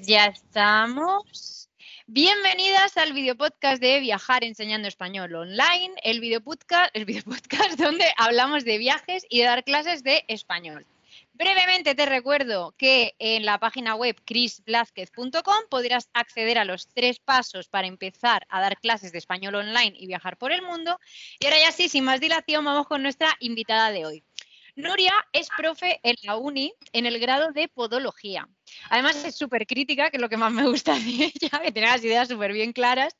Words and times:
ya 0.00 0.26
estamos. 0.26 1.68
Bienvenidas 2.06 2.96
al 2.96 3.12
video 3.12 3.36
podcast 3.36 3.80
de 3.82 4.00
Viajar 4.00 4.42
Enseñando 4.42 4.88
Español 4.88 5.34
Online, 5.34 5.92
el 6.02 6.20
video 6.20 6.40
podcast, 6.40 6.90
el 6.94 7.04
video 7.04 7.22
podcast 7.24 7.72
donde 7.78 8.06
hablamos 8.16 8.64
de 8.64 8.78
viajes 8.78 9.26
y 9.28 9.40
de 9.40 9.44
dar 9.44 9.64
clases 9.64 10.02
de 10.02 10.24
español. 10.28 10.86
Brevemente 11.34 11.94
te 11.94 12.06
recuerdo 12.06 12.74
que 12.78 13.14
en 13.18 13.44
la 13.44 13.58
página 13.58 13.94
web 13.94 14.16
chrisblázquez.com 14.24 15.68
podrás 15.68 16.08
acceder 16.14 16.58
a 16.58 16.64
los 16.64 16.88
tres 16.88 17.18
pasos 17.18 17.68
para 17.68 17.86
empezar 17.86 18.46
a 18.48 18.62
dar 18.62 18.78
clases 18.78 19.12
de 19.12 19.18
español 19.18 19.56
online 19.56 19.94
y 19.94 20.06
viajar 20.06 20.38
por 20.38 20.52
el 20.52 20.62
mundo. 20.62 20.98
Y 21.38 21.44
ahora 21.44 21.58
ya 21.58 21.72
sí, 21.72 21.90
sin 21.90 22.04
más 22.04 22.20
dilación, 22.20 22.64
vamos 22.64 22.86
con 22.86 23.02
nuestra 23.02 23.36
invitada 23.40 23.90
de 23.90 24.06
hoy. 24.06 24.24
Nuria 24.74 25.12
es 25.32 25.48
profe 25.54 26.00
en 26.02 26.16
la 26.22 26.36
uni 26.36 26.72
en 26.94 27.04
el 27.04 27.18
grado 27.18 27.52
de 27.52 27.68
podología. 27.68 28.48
Además 28.90 29.24
es 29.24 29.36
súper 29.36 29.66
crítica, 29.66 30.10
que 30.10 30.16
es 30.16 30.20
lo 30.20 30.28
que 30.28 30.36
más 30.36 30.52
me 30.52 30.66
gusta 30.66 30.94
de 30.94 31.00
ella, 31.34 31.60
que 31.62 31.72
tiene 31.72 31.88
las 31.88 32.04
ideas 32.04 32.28
súper 32.28 32.52
bien 32.52 32.72
claras 32.72 33.16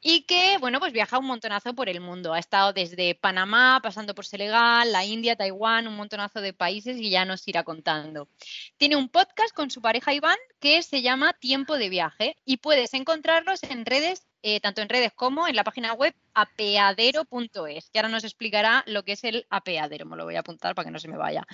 y 0.00 0.22
que, 0.22 0.58
bueno, 0.58 0.80
pues 0.80 0.92
viaja 0.92 1.18
un 1.18 1.26
montonazo 1.26 1.74
por 1.74 1.88
el 1.88 2.00
mundo. 2.00 2.32
Ha 2.32 2.38
estado 2.38 2.72
desde 2.72 3.14
Panamá, 3.14 3.80
pasando 3.82 4.14
por 4.14 4.26
Senegal, 4.26 4.92
la 4.92 5.04
India, 5.04 5.36
Taiwán, 5.36 5.88
un 5.88 5.96
montonazo 5.96 6.40
de 6.40 6.52
países 6.52 6.96
y 6.98 7.10
ya 7.10 7.24
nos 7.24 7.46
irá 7.48 7.64
contando. 7.64 8.28
Tiene 8.76 8.96
un 8.96 9.08
podcast 9.08 9.54
con 9.54 9.70
su 9.70 9.80
pareja 9.80 10.14
Iván 10.14 10.38
que 10.58 10.82
se 10.82 11.02
llama 11.02 11.32
Tiempo 11.34 11.78
de 11.78 11.88
Viaje 11.88 12.36
y 12.44 12.58
puedes 12.58 12.94
encontrarlos 12.94 13.62
en 13.62 13.84
redes 13.86 14.26
eh, 14.42 14.60
tanto 14.60 14.80
en 14.80 14.88
redes 14.88 15.12
como 15.12 15.46
en 15.46 15.54
la 15.54 15.64
página 15.64 15.92
web 15.92 16.14
apeadero.es, 16.32 17.90
que 17.90 17.98
ahora 17.98 18.08
nos 18.08 18.24
explicará 18.24 18.82
lo 18.86 19.04
que 19.04 19.12
es 19.12 19.24
el 19.24 19.46
apeadero, 19.50 20.06
me 20.06 20.16
lo 20.16 20.24
voy 20.24 20.36
a 20.36 20.40
apuntar 20.40 20.74
para 20.74 20.86
que 20.86 20.90
no 20.90 20.98
se 20.98 21.08
me 21.08 21.18
vaya. 21.18 21.46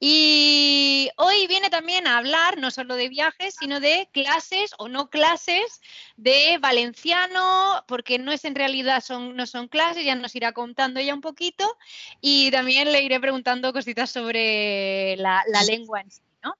Y 0.00 1.08
hoy 1.18 1.46
viene 1.46 1.70
también 1.70 2.08
a 2.08 2.18
hablar 2.18 2.58
no 2.58 2.72
solo 2.72 2.91
de 2.96 3.08
viajes, 3.08 3.56
sino 3.58 3.80
de 3.80 4.08
clases 4.12 4.72
o 4.78 4.88
no 4.88 5.10
clases 5.10 5.80
de 6.16 6.58
valenciano, 6.60 7.84
porque 7.86 8.18
no 8.18 8.32
es 8.32 8.44
en 8.44 8.54
realidad, 8.54 9.02
son, 9.02 9.36
no 9.36 9.46
son 9.46 9.68
clases, 9.68 10.04
ya 10.04 10.14
nos 10.14 10.34
irá 10.34 10.52
contando 10.52 11.00
ella 11.00 11.14
un 11.14 11.20
poquito, 11.20 11.76
y 12.20 12.50
también 12.50 12.92
le 12.92 13.02
iré 13.02 13.20
preguntando 13.20 13.72
cositas 13.72 14.10
sobre 14.10 15.16
la, 15.16 15.42
la 15.48 15.62
lengua 15.64 16.00
en 16.00 16.10
sí, 16.10 16.22
¿no? 16.42 16.54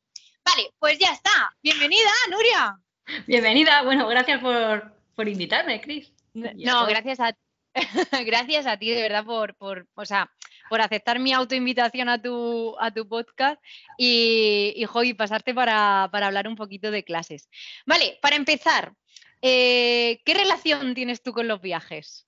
Vale, 0.45 0.71
pues 0.79 0.99
ya 0.99 1.13
está. 1.13 1.55
Bienvenida, 1.63 2.11
Nuria. 2.31 2.79
Bienvenida, 3.27 3.83
bueno, 3.83 4.07
gracias 4.09 4.41
por, 4.41 4.93
por 5.15 5.29
invitarme, 5.29 5.81
Cris. 5.81 6.13
No, 6.35 6.87
gracias 6.87 7.21
a, 7.21 7.37
gracias 8.25 8.67
a 8.67 8.77
ti, 8.77 8.91
de 8.91 9.03
verdad, 9.03 9.25
por, 9.25 9.55
por, 9.55 9.87
o 9.95 10.05
sea, 10.05 10.31
por 10.73 10.81
aceptar 10.81 11.19
mi 11.19 11.35
autoinvitación 11.35 12.09
a 12.09 12.23
tu, 12.23 12.75
a 12.81 12.91
tu 12.91 13.07
podcast 13.07 13.63
y, 13.99 14.73
y, 14.75 15.13
pasarte 15.13 15.53
para, 15.53 16.05
hablar 16.05 16.49
un 16.49 16.57
poquito 16.57 16.91
de 16.91 17.05
clases. 17.05 17.51
Vale, 17.85 18.19
para 18.23 18.37
empezar, 18.37 18.95
eh, 19.43 20.23
¿qué 20.25 20.33
relación 20.33 20.95
tienes 20.95 21.23
tú 21.23 21.35
con 21.35 21.47
los 21.47 21.61
viajes? 21.61 22.27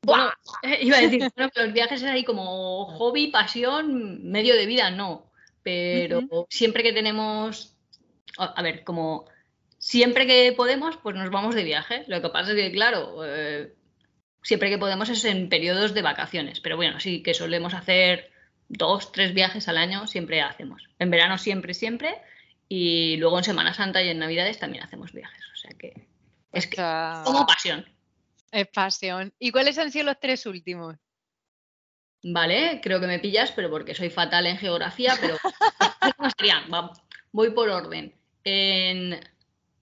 Bueno, 0.00 0.32
iba 0.80 0.96
a 0.96 1.00
decir, 1.02 1.30
que 1.34 1.60
los 1.60 1.74
viajes 1.74 2.00
es 2.00 2.08
ahí 2.08 2.24
como 2.24 2.86
hobby, 2.96 3.26
pasión, 3.26 4.30
medio 4.30 4.56
de 4.56 4.64
vida, 4.64 4.90
no. 4.90 5.30
Pero 5.62 6.22
siempre 6.48 6.82
que 6.82 6.94
tenemos, 6.94 7.76
a 8.38 8.62
ver, 8.62 8.84
como 8.84 9.26
siempre 9.76 10.26
que 10.26 10.54
podemos, 10.56 10.96
pues 10.96 11.14
nos 11.14 11.28
vamos 11.28 11.54
de 11.54 11.64
viaje. 11.64 12.04
Lo 12.06 12.22
que 12.22 12.30
pasa 12.30 12.52
es 12.52 12.56
que, 12.56 12.72
claro, 12.72 13.18
eh, 13.22 13.74
siempre 14.44 14.70
que 14.70 14.78
podemos 14.78 15.08
es 15.08 15.24
en 15.24 15.48
periodos 15.48 15.92
de 15.92 16.02
vacaciones. 16.02 16.60
Pero 16.60 16.76
bueno, 16.76 17.00
sí 17.00 17.24
que 17.24 17.34
solemos 17.34 17.74
hacer 17.74 18.30
dos, 18.68 19.10
tres 19.10 19.34
viajes 19.34 19.66
al 19.66 19.76
año, 19.76 20.06
siempre 20.06 20.40
hacemos. 20.40 20.88
En 21.00 21.10
verano 21.10 21.36
siempre, 21.36 21.74
siempre. 21.74 22.14
Y 22.68 23.16
luego 23.16 23.38
en 23.38 23.44
Semana 23.44 23.74
Santa 23.74 24.00
y 24.02 24.08
en 24.08 24.20
Navidades 24.20 24.60
también 24.60 24.84
hacemos 24.84 25.12
viajes. 25.12 25.42
O 25.52 25.56
sea 25.56 25.70
que 25.76 26.06
es 26.52 26.68
que, 26.68 26.76
como 27.24 27.44
pasión. 27.44 27.84
Es 28.52 28.68
pasión. 28.68 29.34
¿Y 29.40 29.50
cuáles 29.50 29.76
han 29.78 29.90
sido 29.90 30.04
los 30.04 30.20
tres 30.20 30.46
últimos? 30.46 30.94
Vale, 32.22 32.80
creo 32.80 33.00
que 33.00 33.08
me 33.08 33.18
pillas, 33.18 33.50
pero 33.50 33.68
porque 33.68 33.94
soy 33.96 34.08
fatal 34.08 34.46
en 34.46 34.56
geografía, 34.56 35.14
pero 35.20 35.36
voy 37.32 37.50
por 37.50 37.68
orden. 37.68 38.14
En 38.44 39.20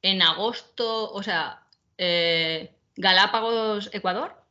en 0.02 0.20
agosto, 0.20 1.12
o 1.12 1.22
sea, 1.22 1.62
eh, 1.96 2.74
Galápagos, 2.96 3.90
Ecuador. 3.92 4.41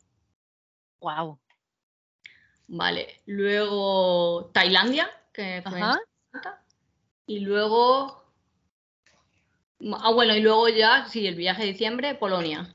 Wow. 1.01 1.39
Vale. 2.67 3.22
Luego 3.25 4.50
Tailandia, 4.53 5.09
que 5.34 5.62
fue 5.67 5.81
Y 7.25 7.39
luego. 7.39 8.23
Ah, 10.00 10.11
bueno, 10.11 10.35
y 10.35 10.41
luego 10.41 10.69
ya, 10.69 11.06
sí, 11.07 11.28
el 11.28 11.35
viaje 11.35 11.63
de 11.63 11.72
diciembre, 11.72 12.16
Polonia. 12.16 12.73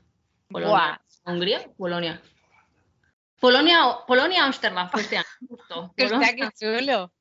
Polonia. 0.49 1.01
¿Hungría? 1.25 1.71
Polonia. 1.77 2.21
Polonia, 3.39 3.99
Polonia, 4.05 4.43
Amsterdam 4.43 4.89
fue 4.89 5.01
este 5.01 5.17
año. 5.17 5.27
Justo. 5.47 5.93
qué 5.95 6.49
chulo. 6.59 7.11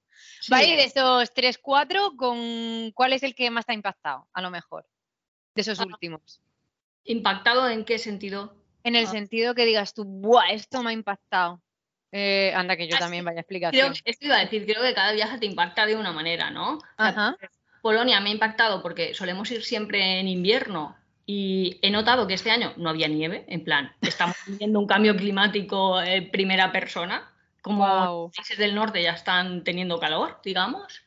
Vale, 0.48 0.76
de 0.76 0.84
esos 0.84 1.32
tres, 1.32 1.58
cuatro, 1.58 2.14
¿con 2.16 2.90
cuál 2.92 3.12
es 3.12 3.22
el 3.22 3.34
que 3.34 3.50
más 3.50 3.64
te 3.64 3.72
ha 3.72 3.74
impactado? 3.74 4.28
A 4.32 4.42
lo 4.42 4.50
mejor 4.50 4.86
de 5.54 5.62
esos 5.62 5.80
ah. 5.80 5.84
últimos. 5.86 6.40
¿Impactado 7.04 7.68
en 7.68 7.84
qué 7.84 7.98
sentido? 7.98 8.54
En 8.86 8.94
el 8.94 9.06
ah. 9.06 9.10
sentido 9.10 9.56
que 9.56 9.64
digas 9.64 9.94
tú, 9.94 10.04
¡buah! 10.04 10.50
Esto 10.52 10.80
me 10.80 10.90
ha 10.90 10.92
impactado. 10.92 11.60
Eh, 12.12 12.52
anda, 12.54 12.76
que 12.76 12.86
yo 12.86 12.94
ah, 12.94 13.00
también 13.00 13.24
vaya 13.24 13.38
a 13.38 13.40
explicar. 13.40 13.74
esto 13.74 14.24
iba 14.24 14.36
a 14.36 14.44
decir, 14.44 14.64
creo 14.64 14.80
que 14.80 14.94
cada 14.94 15.10
viaje 15.10 15.38
te 15.38 15.46
impacta 15.46 15.86
de 15.86 15.96
una 15.96 16.12
manera, 16.12 16.52
¿no? 16.52 16.78
Polonia 17.82 18.20
me 18.20 18.30
ha 18.30 18.32
impactado 18.32 18.82
porque 18.82 19.12
solemos 19.12 19.50
ir 19.50 19.64
siempre 19.64 20.20
en 20.20 20.28
invierno 20.28 20.96
y 21.26 21.80
he 21.82 21.90
notado 21.90 22.28
que 22.28 22.34
este 22.34 22.52
año 22.52 22.74
no 22.76 22.88
había 22.90 23.08
nieve, 23.08 23.44
en 23.48 23.64
plan, 23.64 23.92
estamos 24.02 24.36
viviendo 24.46 24.78
un 24.78 24.86
cambio 24.86 25.16
climático 25.16 26.00
en 26.00 26.30
primera 26.30 26.70
persona, 26.70 27.28
como 27.62 27.86
los 27.86 28.36
países 28.36 28.56
del 28.56 28.76
norte 28.76 29.02
ya 29.02 29.12
están 29.12 29.64
teniendo 29.64 29.98
calor, 29.98 30.40
digamos. 30.44 31.02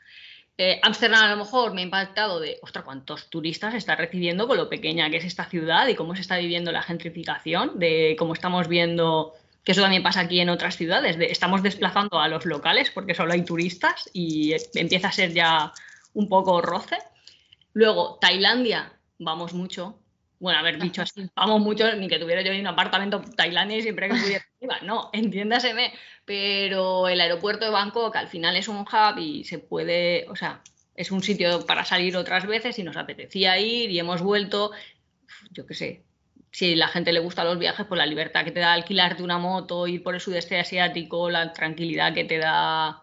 Ámsterdam 0.82 1.24
a 1.24 1.30
lo 1.30 1.38
mejor 1.38 1.74
me 1.74 1.82
ha 1.82 1.86
impactado 1.86 2.42
de, 2.42 2.60
ostras, 2.62 2.84
cuántos 2.84 3.30
turistas 3.30 3.74
está 3.76 3.96
recibiendo 3.96 4.46
con 4.46 4.58
lo 4.58 4.68
pequeña 4.68 5.10
que 5.10 5.18
es 5.18 5.24
esta 5.24 5.46
ciudad 5.46 5.88
y 5.88 5.96
cómo 5.96 6.16
se 6.16 6.22
está 6.22 6.38
viviendo 6.38 6.74
la 6.74 6.82
gentrificación, 6.82 7.80
de 7.80 8.18
cómo 8.20 8.34
estamos 8.34 8.68
viendo, 8.68 9.36
que 9.64 9.72
eso 9.72 9.82
también 9.82 10.04
pasa 10.04 10.20
aquí 10.20 10.42
en 10.42 10.50
otras 10.50 10.76
ciudades, 10.76 11.18
de, 11.18 11.28
estamos 11.28 11.64
desplazando 11.64 12.20
a 12.20 12.28
los 12.28 12.46
locales 12.46 12.92
porque 12.92 13.16
solo 13.16 13.32
hay 13.32 13.44
turistas 13.44 14.10
y 14.12 14.54
empieza 14.74 15.08
a 15.08 15.14
ser 15.14 15.34
ya 15.34 15.72
un 16.14 16.28
poco 16.28 16.62
roce. 16.62 16.98
Luego, 17.72 18.18
Tailandia, 18.20 18.92
vamos 19.18 19.54
mucho, 19.54 19.98
bueno, 20.40 20.60
haber 20.60 20.80
dicho 20.80 21.02
así, 21.02 21.30
vamos 21.36 21.62
mucho, 21.62 21.94
ni 21.96 22.08
que 22.08 22.18
tuviera 22.18 22.42
yo 22.42 22.58
un 22.58 22.68
apartamento 22.68 23.22
Tailandia 23.36 23.78
y 23.78 23.82
siempre 23.82 24.08
que 24.08 24.16
pudiera. 24.16 24.46
Iba, 24.62 24.80
no, 24.82 25.10
entiéndaseme, 25.14 25.94
pero 26.26 27.08
el 27.08 27.20
aeropuerto 27.22 27.66
de 27.66 27.72
Bangkok 27.72 28.16
al 28.16 28.28
final 28.28 28.56
es 28.56 28.68
un 28.68 28.80
hub 28.80 29.18
y 29.18 29.44
se 29.44 29.60
puede, 29.60 30.26
o 30.30 30.36
sea, 30.36 30.62
es 30.96 31.12
un 31.12 31.24
sitio 31.24 31.66
para 31.66 31.86
salir 31.86 32.18
otras 32.18 32.46
veces 32.46 32.78
y 32.80 32.84
nos 32.84 32.98
apetecía 32.98 33.58
ir 33.60 33.90
y 33.90 34.00
hemos 34.00 34.22
vuelto, 34.22 34.72
yo 35.52 35.66
qué 35.66 35.74
sé, 35.74 36.04
si 36.52 36.74
a 36.74 36.78
la 36.78 36.88
gente 36.88 37.14
le 37.14 37.20
gusta 37.20 37.44
los 37.44 37.60
viajes, 37.60 37.86
pues 37.86 37.98
la 37.98 38.06
libertad 38.06 38.44
que 38.44 38.52
te 38.52 38.60
da 38.60 38.74
alquilarte 38.74 39.24
una 39.24 39.38
moto, 39.38 39.88
ir 39.88 40.04
por 40.04 40.16
el 40.16 40.22
sudeste 40.22 40.60
asiático, 40.60 41.30
la 41.30 41.54
tranquilidad 41.54 42.14
que 42.14 42.26
te 42.26 42.38
da 42.38 43.02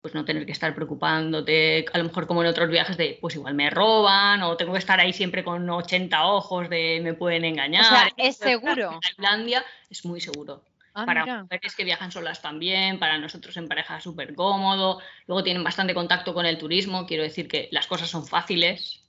pues 0.00 0.14
no 0.14 0.24
tener 0.24 0.46
que 0.46 0.52
estar 0.52 0.74
preocupándote, 0.74 1.84
a 1.92 1.98
lo 1.98 2.04
mejor 2.04 2.26
como 2.26 2.42
en 2.42 2.48
otros 2.48 2.70
viajes 2.70 2.96
de, 2.96 3.18
pues 3.20 3.34
igual 3.34 3.54
me 3.54 3.68
roban 3.68 4.42
o 4.42 4.56
tengo 4.56 4.72
que 4.72 4.78
estar 4.78 4.98
ahí 4.98 5.12
siempre 5.12 5.44
con 5.44 5.68
80 5.68 6.26
ojos 6.26 6.70
de 6.70 7.00
me 7.02 7.14
pueden 7.14 7.44
engañar. 7.44 7.82
O 7.82 7.88
sea, 7.88 8.10
es 8.16 8.36
seguro. 8.36 8.98
Tailandia 9.02 9.64
es 9.90 10.04
muy 10.04 10.20
seguro. 10.20 10.64
Ah, 10.94 11.06
para 11.06 11.42
mujeres 11.42 11.76
que 11.76 11.84
viajan 11.84 12.10
solas 12.10 12.42
también, 12.42 12.98
para 12.98 13.18
nosotros 13.18 13.56
en 13.58 13.68
pareja 13.68 14.00
súper 14.00 14.34
cómodo. 14.34 15.00
Luego 15.26 15.44
tienen 15.44 15.62
bastante 15.62 15.94
contacto 15.94 16.34
con 16.34 16.46
el 16.46 16.58
turismo, 16.58 17.06
quiero 17.06 17.22
decir 17.22 17.46
que 17.46 17.68
las 17.70 17.86
cosas 17.86 18.08
son 18.08 18.26
fáciles, 18.26 19.04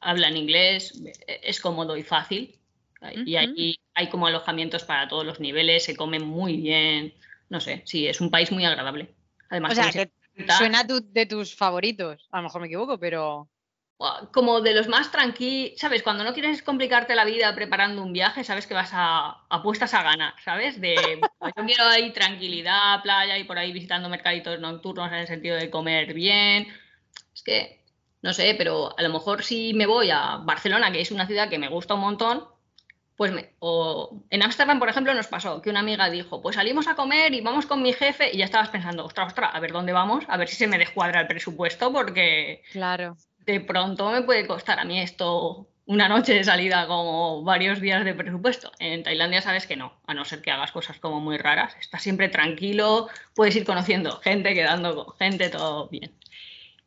hablan 0.00 0.36
inglés, 0.36 1.00
es 1.26 1.60
cómodo 1.60 1.96
y 1.96 2.02
fácil. 2.02 2.58
Y 3.24 3.36
ahí 3.36 3.78
hay 3.94 4.08
como 4.08 4.26
alojamientos 4.26 4.84
para 4.84 5.06
todos 5.06 5.24
los 5.24 5.38
niveles, 5.38 5.84
se 5.84 5.94
come 5.94 6.18
muy 6.18 6.56
bien. 6.56 7.14
No 7.50 7.60
sé, 7.60 7.82
sí, 7.84 8.08
es 8.08 8.20
un 8.20 8.30
país 8.30 8.50
muy 8.50 8.64
agradable. 8.64 9.14
Además, 9.48 9.72
o 9.72 9.74
sea, 9.76 9.92
que 9.92 10.10
suena 10.58 10.84
de 10.84 11.26
tus 11.26 11.54
favoritos. 11.54 12.26
A 12.30 12.38
lo 12.38 12.44
mejor 12.44 12.60
me 12.60 12.66
equivoco, 12.66 12.98
pero. 12.98 13.48
Como 14.32 14.60
de 14.60 14.74
los 14.74 14.88
más 14.88 15.10
tranquilos, 15.10 15.78
¿sabes? 15.78 16.02
Cuando 16.02 16.22
no 16.22 16.34
quieres 16.34 16.62
complicarte 16.62 17.14
la 17.14 17.24
vida 17.24 17.54
preparando 17.54 18.02
un 18.02 18.12
viaje, 18.12 18.44
sabes 18.44 18.66
que 18.66 18.74
vas 18.74 18.90
a 18.92 19.46
apuestas 19.48 19.94
a 19.94 20.02
ganar, 20.02 20.34
¿sabes? 20.44 20.78
De 20.78 20.96
yo 21.22 21.64
quiero 21.64 21.84
ahí 21.84 22.12
tranquilidad, 22.12 23.00
playa 23.02 23.38
y 23.38 23.44
por 23.44 23.56
ahí 23.56 23.72
visitando 23.72 24.10
mercaditos 24.10 24.60
nocturnos 24.60 25.08
en 25.08 25.14
el 25.14 25.26
sentido 25.26 25.56
de 25.56 25.70
comer 25.70 26.12
bien. 26.12 26.66
Es 27.32 27.42
que, 27.42 27.82
no 28.20 28.34
sé, 28.34 28.54
pero 28.58 28.94
a 28.98 29.02
lo 29.02 29.08
mejor 29.08 29.42
si 29.42 29.72
me 29.72 29.86
voy 29.86 30.10
a 30.10 30.36
Barcelona, 30.44 30.92
que 30.92 31.00
es 31.00 31.10
una 31.10 31.26
ciudad 31.26 31.48
que 31.48 31.58
me 31.58 31.68
gusta 31.68 31.94
un 31.94 32.00
montón, 32.00 32.44
pues 33.16 33.32
o 33.60 34.22
en 34.30 34.42
Ámsterdam, 34.42 34.78
por 34.78 34.88
ejemplo, 34.88 35.14
nos 35.14 35.26
pasó 35.26 35.62
que 35.62 35.70
una 35.70 35.80
amiga 35.80 36.10
dijo, 36.10 36.42
pues 36.42 36.56
salimos 36.56 36.86
a 36.86 36.94
comer 36.94 37.32
y 37.34 37.40
vamos 37.40 37.66
con 37.66 37.82
mi 37.82 37.92
jefe 37.92 38.30
y 38.32 38.38
ya 38.38 38.44
estabas 38.44 38.68
pensando, 38.68 39.04
ostras, 39.04 39.28
ostras, 39.28 39.50
a 39.54 39.60
ver 39.60 39.72
dónde 39.72 39.92
vamos, 39.92 40.24
a 40.28 40.36
ver 40.36 40.48
si 40.48 40.56
se 40.56 40.66
me 40.66 40.78
descuadra 40.78 41.20
el 41.20 41.26
presupuesto 41.26 41.92
porque... 41.92 42.62
Claro. 42.72 43.16
de 43.46 43.60
pronto 43.60 44.10
me 44.10 44.22
puede 44.22 44.46
costar 44.46 44.78
a 44.78 44.84
mí 44.84 45.00
esto 45.00 45.66
una 45.86 46.08
noche 46.08 46.34
de 46.34 46.44
salida 46.44 46.86
como 46.86 47.42
varios 47.44 47.80
días 47.80 48.04
de 48.04 48.12
presupuesto. 48.12 48.72
En 48.80 49.02
Tailandia 49.04 49.40
sabes 49.40 49.66
que 49.66 49.76
no, 49.76 49.94
a 50.06 50.14
no 50.14 50.24
ser 50.24 50.42
que 50.42 50.50
hagas 50.50 50.72
cosas 50.72 50.98
como 50.98 51.20
muy 51.20 51.38
raras. 51.38 51.76
Estás 51.80 52.02
siempre 52.02 52.28
tranquilo, 52.28 53.08
puedes 53.34 53.54
ir 53.56 53.64
conociendo 53.64 54.18
gente, 54.18 54.52
quedando 54.52 54.96
con 54.96 55.16
gente, 55.16 55.48
todo 55.48 55.88
bien. 55.88 56.12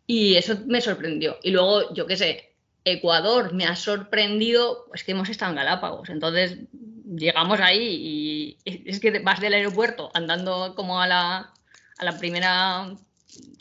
Y 0.06 0.36
eso 0.36 0.58
me 0.68 0.82
sorprendió. 0.82 1.38
Y 1.44 1.52
luego, 1.52 1.94
yo 1.94 2.06
qué 2.08 2.18
sé, 2.18 2.49
Ecuador 2.92 3.54
me 3.54 3.66
ha 3.66 3.76
sorprendido, 3.76 4.86
pues 4.88 5.04
que 5.04 5.12
hemos 5.12 5.30
estado 5.30 5.52
en 5.52 5.58
Galápagos. 5.58 6.10
Entonces 6.10 6.60
llegamos 7.06 7.60
ahí 7.60 8.58
y 8.66 8.90
es 8.90 9.00
que 9.00 9.20
vas 9.20 9.40
del 9.40 9.54
aeropuerto 9.54 10.12
andando 10.14 10.76
como 10.76 11.02
a 11.02 11.08
la, 11.08 11.54
a 11.98 12.06
la 12.06 12.18
primera 12.18 12.92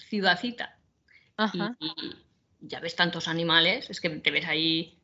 ciudadcita. 0.09 0.77
y 1.53 1.61
ya 2.61 2.81
ves 2.81 2.97
tantos 2.97 3.29
animales, 3.29 3.89
es 3.89 4.01
que 4.01 4.11
te 4.11 4.31
ves 4.31 4.47
ahí 4.47 4.99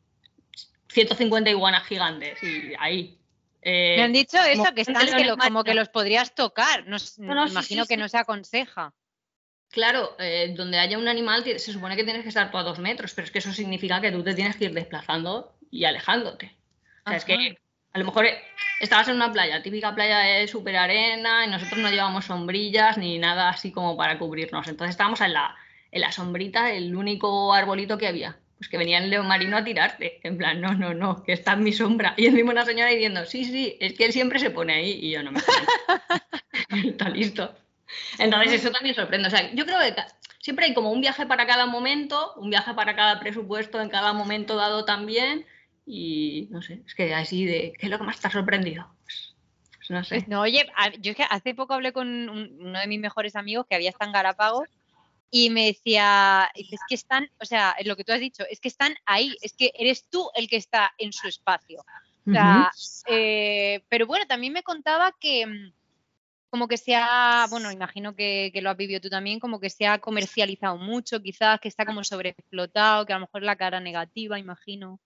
150 0.89 1.51
iguanas 1.51 1.85
gigantes 1.85 2.43
y 2.43 2.73
ahí. 2.79 3.19
Eh, 3.63 3.97
Me 3.97 4.03
han 4.03 4.13
dicho 4.13 4.39
eso, 4.39 4.75
que 4.75 4.83
están 4.83 5.09
como 5.39 5.65
que 5.65 5.75
los 5.75 5.89
podrías 5.89 6.35
tocar. 6.35 6.87
No, 6.87 6.99
imagino 7.47 7.87
que 7.87 7.97
no 7.97 8.09
se 8.09 8.19
aconseja. 8.19 8.93
Claro, 9.75 10.15
eh, 10.21 10.55
donde 10.57 10.79
haya 10.79 10.97
un 10.97 11.09
animal 11.09 11.43
se 11.43 11.59
supone 11.59 11.97
que 11.97 12.05
tienes 12.05 12.23
que 12.23 12.29
estar 12.29 12.49
tú 12.53 12.59
a 12.59 12.63
dos 12.63 12.79
metros, 12.79 13.13
pero 13.13 13.25
es 13.25 13.33
que 13.33 13.41
eso 13.41 13.53
significa 13.53 14.01
que 14.01 14.13
tú 14.13 14.23
te 14.23 14.33
tienes 14.33 14.55
que 14.55 14.67
ir 14.67 14.73
desplazando 14.73 15.53
y 15.69 15.85
alejándote. 15.85 16.55
O 17.05 17.09
sea, 17.11 17.17
es 17.17 17.25
que 17.25 17.59
a 17.93 17.99
lo 17.99 18.05
mejor 18.05 18.27
eh, 18.27 18.39
estabas 18.79 19.09
en 19.09 19.17
una 19.17 19.33
playa, 19.33 19.65
típica 19.65 19.93
playa 19.93 20.19
de 20.21 20.47
super 20.47 20.77
arena, 20.77 21.45
y 21.45 21.51
nosotros 21.51 21.81
no 21.81 21.91
llevamos 21.91 22.27
sombrillas 22.27 22.99
ni 22.99 23.19
nada 23.19 23.49
así 23.49 23.73
como 23.73 23.97
para 23.97 24.17
cubrirnos. 24.17 24.69
Entonces 24.69 24.93
estábamos 24.93 25.21
en 25.23 25.33
la, 25.33 25.57
en 25.91 26.03
la 26.03 26.13
sombrita, 26.13 26.71
el 26.71 26.95
único 26.95 27.53
arbolito 27.53 27.99
que 27.99 28.07
había 28.07 28.39
pues 28.57 28.69
que 28.69 28.79
venía 28.79 28.99
el 28.99 29.11
león 29.11 29.27
marino 29.27 29.57
a 29.57 29.65
tirarte. 29.65 30.21
En 30.23 30.39
plan, 30.39 30.61
no, 30.61 30.73
no, 30.73 30.95
no, 30.95 31.25
que 31.25 31.33
está 31.33 31.55
en 31.55 31.65
mi 31.65 31.73
sombra. 31.73 32.15
Y 32.17 32.27
encima 32.27 32.53
una 32.53 32.65
señora 32.65 32.91
diciendo, 32.91 33.25
sí, 33.25 33.45
sí, 33.45 33.77
es 33.81 33.95
que 33.95 34.07
él 34.07 34.13
siempre 34.13 34.39
se 34.39 34.51
pone 34.51 34.73
ahí 34.73 34.93
y 35.03 35.11
yo 35.11 35.25
no 35.25 35.33
me 35.33 35.41
Está 36.89 37.09
listo. 37.11 37.64
Entonces 38.19 38.55
eso 38.55 38.71
también 38.71 38.95
sorprende. 38.95 39.29
O 39.29 39.31
sea, 39.31 39.53
yo 39.53 39.65
creo 39.65 39.79
que 39.79 39.95
siempre 40.41 40.67
hay 40.67 40.75
como 40.75 40.91
un 40.91 41.01
viaje 41.01 41.27
para 41.27 41.47
cada 41.47 41.67
momento, 41.67 42.35
un 42.37 42.51
viaje 42.51 42.75
para 42.75 42.95
cada 42.95 43.21
presupuesto 43.21 43.81
en 43.81 43.89
cada 43.89 44.13
momento 44.13 44.57
dado 44.57 44.85
también. 44.85 45.47
Y 45.87 46.49
no 46.51 46.63
sé, 46.63 46.83
es 46.87 46.95
que 46.95 47.15
así 47.15 47.45
de, 47.45 47.73
¿qué 47.79 47.87
es 47.87 47.91
lo 47.91 47.99
que 47.99 48.05
más 48.05 48.21
te 48.21 48.29
ha 48.29 48.31
sorprendido? 48.31 48.87
Pues, 49.05 49.35
pues 49.77 49.91
no 49.91 50.05
sé. 50.05 50.25
No, 50.29 50.41
oye, 50.41 50.67
yo 51.01 51.13
es 51.13 51.17
que 51.17 51.25
hace 51.29 51.55
poco 51.55 51.75
hablé 51.75 51.93
con 51.93 52.29
uno 52.29 52.79
de 52.79 52.87
mis 52.87 53.01
mejores 53.01 53.37
amigos 53.37 53.67
que 53.69 53.75
había 53.75 53.91
estado 53.91 54.09
en 54.09 54.15
Galápagos 54.15 54.69
y 55.31 55.51
me 55.51 55.67
decía, 55.67 56.49
es 56.55 56.81
que 56.89 56.95
están, 56.95 57.29
o 57.41 57.45
sea, 57.45 57.75
lo 57.85 57.97
que 57.97 58.05
tú 58.05 58.13
has 58.13 58.21
dicho, 58.21 58.45
es 58.49 58.61
que 58.61 58.69
están 58.69 58.95
ahí, 59.05 59.37
es 59.43 59.53
que 59.53 59.73
eres 59.75 60.09
tú 60.09 60.31
el 60.37 60.49
que 60.49 60.57
está 60.57 60.93
en 60.97 61.13
su 61.13 61.27
espacio. 61.27 61.85
Eh, 63.07 63.83
pero 63.89 64.07
bueno, 64.07 64.27
también 64.27 64.53
me 64.53 64.63
contaba 64.63 65.13
que 65.19 65.45
mm, 65.45 65.73
como 66.55 66.69
que 66.69 66.77
se 66.77 66.95
ha, 66.95 67.49
bueno, 67.51 67.73
imagino 67.73 68.15
que, 68.15 68.53
lo 68.63 68.71
has 68.71 68.77
vivido 68.77 69.01
tú 69.01 69.11
también, 69.11 69.41
como 69.41 69.59
que 69.59 69.71
se 69.71 69.89
ha 69.89 69.99
comercializado 69.99 70.77
mucho, 70.77 71.21
quizás 71.21 71.59
que 71.59 71.67
está 71.67 71.85
como 71.85 72.05
sobreexplotado, 72.05 73.05
que 73.05 73.13
a 73.13 73.17
lo 73.17 73.23
mejor 73.23 73.43
la 73.43 73.57
cara 73.57 73.81
negativa, 73.81 74.39
imagino. 74.39 75.01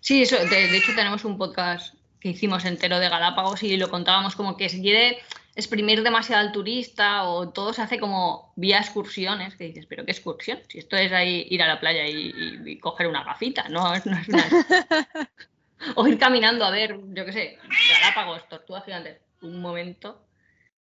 Sí, 0.00 0.20
eso, 0.20 0.36
de, 0.36 0.76
hecho 0.76 0.92
tenemos 0.94 1.24
un 1.24 1.38
podcast 1.38 1.94
que 2.20 2.28
hicimos 2.28 2.66
entero 2.66 2.98
de 2.98 3.08
Galápagos 3.08 3.62
y 3.62 3.78
lo 3.78 3.88
contábamos 3.88 4.36
como 4.36 4.58
que 4.58 4.68
se 4.68 4.82
quiere 4.82 5.16
exprimir 5.56 6.02
demasiado 6.02 6.46
al 6.46 6.52
turista 6.52 7.24
o 7.24 7.48
todo 7.48 7.72
se 7.72 7.80
hace 7.80 7.98
como 7.98 8.52
vía 8.56 8.76
excursiones, 8.76 9.54
que 9.54 9.68
dices, 9.68 9.86
pero 9.86 10.04
¿qué 10.04 10.12
excursión? 10.12 10.58
Si 10.68 10.80
esto 10.80 10.96
es 10.96 11.12
ahí 11.12 11.46
ir 11.48 11.62
a 11.62 11.66
la 11.66 11.80
playa 11.80 12.06
y, 12.06 12.78
coger 12.78 13.06
una 13.06 13.24
gafita, 13.24 13.70
no, 13.70 13.94
es 13.94 14.02
o 15.94 16.06
ir 16.06 16.18
caminando 16.18 16.66
a 16.66 16.70
ver, 16.70 17.00
yo 17.14 17.24
qué 17.24 17.32
sé, 17.32 17.58
Galápagos, 18.02 18.46
tortugas 18.50 18.84
gigantes, 18.84 19.29
un 19.42 19.60
momento 19.60 20.26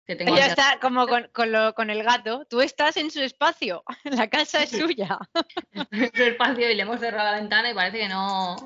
que 0.06 0.16
tengo... 0.16 0.36
Ya 0.36 0.46
está, 0.46 0.78
como 0.80 1.06
con, 1.06 1.28
con, 1.32 1.90
el 1.90 2.02
gato, 2.02 2.46
tú 2.48 2.60
estás 2.60 2.96
en 2.96 3.10
su 3.10 3.20
espacio, 3.20 3.84
la 4.04 4.28
casa 4.28 4.62
es 4.62 4.70
suya. 4.70 5.18
en 5.90 6.14
su 6.14 6.22
espacio 6.22 6.70
y 6.70 6.74
le 6.74 6.82
hemos 6.82 7.00
cerrado 7.00 7.32
la 7.32 7.38
ventana 7.40 7.70
y 7.70 7.74
parece 7.74 7.98
que 7.98 8.08
no... 8.08 8.56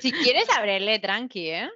Si 0.00 0.12
quieres 0.12 0.48
abrirle, 0.50 0.98
tranqui, 0.98 1.48
¿eh? 1.48 1.70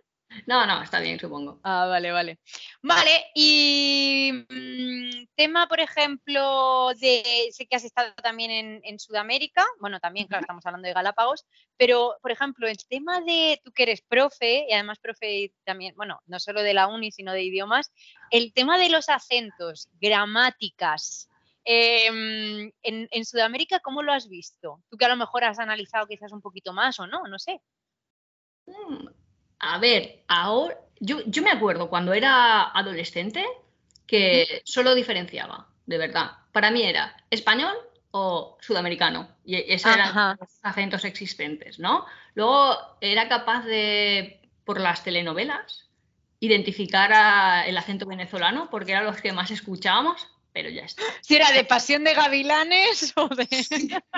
No, 0.46 0.66
no, 0.66 0.82
está 0.82 1.00
bien, 1.00 1.18
supongo. 1.18 1.60
Ah, 1.62 1.86
vale, 1.86 2.10
vale. 2.10 2.38
Vale, 2.82 3.24
y 3.34 4.32
mm, 4.48 5.26
tema, 5.34 5.66
por 5.68 5.80
ejemplo, 5.80 6.90
de, 7.00 7.48
sé 7.52 7.66
que 7.66 7.76
has 7.76 7.84
estado 7.84 8.12
también 8.22 8.80
en, 8.82 8.98
Sudamérica, 8.98 9.64
bueno, 9.80 10.00
también, 10.00 10.26
claro, 10.26 10.42
estamos 10.42 10.64
hablando 10.66 10.88
de 10.88 10.94
Galápagos, 10.94 11.44
pero, 11.76 12.16
por 12.22 12.30
ejemplo, 12.30 12.68
el 12.68 12.78
tema 12.88 13.20
de, 13.20 13.60
tú 13.64 13.72
que 13.72 13.84
eres 13.84 14.02
profe, 14.02 14.66
y 14.68 14.72
además 14.72 14.98
profe 14.98 15.52
también, 15.64 15.94
bueno, 15.96 16.20
no 16.26 16.38
solo 16.38 16.62
de 16.62 16.74
la 16.74 16.86
uni, 16.86 17.12
sino 17.12 17.32
de 17.32 17.42
idiomas, 17.42 17.92
el 18.30 18.52
tema 18.52 18.78
de 18.78 18.88
los 18.88 19.08
acentos, 19.08 19.88
gramáticas, 20.00 21.28
em, 21.64 22.72
en, 22.82 23.08
en 23.10 23.24
Sudamérica, 23.24 23.80
¿cómo 23.80 24.02
lo 24.02 24.12
has 24.12 24.28
visto? 24.28 24.82
Tú 24.90 24.96
que 24.96 25.04
a 25.04 25.08
lo 25.08 25.16
mejor 25.16 25.44
has 25.44 25.58
analizado 25.58 26.06
quizás 26.06 26.32
un 26.32 26.40
poquito 26.40 26.72
más 26.72 26.98
o 27.00 27.06
no, 27.06 27.22
no 27.24 27.38
sé. 27.38 27.60
Mm, 28.66 29.08
a 29.62 29.78
ver, 29.78 30.24
ahora, 30.26 30.76
yo, 30.98 31.42
me 31.42 31.50
acuerdo 31.50 31.88
cuando 31.88 32.12
era 32.12 32.64
adolescente 32.64 33.46
que 34.06 34.60
solo 34.64 34.94
diferenciaba, 34.94 35.68
de 35.86 35.98
verdad. 35.98 36.32
Para 36.50 36.70
mí 36.70 36.82
era 36.82 37.16
español 37.30 37.74
o 38.10 38.58
sudamericano. 38.60 39.28
Y 39.44 39.54
esos 39.72 39.94
eran 39.94 40.36
los 40.38 40.48
acentos 40.62 41.04
existentes, 41.04 41.78
¿no? 41.78 42.04
Luego 42.34 42.76
era 43.00 43.28
capaz 43.28 43.64
de, 43.64 44.40
por 44.64 44.80
las 44.80 45.04
telenovelas, 45.04 45.88
identificar 46.40 47.64
el 47.66 47.78
acento 47.78 48.04
venezolano, 48.04 48.68
porque 48.68 48.92
eran 48.92 49.06
los 49.06 49.20
que 49.20 49.32
más 49.32 49.52
escuchábamos 49.52 50.26
pero 50.52 50.68
ya 50.68 50.82
está. 50.82 51.02
Si 51.20 51.34
era 51.34 51.50
de 51.52 51.64
pasión 51.64 52.04
de 52.04 52.14
gavilanes 52.14 53.12
o 53.16 53.28
de... 53.28 53.48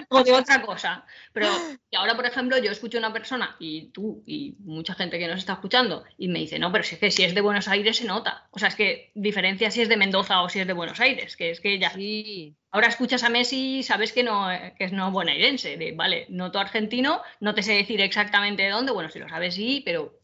o 0.08 0.22
de 0.22 0.32
otra 0.32 0.62
cosa. 0.62 1.04
Pero 1.32 1.48
ahora, 1.96 2.16
por 2.16 2.26
ejemplo, 2.26 2.58
yo 2.58 2.70
escucho 2.70 2.98
a 2.98 3.00
una 3.00 3.12
persona 3.12 3.56
y 3.58 3.90
tú 3.90 4.22
y 4.26 4.56
mucha 4.60 4.94
gente 4.94 5.18
que 5.18 5.28
nos 5.28 5.38
está 5.38 5.54
escuchando 5.54 6.04
y 6.18 6.28
me 6.28 6.40
dice, 6.40 6.58
no, 6.58 6.72
pero 6.72 6.84
si 6.84 6.96
es 6.96 7.00
que 7.00 7.10
si 7.10 7.24
es 7.24 7.34
de 7.34 7.40
Buenos 7.40 7.68
Aires 7.68 7.96
se 7.96 8.04
nota. 8.04 8.46
O 8.50 8.58
sea, 8.58 8.68
es 8.68 8.74
que 8.74 9.10
diferencia 9.14 9.70
si 9.70 9.82
es 9.82 9.88
de 9.88 9.96
Mendoza 9.96 10.42
o 10.42 10.48
si 10.48 10.60
es 10.60 10.66
de 10.66 10.72
Buenos 10.72 11.00
Aires, 11.00 11.36
que 11.36 11.50
es 11.50 11.60
que 11.60 11.78
ya... 11.78 11.90
Sí. 11.90 12.54
Ahora 12.70 12.88
escuchas 12.88 13.22
a 13.22 13.28
Messi 13.28 13.78
y 13.78 13.82
sabes 13.84 14.12
que 14.12 14.24
no 14.24 14.48
que 14.76 14.84
es 14.84 14.92
no 14.92 15.12
bonaerense, 15.12 15.76
de, 15.76 15.92
vale, 15.92 16.26
noto 16.28 16.58
argentino, 16.58 17.22
no 17.38 17.54
te 17.54 17.62
sé 17.62 17.74
decir 17.74 18.00
exactamente 18.00 18.64
de 18.64 18.70
dónde, 18.70 18.90
bueno, 18.90 19.10
si 19.10 19.20
lo 19.20 19.28
sabes 19.28 19.54
sí, 19.54 19.80
pero 19.84 20.18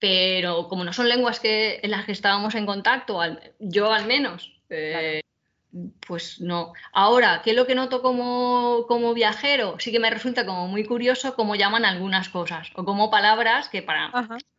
pero 0.00 0.66
como 0.66 0.82
no 0.82 0.92
son 0.92 1.08
lenguas 1.08 1.38
que, 1.38 1.78
en 1.82 1.90
las 1.92 2.06
que 2.06 2.12
estábamos 2.12 2.54
en 2.56 2.66
contacto, 2.66 3.20
yo 3.60 3.92
al 3.92 4.06
menos, 4.06 4.59
eh, 4.70 5.22
pues 6.06 6.40
no. 6.40 6.72
Ahora, 6.92 7.42
¿qué 7.44 7.50
es 7.50 7.56
lo 7.56 7.66
que 7.66 7.74
noto 7.74 8.02
como, 8.02 8.86
como, 8.88 9.14
viajero? 9.14 9.76
Sí 9.78 9.92
que 9.92 10.00
me 10.00 10.10
resulta 10.10 10.44
como 10.44 10.66
muy 10.66 10.84
curioso 10.84 11.34
cómo 11.34 11.54
llaman 11.54 11.84
algunas 11.84 12.28
cosas 12.28 12.70
o 12.74 12.84
como 12.84 13.10
palabras 13.10 13.68
que 13.68 13.82
para 13.82 14.12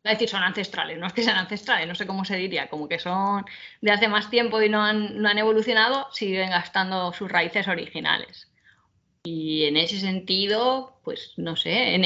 decir 0.03 0.29
son 0.29 0.43
ancestrales, 0.43 0.97
no 0.97 1.07
es 1.07 1.13
que 1.13 1.23
sean 1.23 1.37
ancestrales, 1.37 1.87
no 1.87 1.95
sé 1.95 2.07
cómo 2.07 2.25
se 2.25 2.37
diría, 2.37 2.69
como 2.69 2.87
que 2.87 2.99
son 2.99 3.45
de 3.81 3.91
hace 3.91 4.07
más 4.07 4.29
tiempo 4.29 4.61
y 4.61 4.69
no 4.69 4.83
han, 4.83 5.21
no 5.21 5.29
han 5.29 5.37
evolucionado, 5.37 6.07
siguen 6.11 6.49
gastando 6.49 7.13
sus 7.13 7.29
raíces 7.29 7.67
originales. 7.67 8.50
Y 9.23 9.65
en 9.65 9.77
ese 9.77 9.99
sentido, 9.99 10.99
pues 11.03 11.33
no 11.37 11.55
sé, 11.55 11.93
en, 11.93 12.03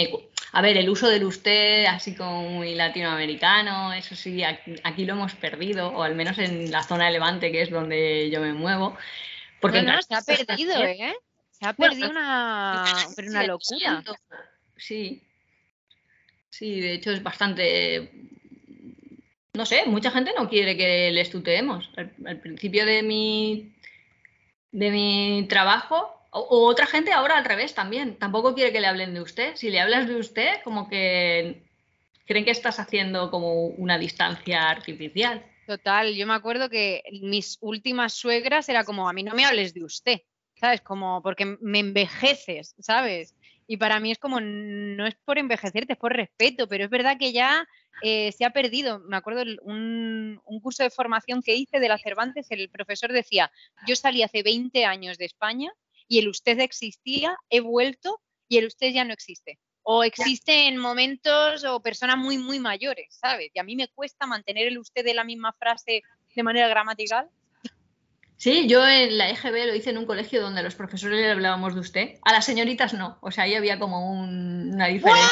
a 0.51 0.62
ver, 0.62 0.75
el 0.77 0.89
uso 0.89 1.07
del 1.07 1.24
usted, 1.24 1.86
así 1.86 2.13
como 2.13 2.50
muy 2.50 2.75
latinoamericano, 2.75 3.93
eso 3.93 4.15
sí, 4.15 4.43
aquí, 4.43 5.05
lo 5.05 5.13
hemos 5.13 5.34
perdido, 5.36 5.89
o 5.89 6.03
al 6.03 6.15
menos 6.15 6.38
en 6.39 6.72
la 6.72 6.84
zona 6.84 7.05
de 7.05 7.12
Levante, 7.12 7.51
que 7.51 7.62
es 7.62 7.69
donde 7.69 8.29
yo 8.29 8.41
me 8.41 8.53
muevo. 8.53 8.98
Porque 9.62 9.81
no, 9.81 10.01
se 10.01 10.13
ha 10.13 10.22
perdido, 10.22 10.84
¿eh? 10.84 11.15
Se 11.51 11.65
ha 11.65 11.74
perdido 11.74 12.10
una, 12.10 12.84
una 13.17 13.48
locura. 13.48 14.03
Sí. 14.75 15.22
Sí, 16.50 16.79
de 16.79 16.93
hecho 16.93 17.12
es 17.12 17.24
bastante. 17.24 18.12
No 19.53 19.65
sé, 19.65 19.84
mucha 19.88 20.12
gente 20.12 20.31
no 20.38 20.50
quiere 20.50 20.75
que 20.75 21.12
les 21.12 21.29
tuteemos. 21.29 21.89
al 21.98 22.39
principio 22.39 22.86
de 22.86 23.03
mi, 23.03 23.74
de 24.72 24.91
mi 24.91 25.45
trabajo 25.50 26.14
o, 26.36 26.68
otra 26.68 26.86
gente 26.86 27.13
ahora 27.13 27.38
al 27.38 27.46
revés 27.46 27.74
también. 27.74 28.18
Tampoco 28.18 28.54
quiere 28.54 28.72
que 28.72 28.82
le 28.82 28.88
hablen 28.88 29.13
de 29.13 29.22
usted. 29.22 29.56
Si 29.56 29.70
le 29.70 29.80
hablas 29.80 30.08
de 30.08 30.15
usted, 30.18 30.62
como 30.63 30.89
que 30.89 31.63
creen 32.25 32.46
que 32.46 32.51
estás 32.51 32.80
haciendo 32.80 33.32
como 33.32 33.68
una 33.68 33.98
distancia 33.98 34.70
artificial. 34.70 35.46
Total, 35.65 36.13
yo 36.13 36.27
me 36.27 36.34
acuerdo 36.34 36.70
que 36.70 37.04
mis 37.22 37.58
últimas 37.62 38.13
suegras 38.13 38.70
era 38.70 38.84
como, 38.84 39.10
a 39.10 39.13
mí 39.13 39.24
no 39.24 39.34
me 39.34 39.46
hables 39.46 39.74
de 39.74 39.84
usted, 39.84 40.22
¿sabes? 40.60 40.82
Como 40.82 41.22
porque 41.24 41.58
me 41.62 41.80
envejeces, 41.80 42.75
¿sabes? 42.80 43.34
Y 43.68 43.77
para 43.77 44.00
mí 44.00 44.12
es 44.12 44.20
como, 44.20 44.39
no 44.39 45.08
es 45.08 45.15
por 45.25 45.39
envejecerte, 45.39 45.94
es 45.94 46.00
por 46.00 46.15
respeto, 46.15 46.68
pero 46.68 46.84
es 46.84 46.89
verdad 46.89 47.18
que 47.18 47.32
ya 47.32 47.68
eh, 48.04 48.32
se 48.32 48.46
ha 48.46 48.51
perdido. 48.51 49.00
Me 49.00 49.18
acuerdo 49.18 49.44
un, 49.63 50.39
un, 50.44 50.60
curso 50.60 50.84
de 50.84 50.92
formación 50.92 51.42
que 51.42 51.56
hice 51.56 51.80
de 51.80 51.89
la 51.89 51.98
Cervantes, 51.98 52.46
el 52.51 52.70
profesor 52.70 53.12
decía, 53.12 53.51
yo 53.88 53.96
salí 53.96 54.22
hace 54.22 54.44
20 54.44 54.86
años 54.86 55.18
de 55.18 55.25
España 55.25 55.72
y 56.07 56.19
el 56.19 56.29
usted 56.29 56.59
existía, 56.59 57.35
he 57.50 57.59
vuelto 57.59 58.21
y 58.47 58.57
el 58.57 58.67
usted 58.67 58.91
ya 58.91 59.03
no 59.03 59.13
existe. 59.13 59.59
O 59.83 60.03
existe 60.03 60.67
en 60.67 60.77
momentos 60.77 61.63
o 61.63 61.79
personas 61.79 62.17
muy, 62.17 62.39
muy 62.39 62.59
mayores, 62.59 63.17
¿sabes? 63.21 63.51
Y 63.53 63.59
a 63.59 63.63
mí 63.63 63.75
me 63.75 63.88
cuesta 63.88 64.25
mantener 64.25 64.67
el 64.67 64.79
usted 64.79 65.05
de 65.05 65.13
la 65.13 65.24
misma 65.24 65.53
frase 65.53 66.01
de 66.35 66.43
manera 66.43 66.67
gramatical. 66.67 67.29
Sí, 68.38 68.67
yo 68.67 68.85
en 68.85 69.17
la 69.17 69.29
EGB 69.29 69.67
lo 69.67 69.75
hice 69.75 69.91
en 69.91 69.97
un 69.97 70.05
colegio 70.05 70.41
donde 70.41 70.59
a 70.59 70.63
los 70.63 70.75
profesores 70.75 71.19
le 71.19 71.31
hablábamos 71.31 71.74
de 71.74 71.79
usted. 71.79 72.19
A 72.24 72.33
las 72.33 72.45
señoritas 72.45 72.93
no. 72.93 73.17
O 73.21 73.31
sea, 73.31 73.45
ahí 73.45 73.55
había 73.55 73.79
como 73.79 74.12
una 74.12 74.88
diferencia. 74.88 75.29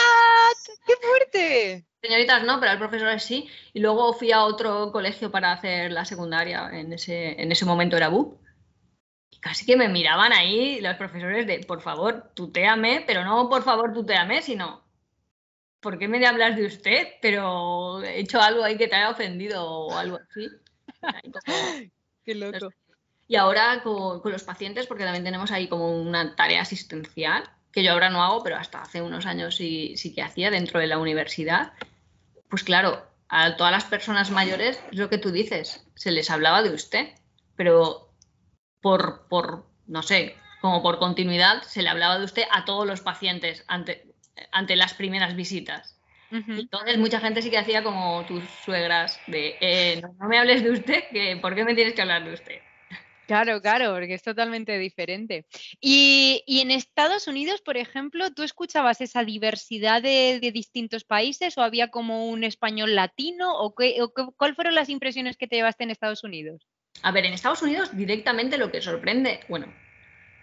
¡Qué 0.85 0.93
fuerte! 1.01 1.85
Señoritas 2.01 2.43
no, 2.43 2.59
pero 2.59 2.71
al 2.71 2.79
profesor 2.79 3.19
sí. 3.19 3.49
Y 3.73 3.79
luego 3.79 4.13
fui 4.13 4.31
a 4.31 4.43
otro 4.43 4.91
colegio 4.91 5.31
para 5.31 5.51
hacer 5.51 5.91
la 5.91 6.05
secundaria. 6.05 6.69
En 6.71 6.93
ese, 6.93 7.41
en 7.41 7.51
ese 7.51 7.65
momento 7.65 7.97
era 7.97 8.09
BUP. 8.09 8.42
Casi 9.43 9.65
que 9.65 9.75
me 9.75 9.89
miraban 9.89 10.31
ahí 10.31 10.79
los 10.79 10.95
profesores 10.95 11.45
de, 11.45 11.59
por 11.67 11.81
favor, 11.81 12.31
tuteame, 12.33 13.03
pero 13.05 13.25
no 13.25 13.49
por 13.49 13.61
favor 13.61 13.91
tuteame, 13.91 14.41
sino, 14.41 14.85
¿por 15.81 15.99
qué 15.99 16.07
me 16.07 16.25
hablas 16.25 16.55
de 16.55 16.65
usted? 16.65 17.09
Pero 17.21 18.01
he 18.01 18.21
hecho 18.21 18.39
algo 18.39 18.63
ahí 18.63 18.77
que 18.77 18.87
te 18.87 18.95
haya 18.95 19.09
ofendido 19.09 19.69
o 19.69 19.97
algo 19.97 20.17
así. 20.17 20.47
Qué 22.23 22.35
loco. 22.35 22.69
Y 23.27 23.35
ahora 23.35 23.81
con, 23.83 24.21
los 24.31 24.43
pacientes, 24.43 24.87
porque 24.87 25.03
también 25.03 25.25
tenemos 25.25 25.51
ahí 25.51 25.67
como 25.67 25.91
una 25.91 26.37
tarea 26.37 26.61
asistencial, 26.61 27.43
que 27.73 27.83
yo 27.83 27.91
ahora 27.91 28.09
no 28.09 28.23
hago, 28.23 28.43
pero 28.43 28.55
hasta 28.55 28.81
hace 28.81 29.01
unos 29.01 29.25
años 29.25 29.57
sí, 29.57 29.97
sí 29.97 30.15
que 30.15 30.21
hacía 30.21 30.51
dentro 30.51 30.79
de 30.79 30.87
la 30.87 30.99
universidad. 30.99 31.73
Pues 32.47 32.63
claro, 32.63 33.05
a 33.27 33.57
todas 33.57 33.73
las 33.73 33.83
personas 33.83 34.31
mayores, 34.31 34.79
es 34.89 34.97
lo 34.97 35.09
que 35.09 35.17
tú 35.17 35.31
dices, 35.31 35.85
se 35.95 36.11
les 36.11 36.29
hablaba 36.29 36.63
de 36.63 36.73
usted, 36.73 37.09
pero 37.57 38.02
por, 38.83 39.27
por, 39.29 39.65
no 39.87 40.03
sé, 40.03 40.35
como 40.61 40.83
por 40.83 40.99
continuidad, 40.99 41.63
se 41.63 41.81
le 41.81 41.89
hablaba 41.89 42.19
de 42.19 42.25
usted 42.25 42.43
a 42.51 42.65
todos 42.65 42.85
los 42.85 43.01
pacientes 43.01 43.63
ante, 43.67 44.13
ante 44.51 44.75
las 44.75 44.93
primeras 44.93 45.35
visitas. 45.35 45.97
Entonces 46.31 46.97
mucha 46.97 47.19
gente 47.19 47.43
sí 47.43 47.51
que 47.51 47.59
hacía 47.59 47.83
como 47.83 48.25
tus 48.25 48.43
suegras 48.65 49.19
de, 49.27 49.55
eh, 49.61 49.99
no, 50.01 50.15
no, 50.19 50.27
me 50.27 50.39
hables 50.39 50.63
de 50.63 50.71
usted, 50.71 51.03
que 51.11 51.37
¿por 51.37 51.53
qué 51.53 51.63
me 51.63 51.75
tienes 51.75 51.93
que 51.93 52.01
hablar 52.01 52.25
de 52.25 52.33
usted? 52.33 52.59
Claro, 53.27 53.61
claro, 53.61 53.93
porque 53.93 54.15
es 54.15 54.23
totalmente 54.23 54.77
diferente. 54.77 55.45
Y, 55.79 56.43
en 56.47 56.71
Estados 56.71 57.27
Unidos, 57.27 57.61
por 57.61 57.77
ejemplo, 57.77 58.31
¿tú 58.33 58.43
escuchabas 58.43 58.99
esa 58.99 59.23
diversidad 59.23 60.01
de, 60.01 60.39
distintos 60.53 61.05
países 61.05 61.57
o 61.57 61.61
había 61.61 61.89
como 61.89 62.27
un 62.27 62.43
español 62.43 62.95
latino? 62.95 63.55
¿O, 63.57 63.75
qué, 63.75 63.97
cuáles 64.37 64.55
fueron 64.55 64.75
las 64.75 64.89
impresiones 64.89 65.37
que 65.37 65.47
te 65.47 65.55
llevaste 65.55 65.83
en 65.83 65.91
Estados 65.91 66.23
Unidos? 66.23 66.67
A 67.01 67.11
ver, 67.11 67.25
en 67.25 67.33
Estados 67.33 67.61
Unidos 67.61 67.95
directamente 67.95 68.57
lo 68.57 68.71
que 68.71 68.81
sorprende, 68.81 69.41
bueno, 69.49 69.67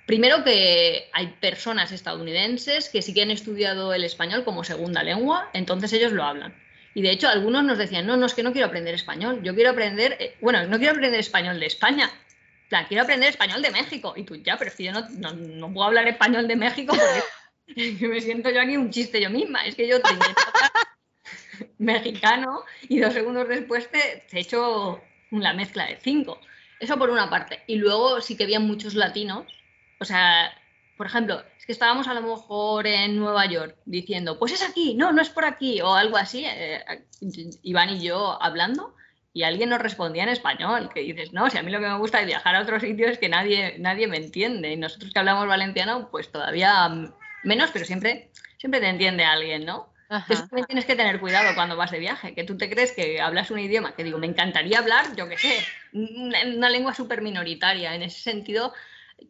primero 0.07 0.45
que 0.45 1.09
hay 1.13 1.29
personas 1.41 1.93
estadounidenses 1.93 2.89
que 2.89 3.03
sí 3.03 3.15
que 3.15 3.23
han 3.23 3.31
estudiado 3.31 3.95
el 3.95 4.05
español 4.05 4.45
como 4.45 4.65
segunda 4.65 5.03
lengua, 5.03 5.49
entonces 5.53 5.93
ellos 5.93 6.13
lo 6.13 6.25
hablan. 6.25 6.55
Y 6.93 7.03
de 7.03 7.13
hecho 7.13 7.29
algunos 7.29 7.65
nos 7.65 7.79
decían, 7.79 8.07
no, 8.07 8.17
no, 8.17 8.27
es 8.27 8.35
que 8.35 8.43
no 8.43 8.53
quiero 8.53 8.67
aprender 8.67 8.95
español, 8.95 9.41
yo 9.43 9.55
quiero 9.55 9.71
aprender, 9.71 10.17
eh, 10.19 10.37
bueno, 10.41 10.67
no 10.67 10.79
quiero 10.79 10.93
aprender 10.93 11.21
español 11.21 11.61
de 11.61 11.67
España, 11.67 12.11
plan, 12.71 12.87
quiero 12.89 13.03
aprender 13.03 13.29
español 13.29 13.61
de 13.61 13.71
México. 13.71 14.15
Y 14.17 14.25
tú, 14.25 14.37
ya, 14.37 14.57
pero 14.57 14.71
es 14.71 14.77
que 14.77 14.85
yo 14.85 14.93
no, 14.93 15.73
puedo 15.75 15.87
hablar 15.87 16.09
español 16.09 16.49
de 16.49 16.57
México 16.57 16.95
porque 16.97 18.07
me 18.09 18.21
siento 18.23 18.49
yo 18.49 18.63
aquí 18.63 18.79
un 18.79 18.91
chiste 18.91 19.21
yo 19.21 19.29
misma. 19.29 19.67
Es 19.67 19.75
que 19.75 19.87
yo 19.87 20.01
tengo 20.01 20.25
mexicano 21.79 22.65
y 22.89 23.01
dos 23.01 23.13
segundos 23.13 23.49
después 23.49 23.91
te, 23.91 24.25
he 24.33 24.41
hecho 24.41 25.03
la 25.31 25.55
mezcla 25.55 25.87
de 25.87 25.97
cinco. 25.97 26.41
Eso 26.79 26.99
por 26.99 27.11
una 27.11 27.31
parte. 27.31 27.63
Y 27.67 27.77
luego 27.77 28.21
sí 28.21 28.37
que 28.37 28.45
había 28.45 28.61
muchos 28.61 28.95
latinos. 28.95 29.47
O 30.01 30.05
sea, 30.05 30.53
por 30.97 31.07
ejemplo, 31.07 31.43
es 31.59 31.67
que 31.67 31.73
estábamos 31.73 32.09
a 32.09 32.15
lo 32.15 32.23
mejor 32.23 32.87
en 32.87 33.17
Nueva 33.17 33.47
York 33.47 33.77
diciendo, 33.87 34.39
pues 34.39 34.53
es 34.53 34.63
aquí, 34.63 34.95
no, 34.95 35.13
no 35.13 35.23
es 35.23 35.31
por 35.31 35.45
aquí, 35.45 35.81
o 35.81 35.95
algo 35.95 36.17
así, 36.17 36.45
eh, 36.47 36.85
Iván 37.63 37.91
y 37.91 38.01
yo 38.01 38.43
hablando, 38.43 38.95
y 39.33 39.45
alguien 39.45 39.71
nos 39.71 39.81
respondía 39.81 40.25
en 40.25 40.29
español, 40.29 40.91
que 40.93 41.01
dices, 41.01 41.33
no, 41.33 41.49
si 41.49 41.57
a 41.57 41.63
mí 41.63 41.71
lo 41.71 41.81
que 41.81 41.87
me 41.87 41.97
gusta 41.99 42.19
de 42.19 42.27
viajar 42.27 42.57
a 42.57 42.63
otros 42.63 42.83
sitios 42.83 43.13
es 43.13 43.19
que 43.19 43.29
nadie, 43.29 43.77
nadie 43.79 44.09
me 44.09 44.17
entiende. 44.17 44.73
Y 44.73 44.77
nosotros 44.77 45.13
que 45.13 45.19
hablamos 45.19 45.47
valenciano, 45.47 46.11
pues 46.11 46.31
todavía 46.33 46.91
menos, 47.45 47.71
pero 47.73 47.85
siempre, 47.85 48.31
siempre 48.59 48.81
te 48.81 48.89
entiende 48.89 49.25
alguien, 49.25 49.65
¿no? 49.65 49.93
Entonces 50.11 50.49
también 50.49 50.67
tienes 50.67 50.85
que 50.87 50.97
tener 50.97 51.21
cuidado 51.21 51.55
cuando 51.55 51.77
vas 51.77 51.93
de 51.93 52.01
viaje, 52.01 52.35
que 52.35 52.43
tú 52.43 52.57
te 52.57 52.69
crees 52.69 52.93
que 52.93 53.21
hablas 53.21 53.51
un 53.53 53.61
idioma, 53.61 53.95
que 53.95 54.03
digo, 54.03 54.19
me 54.19 54.27
encantaría 54.27 54.81
hablar, 54.81 55.15
yo 55.15 55.29
qué 55.29 55.39
sé, 55.39 55.57
una 55.93 56.69
lengua 56.69 56.95
súper 56.95 57.23
minoritaria. 57.23 57.95
En 57.95 58.03
ese 58.03 58.21
sentido, 58.21 58.73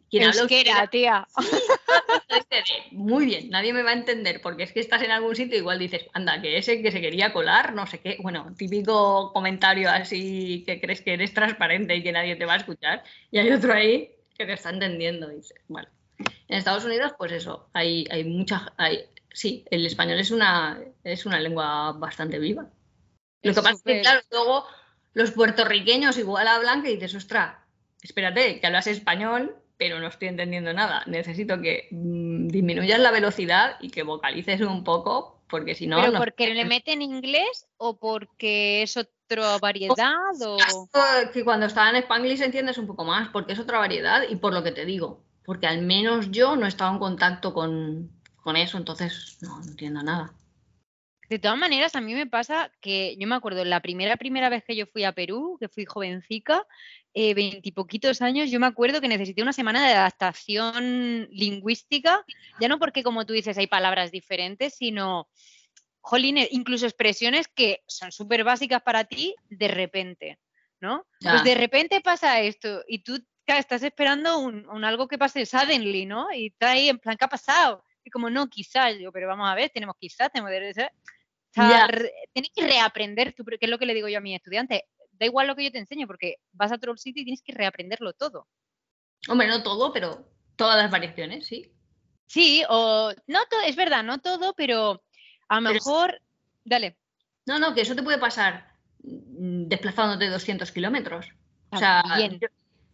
quien 0.09 0.23
Euskera, 0.23 0.87
tía. 0.87 1.27
Muy 2.91 3.25
bien, 3.25 3.49
nadie 3.49 3.73
me 3.73 3.83
va 3.83 3.91
a 3.91 3.93
entender 3.93 4.41
porque 4.41 4.63
es 4.63 4.71
que 4.71 4.79
estás 4.79 5.01
en 5.03 5.11
algún 5.11 5.35
sitio 5.35 5.55
y 5.55 5.59
igual 5.59 5.79
dices, 5.79 6.07
anda, 6.13 6.41
que 6.41 6.57
ese 6.57 6.81
que 6.81 6.91
se 6.91 7.01
quería 7.01 7.31
colar, 7.31 7.73
no 7.73 7.85
sé 7.85 7.99
qué. 7.99 8.17
Bueno, 8.21 8.53
típico 8.57 9.31
comentario 9.33 9.89
así 9.89 10.63
que 10.65 10.81
crees 10.81 11.01
que 11.01 11.13
eres 11.13 11.33
transparente 11.33 11.95
y 11.95 12.03
que 12.03 12.11
nadie 12.11 12.35
te 12.35 12.45
va 12.45 12.53
a 12.53 12.57
escuchar. 12.57 13.03
Y 13.31 13.39
hay 13.39 13.51
otro 13.51 13.73
ahí 13.73 14.11
que 14.37 14.45
te 14.45 14.53
está 14.53 14.69
entendiendo. 14.69 15.31
Y 15.31 15.35
dices, 15.35 15.59
bueno. 15.67 15.87
En 16.47 16.57
Estados 16.57 16.85
Unidos, 16.85 17.13
pues 17.17 17.31
eso, 17.31 17.69
hay, 17.73 18.05
hay 18.11 18.23
mucha. 18.23 18.73
Hay, 18.77 19.05
sí, 19.33 19.65
el 19.71 19.85
español 19.85 20.19
es 20.19 20.31
una, 20.31 20.79
es 21.03 21.25
una 21.25 21.39
lengua 21.39 21.93
bastante 21.93 22.39
viva. 22.39 22.69
Lo 23.41 23.53
que 23.53 23.61
pasa 23.61 23.71
es 23.71 23.83
que, 23.83 24.01
claro, 24.01 24.21
luego 24.31 24.65
los 25.13 25.31
puertorriqueños 25.31 26.17
igual 26.17 26.47
hablan 26.47 26.83
que 26.83 26.89
dices, 26.89 27.15
ostras, 27.15 27.57
espérate, 28.01 28.59
que 28.59 28.67
hablas 28.67 28.87
español 28.87 29.61
pero 29.81 29.99
no 29.99 30.09
estoy 30.09 30.27
entendiendo 30.27 30.73
nada. 30.73 31.01
Necesito 31.07 31.59
que 31.59 31.87
mm, 31.89 32.49
disminuyas 32.49 32.99
la 32.99 33.09
velocidad 33.09 33.77
y 33.79 33.89
que 33.89 34.03
vocalices 34.03 34.61
un 34.61 34.83
poco, 34.83 35.41
porque 35.49 35.73
si 35.73 35.87
no... 35.87 35.99
¿Pero 35.99 36.19
porque 36.19 36.53
le 36.53 36.65
meten 36.65 37.01
inglés 37.01 37.65
o 37.77 37.97
porque 37.97 38.83
es 38.83 38.95
otra 38.95 39.57
variedad? 39.57 40.35
O... 40.45 40.59
Que 41.33 41.43
cuando 41.43 41.65
estaba 41.65 41.89
en 41.89 41.95
Spanglish 41.95 42.43
entiendes 42.43 42.77
un 42.77 42.85
poco 42.85 43.05
más, 43.05 43.29
porque 43.29 43.53
es 43.53 43.59
otra 43.59 43.79
variedad 43.79 44.21
y 44.29 44.35
por 44.35 44.53
lo 44.53 44.61
que 44.61 44.71
te 44.71 44.85
digo, 44.85 45.23
porque 45.45 45.65
al 45.65 45.81
menos 45.81 46.29
yo 46.29 46.55
no 46.55 46.67
he 46.67 46.69
estado 46.69 46.91
en 46.91 46.99
contacto 46.99 47.51
con, 47.51 48.11
con 48.41 48.57
eso, 48.57 48.77
entonces 48.77 49.37
no, 49.41 49.59
no 49.59 49.65
entiendo 49.65 50.03
nada. 50.03 50.33
De 51.29 51.39
todas 51.39 51.57
maneras, 51.57 51.95
a 51.95 52.01
mí 52.01 52.13
me 52.13 52.27
pasa 52.27 52.71
que 52.81 53.15
yo 53.17 53.25
me 53.25 53.35
acuerdo, 53.35 53.63
la 53.63 53.79
primera, 53.79 54.17
primera 54.17 54.49
vez 54.49 54.65
que 54.65 54.75
yo 54.75 54.85
fui 54.85 55.05
a 55.05 55.13
Perú, 55.13 55.55
que 55.61 55.69
fui 55.69 55.85
jovencica, 55.85 56.67
eh, 57.13 57.33
veintipoquitos 57.33 58.21
años, 58.21 58.51
yo 58.51 58.59
me 58.59 58.65
acuerdo 58.65 58.99
que 58.99 59.07
necesité 59.07 59.41
una 59.41 59.53
semana 59.53 59.87
de 59.87 59.93
adaptación 59.93 61.29
lingüística, 61.31 62.25
ya 62.59 62.67
no 62.67 62.79
porque, 62.79 63.01
como 63.01 63.25
tú 63.25 63.31
dices, 63.31 63.57
hay 63.57 63.67
palabras 63.67 64.11
diferentes, 64.11 64.75
sino, 64.75 65.29
jolín, 66.01 66.37
incluso 66.51 66.85
expresiones 66.85 67.47
que 67.47 67.81
son 67.87 68.11
súper 68.11 68.43
básicas 68.43 68.81
para 68.81 69.05
ti 69.05 69.33
de 69.49 69.69
repente, 69.69 70.39
¿no? 70.81 71.05
Pues 71.21 71.43
de 71.45 71.55
repente 71.55 72.01
pasa 72.01 72.41
esto 72.41 72.83
y 72.87 73.03
tú 73.03 73.23
estás 73.45 73.83
esperando 73.83 74.39
un, 74.39 74.83
algo 74.83 75.07
que 75.07 75.17
pase 75.17 75.45
suddenly, 75.45 76.05
¿no? 76.05 76.31
Y 76.33 76.47
está 76.47 76.71
ahí 76.71 76.89
en 76.89 76.99
plan, 76.99 77.17
¿qué 77.17 77.25
ha 77.25 77.29
pasado? 77.29 77.83
Y 78.03 78.09
como, 78.09 78.29
no, 78.29 78.47
quizás, 78.47 78.97
yo, 78.99 79.11
pero 79.11 79.27
vamos 79.27 79.49
a 79.49 79.55
ver, 79.55 79.69
tenemos 79.69 79.95
quizás, 79.99 80.31
tenemos 80.31 80.51
tienes 82.33 82.51
que 82.55 82.65
reaprender, 82.65 83.33
tú, 83.33 83.43
que 83.43 83.57
es 83.59 83.69
lo 83.69 83.77
que 83.77 83.85
le 83.85 83.93
digo 83.93 84.07
yo 84.07 84.17
a 84.17 84.21
mis 84.21 84.35
estudiantes. 84.35 84.81
Da 85.11 85.25
igual 85.25 85.47
lo 85.47 85.55
que 85.55 85.65
yo 85.65 85.71
te 85.71 85.77
enseño, 85.77 86.07
porque 86.07 86.37
vas 86.53 86.71
a 86.71 86.75
otro 86.75 86.95
sitio 86.97 87.21
y 87.21 87.25
tienes 87.25 87.43
que 87.43 87.53
reaprenderlo 87.53 88.13
todo. 88.13 88.47
Hombre, 89.27 89.47
no 89.47 89.61
todo, 89.61 89.93
pero 89.93 90.27
todas 90.55 90.81
las 90.81 90.89
variaciones, 90.89 91.45
sí. 91.45 91.71
Sí, 92.25 92.63
o 92.69 93.11
no 93.27 93.39
todo, 93.49 93.61
es 93.61 93.75
verdad, 93.75 94.03
no 94.03 94.19
todo, 94.19 94.53
pero 94.55 95.03
a 95.49 95.59
lo 95.59 95.73
mejor. 95.73 96.21
Dale. 96.63 96.97
No, 97.45 97.59
no, 97.59 97.73
que 97.73 97.81
eso 97.81 97.95
te 97.95 98.03
puede 98.03 98.17
pasar 98.17 98.73
mm, 99.03 99.67
desplazándote 99.67 100.29
200 100.29 100.71
kilómetros. 100.71 101.27
O 101.71 101.77
sea, 101.77 102.03
yo, 102.19 102.47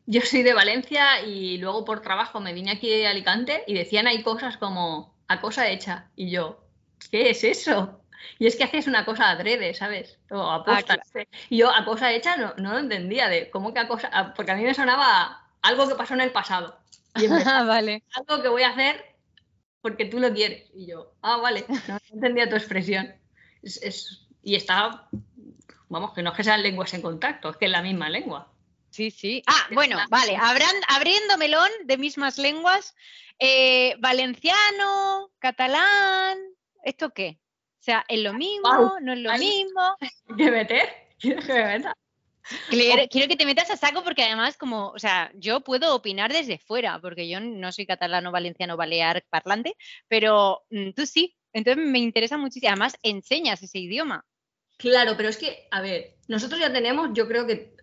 yo, 0.07 0.21
soy 0.21 0.41
de 0.43 0.53
Valencia 0.53 1.21
y 1.21 1.57
luego 1.57 1.85
por 1.85 2.01
trabajo 2.01 2.39
me 2.39 2.53
vine 2.53 2.71
aquí 2.71 3.03
a 3.03 3.11
Alicante 3.11 3.63
y 3.67 3.73
decían 3.73 4.07
ahí 4.07 4.23
cosas 4.23 4.57
como 4.57 5.13
a 5.27 5.39
cosa 5.41 5.69
hecha. 5.69 6.09
Y 6.15 6.31
yo, 6.31 6.63
¿qué 7.11 7.29
es 7.29 7.43
eso? 7.43 8.01
Y 8.39 8.47
es 8.47 8.55
que 8.55 8.63
haces 8.63 8.87
una 8.87 9.05
cosa 9.05 9.29
adrede, 9.29 9.73
¿sabes? 9.73 10.17
O 10.31 10.41
ah, 10.41 10.55
apostas. 10.55 10.99
Y 11.49 11.57
yo 11.57 11.69
a 11.73 11.85
cosa 11.85 12.11
hecha 12.13 12.35
no, 12.37 12.53
no 12.57 12.73
lo 12.73 12.79
entendía 12.79 13.29
de 13.29 13.49
cómo 13.49 13.73
que 13.73 13.79
a 13.79 13.87
cosa, 13.87 14.33
porque 14.35 14.51
a 14.51 14.55
mí 14.55 14.63
me 14.63 14.73
sonaba 14.73 15.47
algo 15.61 15.87
que 15.87 15.95
pasó 15.95 16.13
en 16.13 16.21
el 16.21 16.31
pasado. 16.31 16.79
Y 17.15 17.27
vale. 17.67 18.03
Algo 18.13 18.41
que 18.41 18.49
voy 18.49 18.63
a 18.63 18.69
hacer 18.69 19.17
porque 19.81 20.05
tú 20.05 20.19
lo 20.19 20.33
quieres. 20.33 20.69
Y 20.73 20.87
yo, 20.87 21.13
ah, 21.21 21.37
vale, 21.37 21.65
no 21.87 21.97
entendía 22.11 22.49
tu 22.49 22.55
expresión. 22.55 23.13
Es, 23.61 24.27
y 24.41 24.55
está, 24.55 25.07
vamos, 25.89 26.13
que 26.13 26.21
no 26.21 26.31
es 26.31 26.37
que 26.37 26.43
sean 26.43 26.63
lenguas 26.63 26.93
en 26.93 27.01
contacto, 27.01 27.49
es 27.49 27.57
que 27.57 27.65
es 27.65 27.71
la 27.71 27.81
misma 27.81 28.09
lengua. 28.09 28.51
Sí, 28.89 29.11
sí. 29.11 29.43
Ah, 29.45 29.67
bueno, 29.73 29.97
vale, 30.09 30.37
abriendo 30.37 31.37
melón 31.37 31.69
de 31.85 31.97
mismas 31.97 32.37
lenguas, 32.37 32.95
eh, 33.39 33.95
valenciano, 33.99 35.31
catalán, 35.39 36.37
¿esto 36.83 37.11
qué? 37.11 37.39
O 37.79 37.83
sea, 37.83 38.05
¿es 38.07 38.19
lo 38.19 38.33
mismo? 38.33 38.97
¿No 39.01 39.13
es 39.13 39.19
lo 39.19 39.31
mismo? 39.37 39.95
¿Qué 40.37 40.51
meter? 40.51 40.89
¿Quieres 41.19 41.45
que 41.45 41.53
me 41.53 41.63
meta? 41.63 41.95
Quiero, 42.69 43.27
que 43.27 43.35
te 43.35 43.45
metas 43.45 43.69
a 43.69 43.77
saco 43.77 44.03
porque 44.03 44.23
además, 44.23 44.57
como, 44.57 44.89
o 44.89 44.99
sea, 44.99 45.31
yo 45.35 45.61
puedo 45.61 45.93
opinar 45.93 46.31
desde 46.31 46.57
fuera, 46.57 46.99
porque 46.99 47.27
yo 47.27 47.39
no 47.39 47.71
soy 47.71 47.85
catalano, 47.85 48.31
valenciano, 48.31 48.77
balear, 48.77 49.25
parlante, 49.29 49.75
pero 50.07 50.63
mm, 50.69 50.91
tú 50.91 51.05
sí. 51.05 51.35
Entonces 51.53 51.83
me 51.83 51.99
interesa 51.99 52.37
muchísimo. 52.37 52.69
Además, 52.69 52.97
enseñas 53.03 53.61
ese 53.63 53.79
idioma. 53.79 54.25
Claro, 54.77 55.15
pero 55.17 55.29
es 55.29 55.37
que, 55.37 55.67
a 55.71 55.81
ver, 55.81 56.17
nosotros 56.27 56.59
ya 56.59 56.71
tenemos, 56.71 57.09
yo 57.13 57.27
creo 57.27 57.47
que 57.47 57.76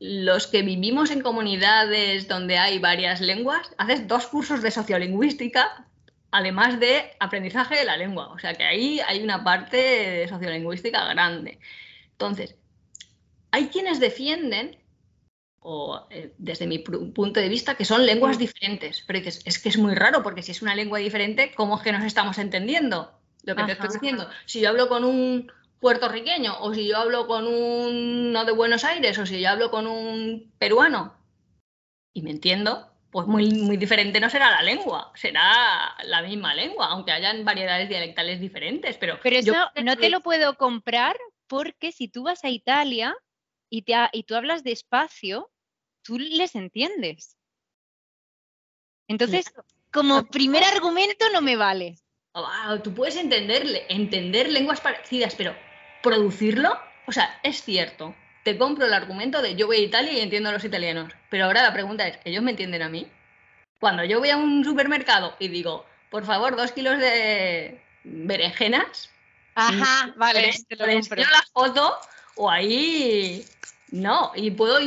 los 0.00 0.46
que 0.46 0.62
vivimos 0.62 1.10
en 1.10 1.22
comunidades 1.22 2.28
donde 2.28 2.58
hay 2.58 2.78
varias 2.78 3.20
lenguas, 3.20 3.72
haces 3.78 4.08
dos 4.08 4.26
cursos 4.26 4.62
de 4.62 4.70
sociolingüística, 4.70 5.86
además 6.30 6.80
de 6.80 7.12
aprendizaje 7.20 7.76
de 7.76 7.84
la 7.84 7.96
lengua. 7.96 8.28
O 8.28 8.38
sea 8.38 8.54
que 8.54 8.64
ahí 8.64 9.00
hay 9.06 9.22
una 9.22 9.44
parte 9.44 9.76
de 9.76 10.28
sociolingüística 10.28 11.04
grande. 11.06 11.58
Entonces, 12.12 12.56
hay 13.50 13.68
quienes 13.68 14.00
defienden, 14.00 14.78
o 15.60 16.06
eh, 16.10 16.32
desde 16.38 16.66
mi 16.66 16.78
punto 16.78 17.40
de 17.40 17.48
vista, 17.48 17.74
que 17.74 17.84
son 17.84 18.04
lenguas 18.04 18.38
diferentes. 18.38 19.04
Pero 19.06 19.18
es, 19.20 19.58
que 19.58 19.68
es 19.68 19.78
muy 19.78 19.94
raro, 19.94 20.22
porque 20.22 20.42
si 20.42 20.52
es 20.52 20.62
una 20.62 20.74
lengua 20.74 20.98
diferente, 20.98 21.52
¿cómo 21.54 21.76
es 21.76 21.82
que 21.82 21.92
nos 21.92 22.04
estamos 22.04 22.38
entendiendo? 22.38 23.12
Lo 23.44 23.54
que 23.54 23.62
te 23.62 23.72
estoy 23.72 23.90
diciendo. 23.92 24.28
Si 24.44 24.60
yo 24.60 24.70
hablo 24.70 24.88
con 24.88 25.04
un 25.04 25.52
puertorriqueño, 25.86 26.58
o 26.62 26.74
si 26.74 26.88
yo 26.88 26.96
hablo 26.96 27.28
con 27.28 27.46
uno 27.46 28.44
de 28.44 28.50
Buenos 28.50 28.82
Aires, 28.82 29.16
o 29.20 29.24
si 29.24 29.40
yo 29.40 29.50
hablo 29.50 29.70
con 29.70 29.86
un 29.86 30.52
peruano, 30.58 31.16
y 32.12 32.22
me 32.22 32.32
entiendo, 32.32 32.90
pues 33.12 33.28
muy, 33.28 33.52
muy 33.52 33.76
diferente 33.76 34.18
no 34.18 34.28
será 34.28 34.50
la 34.50 34.64
lengua, 34.64 35.12
será 35.14 35.94
la 36.02 36.22
misma 36.22 36.54
lengua, 36.54 36.88
aunque 36.88 37.12
hayan 37.12 37.44
variedades 37.44 37.88
dialectales 37.88 38.40
diferentes. 38.40 38.96
Pero, 38.98 39.20
pero 39.22 39.36
eso 39.36 39.54
no 39.80 39.96
te 39.96 40.10
lo 40.10 40.22
puedo 40.22 40.56
comprar 40.56 41.16
porque 41.46 41.92
si 41.92 42.08
tú 42.08 42.24
vas 42.24 42.42
a 42.42 42.50
Italia 42.50 43.16
y, 43.70 43.82
te 43.82 43.94
y 44.10 44.24
tú 44.24 44.34
hablas 44.34 44.64
despacio, 44.64 45.52
tú 46.02 46.18
les 46.18 46.56
entiendes. 46.56 47.36
Entonces, 49.06 49.54
como 49.92 50.26
primer 50.26 50.64
argumento 50.64 51.26
no 51.32 51.42
me 51.42 51.54
vale. 51.54 51.94
tú 52.82 52.92
puedes 52.92 53.14
entenderle, 53.14 53.86
entender 53.88 54.50
lenguas 54.50 54.80
parecidas, 54.80 55.36
pero 55.36 55.54
producirlo, 56.06 56.78
o 57.06 57.12
sea, 57.12 57.40
es 57.42 57.62
cierto. 57.62 58.14
Te 58.44 58.56
compro 58.56 58.86
el 58.86 58.94
argumento 58.94 59.42
de 59.42 59.56
yo 59.56 59.66
voy 59.66 59.78
a 59.78 59.80
Italia 59.80 60.12
y 60.12 60.20
entiendo 60.20 60.48
a 60.48 60.52
los 60.52 60.64
italianos. 60.64 61.12
Pero 61.30 61.46
ahora 61.46 61.62
la 61.62 61.72
pregunta 61.72 62.06
es, 62.06 62.18
¿ellos 62.24 62.42
me 62.42 62.52
entienden 62.52 62.82
a 62.82 62.88
mí? 62.88 63.08
Cuando 63.80 64.04
yo 64.04 64.20
voy 64.20 64.30
a 64.30 64.36
un 64.36 64.64
supermercado 64.64 65.34
y 65.40 65.48
digo, 65.48 65.84
por 66.10 66.24
favor, 66.24 66.56
dos 66.56 66.70
kilos 66.72 66.98
de 66.98 67.80
berenjenas, 68.04 69.10
Ajá, 69.56 70.14
vale, 70.16 70.52
te 70.68 70.76
lo 70.76 70.86
la 70.86 71.44
foto 71.52 71.98
o 72.36 72.50
ahí 72.50 73.42
no, 73.90 74.32
y 74.34 74.50
puedo 74.50 74.78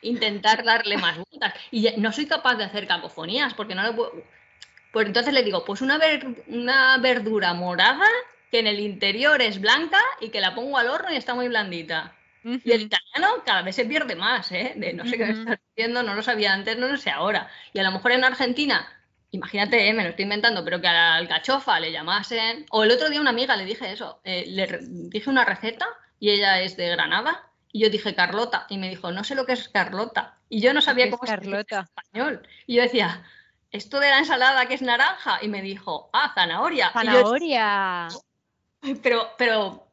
intentar 0.00 0.64
darle 0.64 0.96
más 0.96 1.16
vueltas. 1.30 1.54
Y 1.70 1.88
no 1.98 2.12
soy 2.12 2.26
capaz 2.26 2.54
de 2.54 2.64
hacer 2.64 2.86
cacofonías 2.86 3.52
porque 3.54 3.74
no 3.74 3.82
lo 3.82 3.94
puedo. 3.94 4.12
Pues 4.92 5.06
entonces 5.06 5.34
le 5.34 5.42
digo, 5.42 5.64
pues 5.64 5.82
una, 5.82 6.00
una 6.46 6.96
verdura 6.98 7.52
morada 7.52 8.06
que 8.50 8.58
en 8.58 8.66
el 8.66 8.80
interior 8.80 9.40
es 9.42 9.60
blanca 9.60 10.00
y 10.20 10.30
que 10.30 10.40
la 10.40 10.54
pongo 10.54 10.78
al 10.78 10.88
horno 10.88 11.12
y 11.12 11.16
está 11.16 11.34
muy 11.34 11.48
blandita. 11.48 12.14
Y 12.44 12.70
el 12.70 12.82
italiano 12.82 13.42
cada 13.44 13.62
vez 13.62 13.74
se 13.74 13.86
pierde 13.86 14.14
más, 14.14 14.52
¿eh? 14.52 14.74
De 14.76 14.92
no 14.92 15.04
sé 15.04 15.18
qué 15.18 15.26
me 15.26 15.32
estás 15.32 15.58
diciendo, 15.74 16.04
no 16.04 16.14
lo 16.14 16.22
sabía 16.22 16.52
antes, 16.52 16.78
no 16.78 16.86
lo 16.86 16.96
sé 16.96 17.10
ahora. 17.10 17.50
Y 17.72 17.80
a 17.80 17.82
lo 17.82 17.90
mejor 17.90 18.12
en 18.12 18.22
Argentina 18.22 18.86
imagínate, 19.30 19.88
eh, 19.88 19.92
me 19.92 20.02
lo 20.02 20.10
estoy 20.10 20.24
inventando, 20.24 20.64
pero 20.64 20.80
que 20.80 20.88
a 20.88 20.92
la 20.92 21.14
alcachofa 21.16 21.78
le 21.80 21.92
llamasen. 21.92 22.66
O 22.70 22.84
el 22.84 22.90
otro 22.90 23.08
día 23.08 23.20
una 23.20 23.30
amiga 23.30 23.56
le 23.56 23.64
dije 23.64 23.92
eso, 23.92 24.20
eh, 24.24 24.44
le 24.48 24.78
dije 24.80 25.30
una 25.30 25.44
receta 25.44 25.86
y 26.18 26.30
ella 26.30 26.60
es 26.60 26.76
de 26.76 26.88
Granada 26.88 27.50
y 27.72 27.80
yo 27.80 27.90
dije 27.90 28.14
Carlota 28.14 28.66
y 28.68 28.78
me 28.78 28.88
dijo, 28.88 29.12
no 29.12 29.24
sé 29.24 29.34
lo 29.34 29.46
que 29.46 29.52
es 29.52 29.68
Carlota. 29.68 30.38
Y 30.48 30.60
yo 30.60 30.72
no 30.72 30.80
sabía 30.80 31.10
cómo 31.10 31.24
es 31.24 31.30
Carlota? 31.30 31.78
en 31.78 31.84
español. 31.84 32.48
Y 32.66 32.76
yo 32.76 32.82
decía, 32.82 33.24
esto 33.70 34.00
de 34.00 34.10
la 34.10 34.18
ensalada 34.18 34.66
que 34.66 34.74
es 34.74 34.82
naranja 34.82 35.38
y 35.42 35.48
me 35.48 35.62
dijo, 35.62 36.08
ah, 36.12 36.32
zanahoria. 36.34 36.90
Zanahoria. 36.92 38.08
pero, 39.02 39.30
pero 39.36 39.88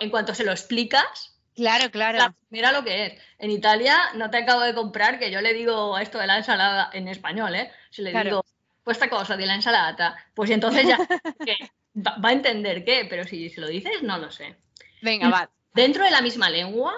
en 0.00 0.10
cuanto 0.10 0.34
se 0.34 0.44
lo 0.44 0.52
explicas, 0.52 1.30
Claro, 1.60 1.90
claro. 1.90 2.34
Mira 2.48 2.72
lo 2.72 2.82
que 2.84 3.06
es. 3.06 3.12
En 3.38 3.50
Italia 3.50 3.98
no 4.14 4.30
te 4.30 4.38
acabo 4.38 4.62
de 4.62 4.72
comprar 4.72 5.18
que 5.18 5.30
yo 5.30 5.42
le 5.42 5.52
digo 5.52 5.98
esto 5.98 6.18
de 6.18 6.26
la 6.26 6.38
ensalada 6.38 6.88
en 6.92 7.06
español, 7.06 7.54
¿eh? 7.54 7.70
Si 7.90 8.00
le 8.00 8.12
digo 8.12 8.44
pues 8.82 8.96
esta 8.96 9.10
cosa 9.10 9.36
de 9.36 9.46
la 9.46 9.54
ensalada, 9.56 10.16
pues 10.34 10.50
entonces 10.50 10.86
ya 10.86 10.98
va, 11.94 12.28
a 12.28 12.32
entender 12.32 12.84
qué, 12.84 13.06
pero 13.08 13.24
si 13.24 13.50
se 13.50 13.60
lo 13.60 13.68
dices, 13.68 14.02
no 14.02 14.18
lo 14.18 14.30
sé. 14.30 14.56
Venga, 15.02 15.28
va. 15.28 15.50
Dentro 15.74 16.04
de 16.04 16.10
la 16.10 16.22
misma 16.22 16.48
lengua, 16.48 16.94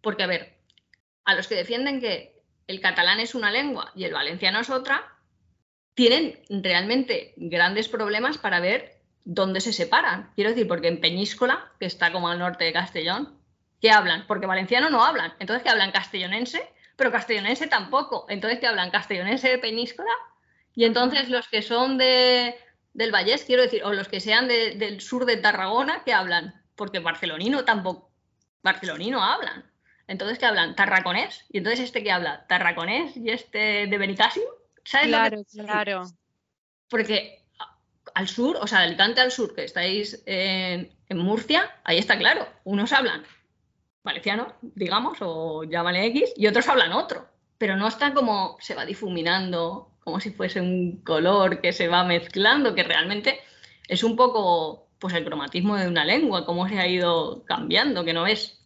porque 0.00 0.22
a 0.22 0.26
ver, 0.26 0.56
a 1.24 1.34
los 1.34 1.46
que 1.46 1.54
defienden 1.54 2.00
que 2.00 2.40
el 2.66 2.80
catalán 2.80 3.20
es 3.20 3.34
una 3.34 3.50
lengua 3.50 3.92
y 3.94 4.04
el 4.04 4.14
valenciano 4.14 4.60
es 4.60 4.70
otra, 4.70 5.12
tienen 5.94 6.40
realmente 6.48 7.34
grandes 7.36 7.88
problemas 7.88 8.38
para 8.38 8.60
ver 8.60 8.95
dónde 9.26 9.60
se 9.60 9.72
separan. 9.72 10.30
Quiero 10.34 10.50
decir, 10.50 10.66
porque 10.66 10.88
en 10.88 11.00
Peñíscola, 11.00 11.72
que 11.78 11.86
está 11.86 12.12
como 12.12 12.28
al 12.28 12.38
norte 12.38 12.64
de 12.64 12.72
Castellón, 12.72 13.36
¿qué 13.80 13.90
hablan? 13.90 14.24
Porque 14.26 14.46
valenciano 14.46 14.88
no 14.88 15.04
hablan. 15.04 15.34
Entonces, 15.40 15.64
¿qué 15.64 15.68
hablan? 15.68 15.90
Castellonense, 15.90 16.66
pero 16.94 17.12
castellonense 17.12 17.66
tampoco. 17.66 18.24
Entonces, 18.28 18.60
¿qué 18.60 18.68
hablan? 18.68 18.90
Castellonense 18.90 19.48
de 19.48 19.58
Peñíscola 19.58 20.12
y 20.74 20.84
entonces 20.84 21.28
los 21.28 21.48
que 21.48 21.60
son 21.60 21.98
de, 21.98 22.54
del 22.94 23.10
Vallés, 23.10 23.44
quiero 23.44 23.62
decir, 23.62 23.82
o 23.82 23.92
los 23.92 24.08
que 24.08 24.20
sean 24.20 24.46
del 24.46 25.00
sur 25.00 25.24
de 25.24 25.38
Tarragona, 25.38 26.02
¿qué 26.04 26.12
hablan? 26.12 26.62
Porque 26.76 27.00
barcelonino 27.00 27.64
tampoco, 27.64 28.12
barcelonino 28.62 29.24
hablan. 29.24 29.64
Entonces, 30.06 30.38
¿qué 30.38 30.46
hablan? 30.46 30.76
Tarraconés. 30.76 31.46
Y 31.48 31.58
entonces, 31.58 31.80
¿este 31.80 32.04
qué 32.04 32.12
habla? 32.12 32.46
Tarraconés 32.46 33.16
y 33.16 33.30
este 33.30 33.88
de 33.88 33.98
Benicassim. 33.98 34.44
¿Sabes 34.84 35.08
claro, 35.08 35.42
claro. 35.50 36.04
Porque 36.88 37.45
al 38.14 38.28
sur, 38.28 38.56
o 38.60 38.66
sea, 38.66 38.80
Alicante 38.80 39.20
al 39.20 39.30
sur, 39.30 39.54
que 39.54 39.64
estáis 39.64 40.22
en, 40.26 40.90
en, 41.08 41.18
Murcia, 41.18 41.76
ahí 41.84 41.98
está 41.98 42.18
claro. 42.18 42.46
Unos 42.64 42.92
hablan 42.92 43.24
valenciano, 44.02 44.54
digamos, 44.62 45.18
o 45.20 45.64
llámale 45.64 46.06
X, 46.06 46.32
y 46.36 46.46
otros 46.46 46.68
hablan 46.68 46.92
otro. 46.92 47.26
Pero 47.58 47.76
no 47.76 47.88
está 47.88 48.14
como 48.14 48.56
se 48.60 48.74
va 48.74 48.86
difuminando 48.86 49.90
como 50.06 50.20
si 50.20 50.30
fuese 50.30 50.60
un 50.60 51.02
color 51.02 51.60
que 51.60 51.72
se 51.72 51.88
va 51.88 52.04
mezclando, 52.04 52.76
que 52.76 52.84
realmente 52.84 53.40
es 53.88 54.04
un 54.04 54.14
poco 54.14 54.86
pues 55.00 55.12
el 55.14 55.24
cromatismo 55.24 55.76
de 55.76 55.88
una 55.88 56.04
lengua, 56.04 56.46
cómo 56.46 56.68
se 56.68 56.78
ha 56.78 56.86
ido 56.86 57.44
cambiando, 57.44 58.04
que 58.04 58.12
no 58.12 58.22
ves. 58.22 58.60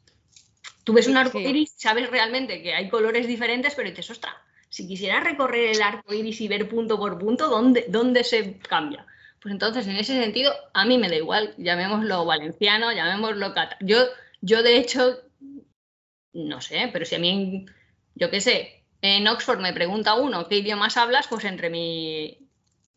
Tú 0.84 0.92
ves 0.92 1.08
un 1.08 1.16
arco 1.16 1.40
iris, 1.40 1.72
sabes 1.78 2.10
realmente 2.10 2.62
que 2.62 2.74
hay 2.74 2.90
colores 2.90 3.26
diferentes, 3.26 3.74
pero 3.74 3.88
dices, 3.88 4.10
ostras, 4.10 4.34
si 4.68 4.86
quisiera 4.86 5.20
recorrer 5.20 5.70
el 5.70 5.82
arco 5.82 6.12
iris 6.12 6.42
y 6.42 6.48
ver 6.48 6.68
punto 6.68 6.98
por 6.98 7.18
punto, 7.18 7.48
¿dónde, 7.48 7.86
dónde 7.88 8.22
se 8.22 8.58
cambia? 8.58 9.06
Pues 9.42 9.52
entonces, 9.52 9.86
en 9.86 9.96
ese 9.96 10.20
sentido, 10.20 10.52
a 10.74 10.84
mí 10.84 10.98
me 10.98 11.08
da 11.08 11.16
igual, 11.16 11.54
llamémoslo 11.56 12.26
valenciano, 12.26 12.92
llamémoslo 12.92 13.54
catalán. 13.54 13.78
Yo, 13.80 13.98
yo, 14.42 14.62
de 14.62 14.76
hecho, 14.76 15.18
no 16.32 16.60
sé, 16.60 16.90
pero 16.92 17.06
si 17.06 17.14
a 17.14 17.18
mí, 17.18 17.66
yo 18.14 18.30
qué 18.30 18.40
sé, 18.40 18.84
en 19.00 19.26
Oxford 19.26 19.60
me 19.60 19.72
pregunta 19.72 20.14
uno 20.14 20.46
qué 20.46 20.56
idiomas 20.56 20.96
hablas, 20.98 21.26
pues 21.28 21.44
entre 21.44 21.70
mi 21.70 22.38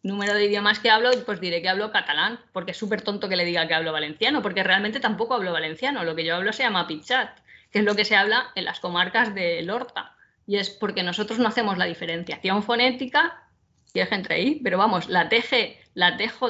número 0.01 0.33
de 0.33 0.45
idiomas 0.45 0.79
que 0.79 0.89
hablo, 0.89 1.11
pues 1.25 1.39
diré 1.39 1.61
que 1.61 1.69
hablo 1.69 1.91
catalán, 1.93 2.39
porque 2.51 2.71
es 2.71 2.77
súper 2.77 3.01
tonto 3.01 3.29
que 3.29 3.37
le 3.37 3.45
diga 3.45 3.67
que 3.67 3.73
hablo 3.73 3.93
valenciano, 3.93 4.41
porque 4.41 4.63
realmente 4.63 4.99
tampoco 4.99 5.35
hablo 5.35 5.53
valenciano, 5.53 6.03
lo 6.03 6.13
que 6.13 6.25
yo 6.25 6.35
hablo 6.35 6.51
se 6.51 6.63
llama 6.63 6.87
pichat, 6.87 7.39
que 7.71 7.79
es 7.79 7.85
lo 7.85 7.95
que 7.95 8.03
se 8.03 8.17
habla 8.17 8.51
en 8.55 8.65
las 8.65 8.81
comarcas 8.81 9.33
de 9.33 9.65
Horta, 9.71 10.17
y 10.45 10.57
es 10.57 10.69
porque 10.69 11.03
nosotros 11.03 11.39
no 11.39 11.47
hacemos 11.47 11.77
la 11.77 11.85
diferenciación 11.85 12.63
fonética, 12.63 13.47
y 13.93 14.01
es 14.01 14.11
entre 14.11 14.35
ahí, 14.35 14.59
pero 14.61 14.77
vamos, 14.77 15.07
la 15.07 15.29
TG, 15.29 15.77
la 15.93 16.17
TJ, 16.17 16.41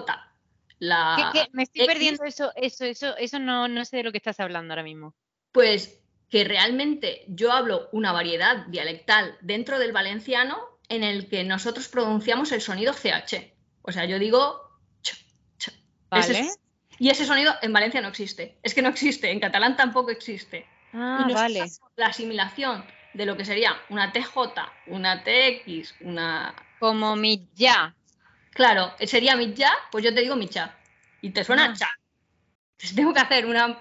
la... 0.79 1.31
Me 1.51 1.63
estoy 1.63 1.85
perdiendo 1.85 2.23
eso, 2.23 2.51
eso, 2.55 2.85
eso, 2.85 3.15
eso 3.17 3.39
no, 3.39 3.67
no 3.67 3.85
sé 3.85 3.97
de 3.97 4.03
lo 4.03 4.11
que 4.11 4.17
estás 4.17 4.39
hablando 4.39 4.73
ahora 4.73 4.83
mismo. 4.83 5.15
Pues 5.51 5.99
que 6.29 6.43
realmente 6.43 7.25
yo 7.27 7.51
hablo 7.51 7.89
una 7.91 8.11
variedad 8.11 8.65
dialectal 8.67 9.37
dentro 9.41 9.77
del 9.77 9.91
valenciano 9.91 10.57
en 10.89 11.03
el 11.03 11.29
que 11.29 11.43
nosotros 11.43 11.87
pronunciamos 11.87 12.51
el 12.51 12.61
sonido 12.61 12.93
CH. 12.93 13.53
O 13.83 13.91
sea, 13.91 14.05
yo 14.05 14.17
digo 14.17 14.59
ch, 15.01 15.13
ch. 15.57 15.71
y 16.99 17.09
ese 17.09 17.25
sonido 17.25 17.53
en 17.61 17.71
Valencia 17.71 18.01
no 18.01 18.07
existe. 18.07 18.57
Es 18.63 18.73
que 18.73 18.81
no 18.81 18.89
existe, 18.89 19.31
en 19.31 19.39
catalán 19.39 19.77
tampoco 19.77 20.09
existe. 20.09 20.65
Ah, 20.93 21.27
vale. 21.31 21.65
La 21.95 22.07
asimilación 22.07 22.83
de 23.13 23.25
lo 23.25 23.37
que 23.37 23.45
sería 23.45 23.75
una 23.89 24.11
TJ, 24.11 24.35
una 24.87 25.23
TX, 25.23 25.95
una. 26.01 26.55
Como 26.79 27.15
mi 27.15 27.47
ya. 27.53 27.95
Claro, 28.53 28.93
sería 28.99 29.35
mi 29.35 29.53
ya, 29.53 29.71
pues 29.91 30.03
yo 30.03 30.13
te 30.13 30.21
digo 30.21 30.35
mi 30.35 30.47
cha. 30.47 30.77
Y 31.21 31.31
te 31.31 31.43
suena 31.43 31.65
ah. 31.65 31.73
cha. 31.73 31.89
Entonces 32.73 32.95
tengo 32.95 33.13
que 33.13 33.19
hacer 33.19 33.45
una 33.45 33.79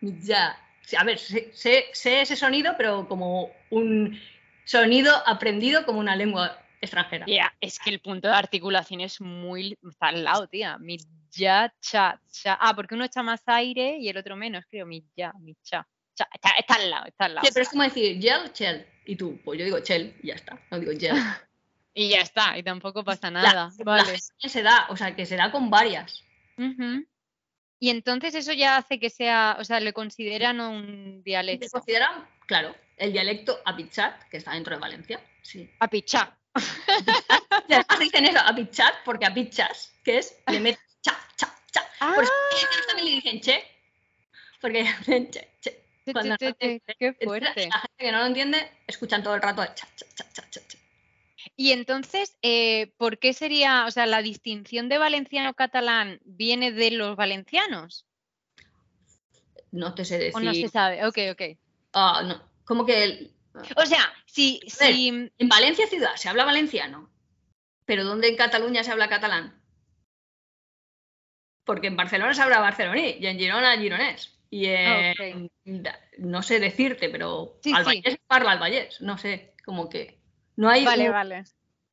mi 0.00 0.20
ya 0.20 0.58
a 0.98 1.04
ver, 1.04 1.18
sé, 1.18 1.90
ese 1.92 2.36
sonido, 2.36 2.74
pero 2.76 3.08
como 3.08 3.50
un 3.70 4.18
sonido 4.64 5.14
aprendido 5.26 5.84
como 5.84 6.00
una 6.00 6.16
lengua 6.16 6.58
extranjera. 6.80 7.26
Es 7.60 7.78
que 7.78 7.90
el 7.90 8.00
punto 8.00 8.28
de 8.28 8.34
articulación 8.34 9.00
es 9.00 9.20
muy 9.20 9.78
está 9.88 10.08
al 10.08 10.24
lado, 10.24 10.48
tía. 10.48 10.78
Mi 10.78 10.98
ya, 11.30 11.72
cha, 11.80 12.20
cha. 12.30 12.58
Ah, 12.60 12.74
porque 12.74 12.94
uno 12.94 13.04
echa 13.04 13.22
más 13.22 13.42
aire 13.46 13.96
y 13.98 14.08
el 14.08 14.16
otro 14.16 14.36
menos, 14.36 14.64
creo. 14.68 14.86
Mi 14.86 15.04
ya, 15.16 15.32
mi 15.40 15.54
cha. 15.62 15.86
está, 16.18 16.74
al 16.74 16.90
lado, 16.90 17.06
está 17.06 17.26
al 17.26 17.34
lado. 17.36 17.46
Sí, 17.46 17.52
pero 17.54 17.62
es 17.62 17.70
como 17.70 17.82
decir 17.84 18.20
gel, 18.20 18.52
chel. 18.52 18.86
Y 19.06 19.16
tú, 19.16 19.40
pues 19.44 19.58
yo 19.58 19.64
digo 19.64 19.80
chel 19.80 20.14
y 20.22 20.28
ya 20.28 20.34
está. 20.34 20.60
No 20.70 20.78
digo 20.78 20.92
gel. 20.98 21.16
y 21.94 22.08
ya 22.08 22.20
está, 22.20 22.56
y 22.56 22.62
tampoco 22.62 23.04
pasa 23.04 23.30
nada. 23.30 23.70
vale. 23.84 24.18
se 24.18 24.62
da, 24.62 24.86
o 24.88 24.96
sea, 24.96 25.14
que 25.14 25.26
se 25.26 25.36
da 25.36 25.50
con 25.50 25.70
varias. 25.70 26.24
Y 27.78 27.90
entonces 27.90 28.34
eso 28.34 28.52
ya 28.52 28.76
hace 28.76 28.98
que 28.98 29.10
sea, 29.10 29.56
o 29.58 29.64
sea, 29.64 29.80
le 29.80 29.92
consideran 29.92 30.60
un 30.60 31.22
dialecto. 31.22 31.66
Le 31.66 31.70
consideran, 31.70 32.26
claro, 32.46 32.74
el 32.96 33.12
dialecto 33.12 33.58
apichat, 33.64 34.28
que 34.28 34.36
está 34.38 34.52
dentro 34.52 34.74
de 34.74 34.80
Valencia. 34.80 35.20
Sí. 35.42 35.68
Apichat. 35.80 36.32
Además 37.68 37.98
dicen 37.98 38.24
eso, 38.26 38.38
apichat, 38.38 38.94
porque 39.04 39.26
apichas, 39.26 39.92
que 40.04 40.18
es 40.18 40.38
le 40.46 40.60
metes 40.60 40.82
cha, 41.00 41.18
cha, 41.36 41.54
cha. 41.72 41.82
Ah. 42.00 42.12
Por 42.14 42.24
eso 42.24 42.32
también 42.86 43.08
le 43.08 43.14
dicen 43.16 43.40
che, 43.40 43.64
porque 44.60 44.82
hacen 44.82 45.30
che, 45.30 45.56
che. 45.60 45.82
Cuando 46.12 46.36
Qué 46.36 47.12
fuerte. 47.22 47.68
La 47.68 47.78
gente 47.78 47.96
que 47.98 48.12
no 48.12 48.18
lo 48.18 48.26
entiende 48.26 48.70
escuchan 48.86 49.22
todo 49.22 49.34
el 49.34 49.42
rato 49.42 49.64
cha, 49.74 49.86
cha, 49.96 50.06
cha, 50.14 50.50
cha, 50.50 50.60
cha. 50.66 50.78
Y 51.56 51.72
entonces, 51.72 52.36
eh, 52.42 52.92
¿por 52.96 53.18
qué 53.18 53.32
sería, 53.32 53.86
o 53.86 53.90
sea, 53.90 54.06
la 54.06 54.22
distinción 54.22 54.88
de 54.88 54.98
valenciano-catalán 54.98 56.20
viene 56.24 56.72
de 56.72 56.90
los 56.92 57.16
valencianos? 57.16 58.06
No 59.70 59.94
te 59.94 60.04
sé 60.04 60.18
decir. 60.18 60.36
O 60.36 60.40
no 60.40 60.52
se 60.54 60.68
sabe, 60.68 61.06
ok, 61.06 61.18
ok. 61.32 61.58
Ah, 61.94 62.22
no. 62.24 62.42
Como 62.64 62.84
que. 62.84 63.30
O 63.76 63.86
sea, 63.86 64.12
si, 64.26 64.60
si. 64.66 65.08
En 65.08 65.48
Valencia 65.48 65.86
ciudad 65.86 66.14
se 66.16 66.28
habla 66.28 66.44
valenciano, 66.44 67.10
pero 67.84 68.04
¿dónde 68.04 68.28
en 68.28 68.36
Cataluña 68.36 68.84
se 68.84 68.92
habla 68.92 69.08
catalán? 69.08 69.60
Porque 71.64 71.88
en 71.88 71.96
Barcelona 71.96 72.34
se 72.34 72.42
habla 72.42 72.60
barceloní 72.60 73.16
y 73.20 73.26
en 73.26 73.38
Girona 73.38 73.78
gironés. 73.78 74.38
Y 74.50 74.66
en, 74.66 75.50
no 76.18 76.42
sé 76.42 76.60
decirte, 76.60 77.08
pero 77.08 77.58
sí, 77.62 77.72
al 77.72 77.86
sí. 77.86 78.02
parla 78.26 78.50
al 78.50 78.58
Vallés, 78.58 79.00
no 79.00 79.16
sé, 79.16 79.54
como 79.64 79.88
que 79.88 80.21
no 80.56 80.68
hay 80.68 80.86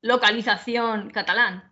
localización 0.01 1.09
catalán. 1.11 1.71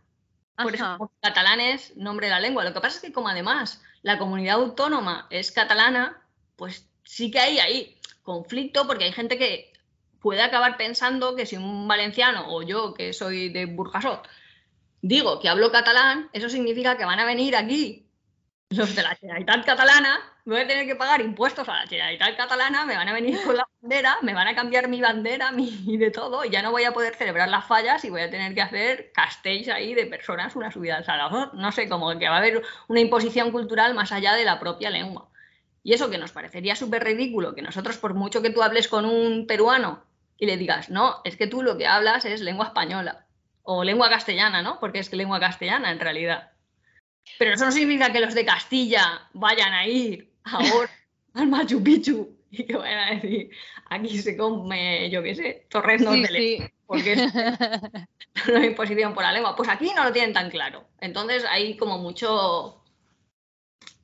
Por 0.56 0.74
eso 0.74 1.12
catalán 1.22 1.60
es 1.60 1.96
nombre 1.96 2.28
de 2.28 2.34
la 2.34 2.40
lengua. 2.40 2.64
Lo 2.64 2.74
que 2.74 2.82
pasa 2.82 2.96
es 2.98 3.02
que 3.02 3.14
como 3.14 3.30
además 3.30 3.82
la 4.02 4.18
comunidad 4.18 4.56
autónoma 4.56 5.28
es 5.30 5.52
catalana, 5.52 6.22
pues 6.56 6.90
sí 7.04 7.30
que 7.30 7.40
hay 7.40 7.60
ahí 7.60 7.98
conflicto 8.24 8.88
porque 8.88 9.06
hay 9.06 9.14
gente 9.14 9.38
que 9.38 9.72
puede 10.20 10.42
acabar 10.42 10.78
pensando 10.78 11.36
que 11.36 11.46
si 11.46 11.56
un 11.56 11.88
valenciano 11.88 12.54
o 12.54 12.64
yo 12.64 12.94
que 12.94 13.14
soy 13.14 13.50
de 13.50 13.66
Burjasot 13.66 14.28
digo 15.02 15.40
que 15.40 15.50
hablo 15.50 15.72
catalán, 15.72 16.30
eso 16.34 16.50
significa 16.50 16.98
que 16.98 17.06
van 17.06 17.20
a 17.20 17.26
venir 17.26 17.56
aquí 17.56 18.08
los 18.70 18.96
de 18.96 19.04
la 19.04 19.16
Generalitat 19.16 19.66
catalana, 19.66 20.20
voy 20.52 20.62
a 20.62 20.68
tener 20.68 20.86
que 20.86 20.96
pagar 20.96 21.22
impuestos 21.22 21.68
a 21.68 21.74
la 21.74 21.88
Generalitat 21.88 22.38
catalana, 22.38 22.86
me 22.86 22.96
van 22.96 23.08
a 23.08 23.14
venir 23.14 23.42
con 23.44 23.58
la 23.58 23.68
bandera, 23.82 24.18
me 24.22 24.34
van 24.34 24.48
a 24.48 24.56
cambiar 24.56 24.88
mi 24.88 25.02
bandera 25.02 25.52
mi, 25.52 25.98
de 25.98 26.10
todo, 26.12 26.46
y 26.46 26.50
ya 26.50 26.62
no 26.62 26.72
voy 26.72 26.86
a 26.86 26.94
poder 26.94 27.16
celebrar 27.16 27.50
las 27.50 27.66
fallas 27.66 28.04
y 28.06 28.10
voy 28.10 28.22
a 28.22 28.30
tener 28.30 28.54
que 28.56 28.62
hacer 28.62 29.12
castells 29.14 29.68
ahí 29.68 29.94
de 29.94 30.06
personas, 30.06 30.56
una 30.56 30.72
subida 30.72 30.98
al 30.98 31.06
salado. 31.06 31.52
No 31.54 31.72
sé, 31.72 31.90
como 31.90 32.18
que 32.18 32.30
va 32.30 32.36
a 32.36 32.40
haber 32.40 32.64
una 32.88 33.00
imposición 33.00 33.52
cultural 33.52 33.94
más 33.94 34.12
allá 34.12 34.34
de 34.34 34.46
la 34.46 34.60
propia 34.60 34.90
lengua. 34.90 35.30
Y 35.84 35.94
eso 35.94 36.10
que 36.10 36.18
nos 36.18 36.32
parecería 36.32 36.76
súper 36.76 37.04
ridículo, 37.04 37.54
que 37.54 37.62
nosotros, 37.62 37.98
por 37.98 38.14
mucho 38.14 38.42
que 38.42 38.50
tú 38.50 38.64
hables 38.64 38.88
con 38.88 39.06
un 39.06 39.48
peruano 39.48 40.04
y 40.38 40.46
le 40.46 40.58
digas, 40.58 40.90
no, 40.90 41.22
es 41.24 41.36
que 41.36 41.48
tú 41.48 41.62
lo 41.62 41.78
que 41.78 41.88
hablas 41.88 42.26
es 42.26 42.42
lengua 42.42 42.68
española 42.68 43.26
o 43.64 43.84
lengua 43.84 44.10
castellana, 44.10 44.62
¿no? 44.62 44.80
Porque 44.80 45.00
es 45.00 45.10
que 45.10 45.16
lengua 45.18 45.40
castellana 45.40 45.92
en 45.92 46.00
realidad 46.00 46.52
pero 47.38 47.54
eso 47.54 47.66
no 47.66 47.72
significa 47.72 48.12
que 48.12 48.20
los 48.20 48.34
de 48.34 48.46
Castilla 48.46 49.28
vayan 49.34 49.74
a 49.74 49.88
ir 49.88 50.32
ahora 50.52 50.92
al 51.34 51.48
Machu 51.48 51.84
Picchu 51.84 52.38
y 52.52 52.66
que 52.66 52.76
vayan 52.76 53.00
a 53.00 53.12
decir, 53.16 53.50
aquí 53.90 54.18
se 54.20 54.38
come, 54.38 55.10
yo 55.10 55.22
qué 55.22 55.36
sé, 55.36 55.68
torreznos 55.70 56.14
de 56.14 56.32
leche, 56.32 56.74
porque 56.86 57.14
es 57.14 57.20
una 58.48 58.66
imposición 58.66 59.14
por 59.14 59.24
la 59.24 59.34
lengua. 59.34 59.56
Pues 59.56 59.70
aquí 59.70 59.92
no 59.96 60.04
lo 60.04 60.14
tienen 60.14 60.34
tan 60.34 60.50
claro. 60.50 60.88
Entonces 61.00 61.44
hay 61.50 61.76
como 61.78 61.98
mucho... 61.98 62.84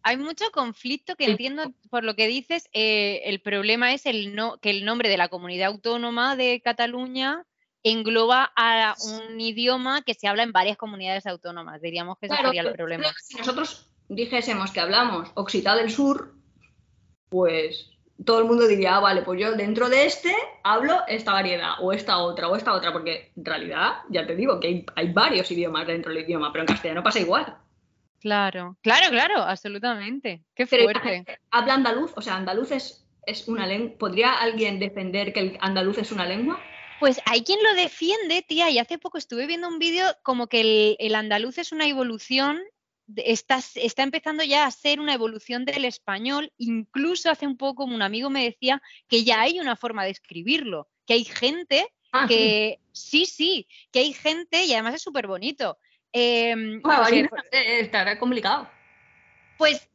Hay 0.06 0.18
mucho 0.18 0.52
conflicto 0.52 1.16
que 1.16 1.24
entiendo 1.24 1.72
por 1.90 2.04
lo 2.04 2.14
que 2.18 2.28
dices. 2.28 2.68
Eh, 2.74 3.22
el 3.24 3.40
problema 3.40 3.94
es 3.94 4.06
el 4.06 4.36
no, 4.36 4.58
que 4.58 4.70
el 4.70 4.84
nombre 4.84 5.08
de 5.08 5.16
la 5.16 5.30
comunidad 5.30 5.70
autónoma 5.70 6.36
de 6.36 6.60
Cataluña 6.62 7.46
engloba 7.84 8.52
a 8.58 8.96
un 9.02 9.40
idioma 9.40 10.02
que 10.02 10.14
se 10.14 10.28
habla 10.28 10.44
en 10.44 10.52
varias 10.52 10.76
comunidades 10.76 11.26
autónomas. 11.26 11.82
Diríamos 11.82 12.18
que 12.18 12.26
ese 12.26 12.36
sería 12.36 12.64
el 12.64 12.74
problema. 12.74 13.14
Nosotros 13.38 13.93
dijésemos 14.10 14.72
que 14.72 14.80
hablamos 14.80 15.32
Occitá 15.36 15.76
del 15.76 15.90
Sur, 15.90 16.34
pues 17.30 17.90
todo 18.24 18.40
el 18.40 18.46
mundo 18.46 18.68
diría, 18.68 18.98
ah, 18.98 19.00
vale, 19.00 19.22
pues 19.24 19.40
yo 19.40 19.54
dentro 19.54 19.90
de 19.90 20.06
este 20.06 20.34
hablo 20.64 21.02
esta 21.08 21.34
variedad, 21.34 21.74
o 21.82 21.92
esta 21.92 22.20
otra, 22.20 22.48
o 22.48 22.56
esta 22.56 22.74
otra, 22.74 22.94
porque 22.94 23.32
en 23.36 23.46
realidad, 23.46 23.94
ya 24.10 24.26
te 24.26 24.36
digo, 24.36 24.60
que 24.60 24.86
hay, 24.96 25.12
varios 25.12 25.50
idiomas 25.52 25.88
dentro 25.88 26.14
del 26.14 26.24
idioma, 26.24 26.52
pero 26.52 26.64
en 26.64 26.68
castellano 26.68 27.04
pasa 27.04 27.20
igual. 27.20 27.58
Claro, 28.20 28.78
claro, 28.82 29.10
claro, 29.10 29.42
absolutamente. 29.42 30.44
Qué 30.56 30.66
fuerte. 30.66 31.26
¿Habla 31.52 31.74
andaluz? 31.74 32.14
O 32.16 32.22
sea, 32.22 32.38
andaluz 32.38 32.72
es, 32.72 33.06
es 33.26 33.48
una 33.50 33.68
lengua. 33.68 33.98
¿Podría 33.98 34.34
alguien 34.36 34.80
defender 34.80 35.34
que 35.34 35.40
el 35.42 35.58
andaluz 35.60 35.98
es 35.98 36.12
una 36.12 36.26
lengua? 36.26 36.58
Pues 37.04 37.20
hay 37.26 37.44
quien 37.44 37.62
lo 37.62 37.74
defiende, 37.74 38.42
tía, 38.44 38.70
y 38.70 38.80
hace 38.80 38.98
poco 38.98 39.18
estuve 39.18 39.46
viendo 39.46 39.68
un 39.68 39.78
vídeo 39.78 40.06
como 40.24 40.48
que 40.48 40.96
el, 40.98 41.16
andaluz 41.16 41.58
es 41.58 41.74
una 41.74 41.86
evolución, 41.86 42.62
está, 43.16 43.60
está, 43.76 44.04
empezando 44.04 44.44
ya 44.44 44.66
a 44.66 44.72
ser 44.72 45.00
una 45.00 45.14
evolución 45.14 45.66
del 45.66 45.86
español, 45.86 46.52
incluso 46.58 47.30
hace 47.30 47.48
un 47.48 47.58
poco 47.58 47.84
un 47.84 48.02
amigo 48.02 48.30
me 48.30 48.44
decía 48.44 48.82
que 49.08 49.24
ya 49.24 49.42
hay 49.42 49.60
una 49.60 49.76
forma 49.76 50.04
de 50.04 50.12
escribirlo, 50.12 50.90
que 51.06 51.14
hay 51.14 51.26
gente 51.26 51.88
ah, 52.12 52.26
que, 52.28 52.80
sí. 52.92 53.26
sí, 53.26 53.68
que 53.92 54.00
hay 54.00 54.14
gente 54.14 54.64
y 54.66 54.74
además 54.74 54.96
es 54.96 55.02
súper 55.02 55.28
bonito. 55.28 55.78
Em, 56.12 56.82
pues, 56.82 57.30
estará 57.52 58.20
complicado. 58.20 58.70
Pues 59.58 59.90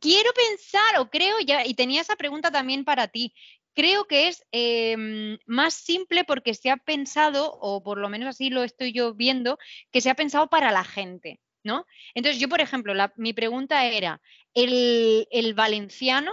quiero 0.00 0.30
pensar 0.32 1.00
o 1.00 1.10
creo 1.10 1.40
ya, 1.40 1.66
y 1.66 1.74
tenía 1.74 2.00
esa 2.00 2.16
pregunta 2.16 2.50
también 2.50 2.84
para 2.84 3.08
ti, 3.08 3.34
creo 3.74 4.06
que 4.06 4.28
es 4.28 4.44
em, 4.52 5.38
más 5.46 5.74
simple 5.74 6.24
porque 6.24 6.54
se 6.54 6.70
ha 6.70 6.76
pensado, 6.78 7.52
o 7.60 7.82
por 7.82 7.98
lo 7.98 8.08
menos 8.08 8.28
así 8.28 8.48
lo 8.48 8.62
estoy 8.64 8.92
yo 8.92 9.14
viendo, 9.14 9.58
que 9.92 10.00
se 10.00 10.10
ha 10.10 10.14
pensado 10.14 10.48
para 10.48 10.72
la 10.72 10.84
gente, 10.84 11.40
¿no? 11.66 11.86
Entonces 12.14 12.40
yo, 12.40 12.48
por 12.48 12.60
ejemplo, 12.62 12.94
mi 13.16 13.34
pregunta 13.34 13.84
era, 13.84 14.20
¿el, 14.54 15.54
valenciano, 15.54 16.32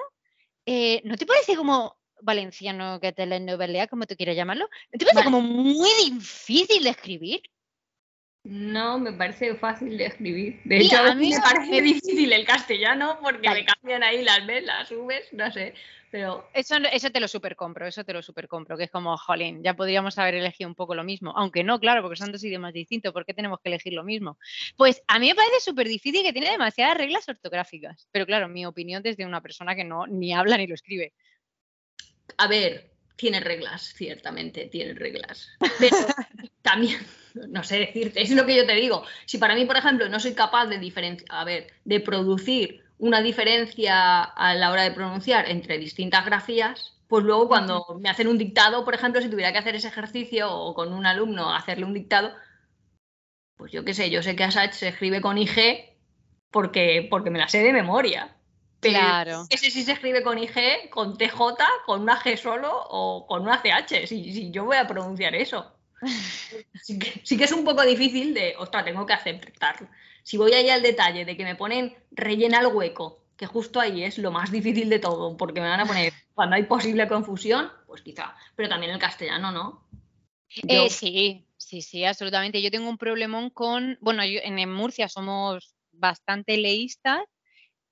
eh, 0.65 1.01
¿no 1.03 1.17
te 1.17 1.25
parece 1.25 1.57
como 1.57 1.97
valenciano 2.21 3.01
que 3.01 3.11
te 3.11 3.23
telenovela, 3.23 3.87
como 3.87 4.05
tú 4.05 4.15
quieras 4.15 4.37
llamarlo? 4.37 4.69
¿No 4.93 4.97
te 4.97 5.05
parece 5.05 5.25
como 5.25 5.41
muy 5.41 5.89
difícil 6.05 6.83
de 6.83 6.89
escribir? 6.89 7.41
No, 8.43 8.99
me 8.99 9.13
parece 9.13 9.55
fácil 9.55 9.97
de 9.97 10.07
escribir. 10.07 10.59
De 10.65 10.77
hecho, 10.77 10.97
a 10.97 11.15
mí 11.15 11.29
me 11.29 11.39
parece 11.39 11.81
difícil 11.81 12.33
el 12.33 12.45
castellano 12.45 13.17
porque 13.21 13.49
me 13.49 13.65
cambian 13.65 14.03
ahí 14.03 14.21
las 14.21 14.45
B, 14.45 14.61
las 14.61 14.89
subes, 14.89 15.31
no 15.31 15.49
sé. 15.49 15.73
Pero... 16.11 16.47
Eso, 16.53 16.75
eso 16.91 17.09
te 17.09 17.21
lo 17.21 17.27
super 17.27 17.55
compro, 17.55 17.87
eso 17.87 18.03
te 18.03 18.13
lo 18.13 18.21
super 18.21 18.49
compro, 18.49 18.77
que 18.77 18.83
es 18.83 18.91
como, 18.91 19.17
jolín, 19.17 19.63
ya 19.63 19.75
podríamos 19.75 20.17
haber 20.19 20.35
elegido 20.35 20.69
un 20.69 20.75
poco 20.75 20.93
lo 20.93 21.05
mismo. 21.05 21.33
Aunque 21.37 21.63
no, 21.63 21.79
claro, 21.79 22.01
porque 22.01 22.17
son 22.17 22.33
dos 22.33 22.43
idiomas 22.43 22.73
distintos, 22.73 23.13
¿por 23.13 23.25
qué 23.25 23.33
tenemos 23.33 23.59
que 23.61 23.69
elegir 23.69 23.93
lo 23.93 24.03
mismo? 24.03 24.37
Pues 24.75 25.01
a 25.07 25.19
mí 25.19 25.29
me 25.29 25.35
parece 25.35 25.61
súper 25.61 25.87
difícil 25.87 26.21
que 26.21 26.33
tiene 26.33 26.51
demasiadas 26.51 26.97
reglas 26.97 27.27
ortográficas. 27.29 28.07
Pero 28.11 28.25
claro, 28.25 28.49
mi 28.49 28.65
opinión 28.65 29.01
desde 29.01 29.25
una 29.25 29.41
persona 29.41 29.73
que 29.73 29.85
no 29.85 30.05
ni 30.05 30.33
habla 30.33 30.57
ni 30.57 30.67
lo 30.67 30.75
escribe. 30.75 31.13
A 32.37 32.47
ver, 32.47 32.91
tiene 33.15 33.39
reglas, 33.39 33.93
ciertamente, 33.95 34.65
tiene 34.67 34.93
reglas. 34.93 35.49
Pero 35.79 35.97
también, 36.61 36.99
no 37.33 37.63
sé 37.63 37.79
decirte, 37.79 38.21
es 38.21 38.31
lo 38.31 38.45
que 38.45 38.55
yo 38.55 38.65
te 38.65 38.75
digo. 38.75 39.03
Si 39.25 39.37
para 39.37 39.55
mí, 39.55 39.65
por 39.65 39.77
ejemplo, 39.77 40.07
no 40.09 40.19
soy 40.19 40.33
capaz 40.33 40.67
de 40.67 40.77
diferenciar, 40.77 41.27
a 41.29 41.43
ver, 41.43 41.67
de 41.85 41.99
producir 41.99 42.83
una 42.99 43.21
diferencia 43.21 44.23
a 44.23 44.53
la 44.53 44.71
hora 44.71 44.83
de 44.83 44.91
pronunciar 44.91 45.49
entre 45.49 45.77
distintas 45.77 46.25
grafías, 46.25 46.93
pues 47.07 47.25
luego 47.25 47.47
cuando 47.47 47.97
me 47.99 48.09
hacen 48.09 48.27
un 48.27 48.37
dictado, 48.37 48.85
por 48.85 48.95
ejemplo, 48.95 49.21
si 49.21 49.29
tuviera 49.29 49.51
que 49.51 49.57
hacer 49.57 49.75
ese 49.75 49.87
ejercicio 49.87 50.51
o 50.51 50.73
con 50.73 50.93
un 50.93 51.05
alumno 51.05 51.53
hacerle 51.53 51.85
un 51.85 51.93
dictado, 51.93 52.33
pues 53.55 53.71
yo 53.71 53.83
qué 53.83 53.93
sé, 53.93 54.09
yo 54.09 54.23
sé 54.23 54.35
que 54.35 54.43
Asach 54.43 54.73
se 54.73 54.87
escribe 54.87 55.21
con 55.21 55.37
IG 55.37 55.93
porque, 56.49 57.07
porque 57.09 57.29
me 57.29 57.39
la 57.39 57.47
sé 57.49 57.59
de 57.59 57.73
memoria. 57.73 58.35
Pero 58.79 58.99
claro. 58.99 59.45
ese 59.49 59.71
sí 59.71 59.83
se 59.83 59.93
escribe 59.93 60.23
con 60.23 60.37
IG, 60.37 60.89
con 60.89 61.17
TJ, 61.17 61.37
con 61.85 62.01
una 62.01 62.19
G 62.19 62.35
solo 62.35 62.69
o 62.73 63.25
con 63.27 63.43
una 63.43 63.61
CH, 63.61 64.07
si, 64.07 64.33
si 64.33 64.51
yo 64.51 64.65
voy 64.65 64.77
a 64.77 64.87
pronunciar 64.87 65.35
eso. 65.35 65.71
Sí 66.83 66.99
que, 66.99 67.21
sí 67.23 67.37
que, 67.37 67.45
es 67.45 67.51
un 67.51 67.63
poco 67.63 67.83
difícil 67.83 68.33
de, 68.33 68.55
ostras, 68.57 68.83
tengo 68.83 69.05
que 69.05 69.13
aceptarlo. 69.13 69.87
Si 70.23 70.37
voy 70.37 70.53
ahí 70.53 70.69
al 70.69 70.81
detalle 70.81 71.25
de 71.25 71.37
que 71.37 71.43
me 71.43 71.55
ponen 71.55 71.95
rellena 72.11 72.59
el 72.59 72.67
hueco, 72.67 73.23
que 73.37 73.45
justo 73.45 73.79
ahí 73.79 74.03
es 74.03 74.17
lo 74.17 74.31
más 74.31 74.51
difícil 74.51 74.89
de 74.89 74.99
todo, 74.99 75.37
porque 75.37 75.61
me 75.61 75.69
van 75.69 75.79
a 75.79 75.85
poner 75.85 76.11
cuando 76.33 76.55
hay 76.55 76.63
posible 76.63 77.07
confusión, 77.07 77.71
pues 77.87 78.01
quizá, 78.01 78.35
pero 78.55 78.69
también 78.69 78.91
el 78.91 78.99
castellano, 78.99 79.51
¿no? 79.51 79.87
Eh, 80.67 80.89
sí, 80.89 81.47
sí, 81.57 81.81
sí, 81.81 82.05
absolutamente. 82.05 82.61
Yo 82.61 82.69
tengo 82.69 82.89
un 82.89 82.97
problemón 82.97 83.49
con, 83.49 83.97
bueno, 84.01 84.21
en 84.23 84.71
Murcia 84.71 85.09
somos 85.09 85.73
bastante 85.91 86.57
leístas 86.57 87.21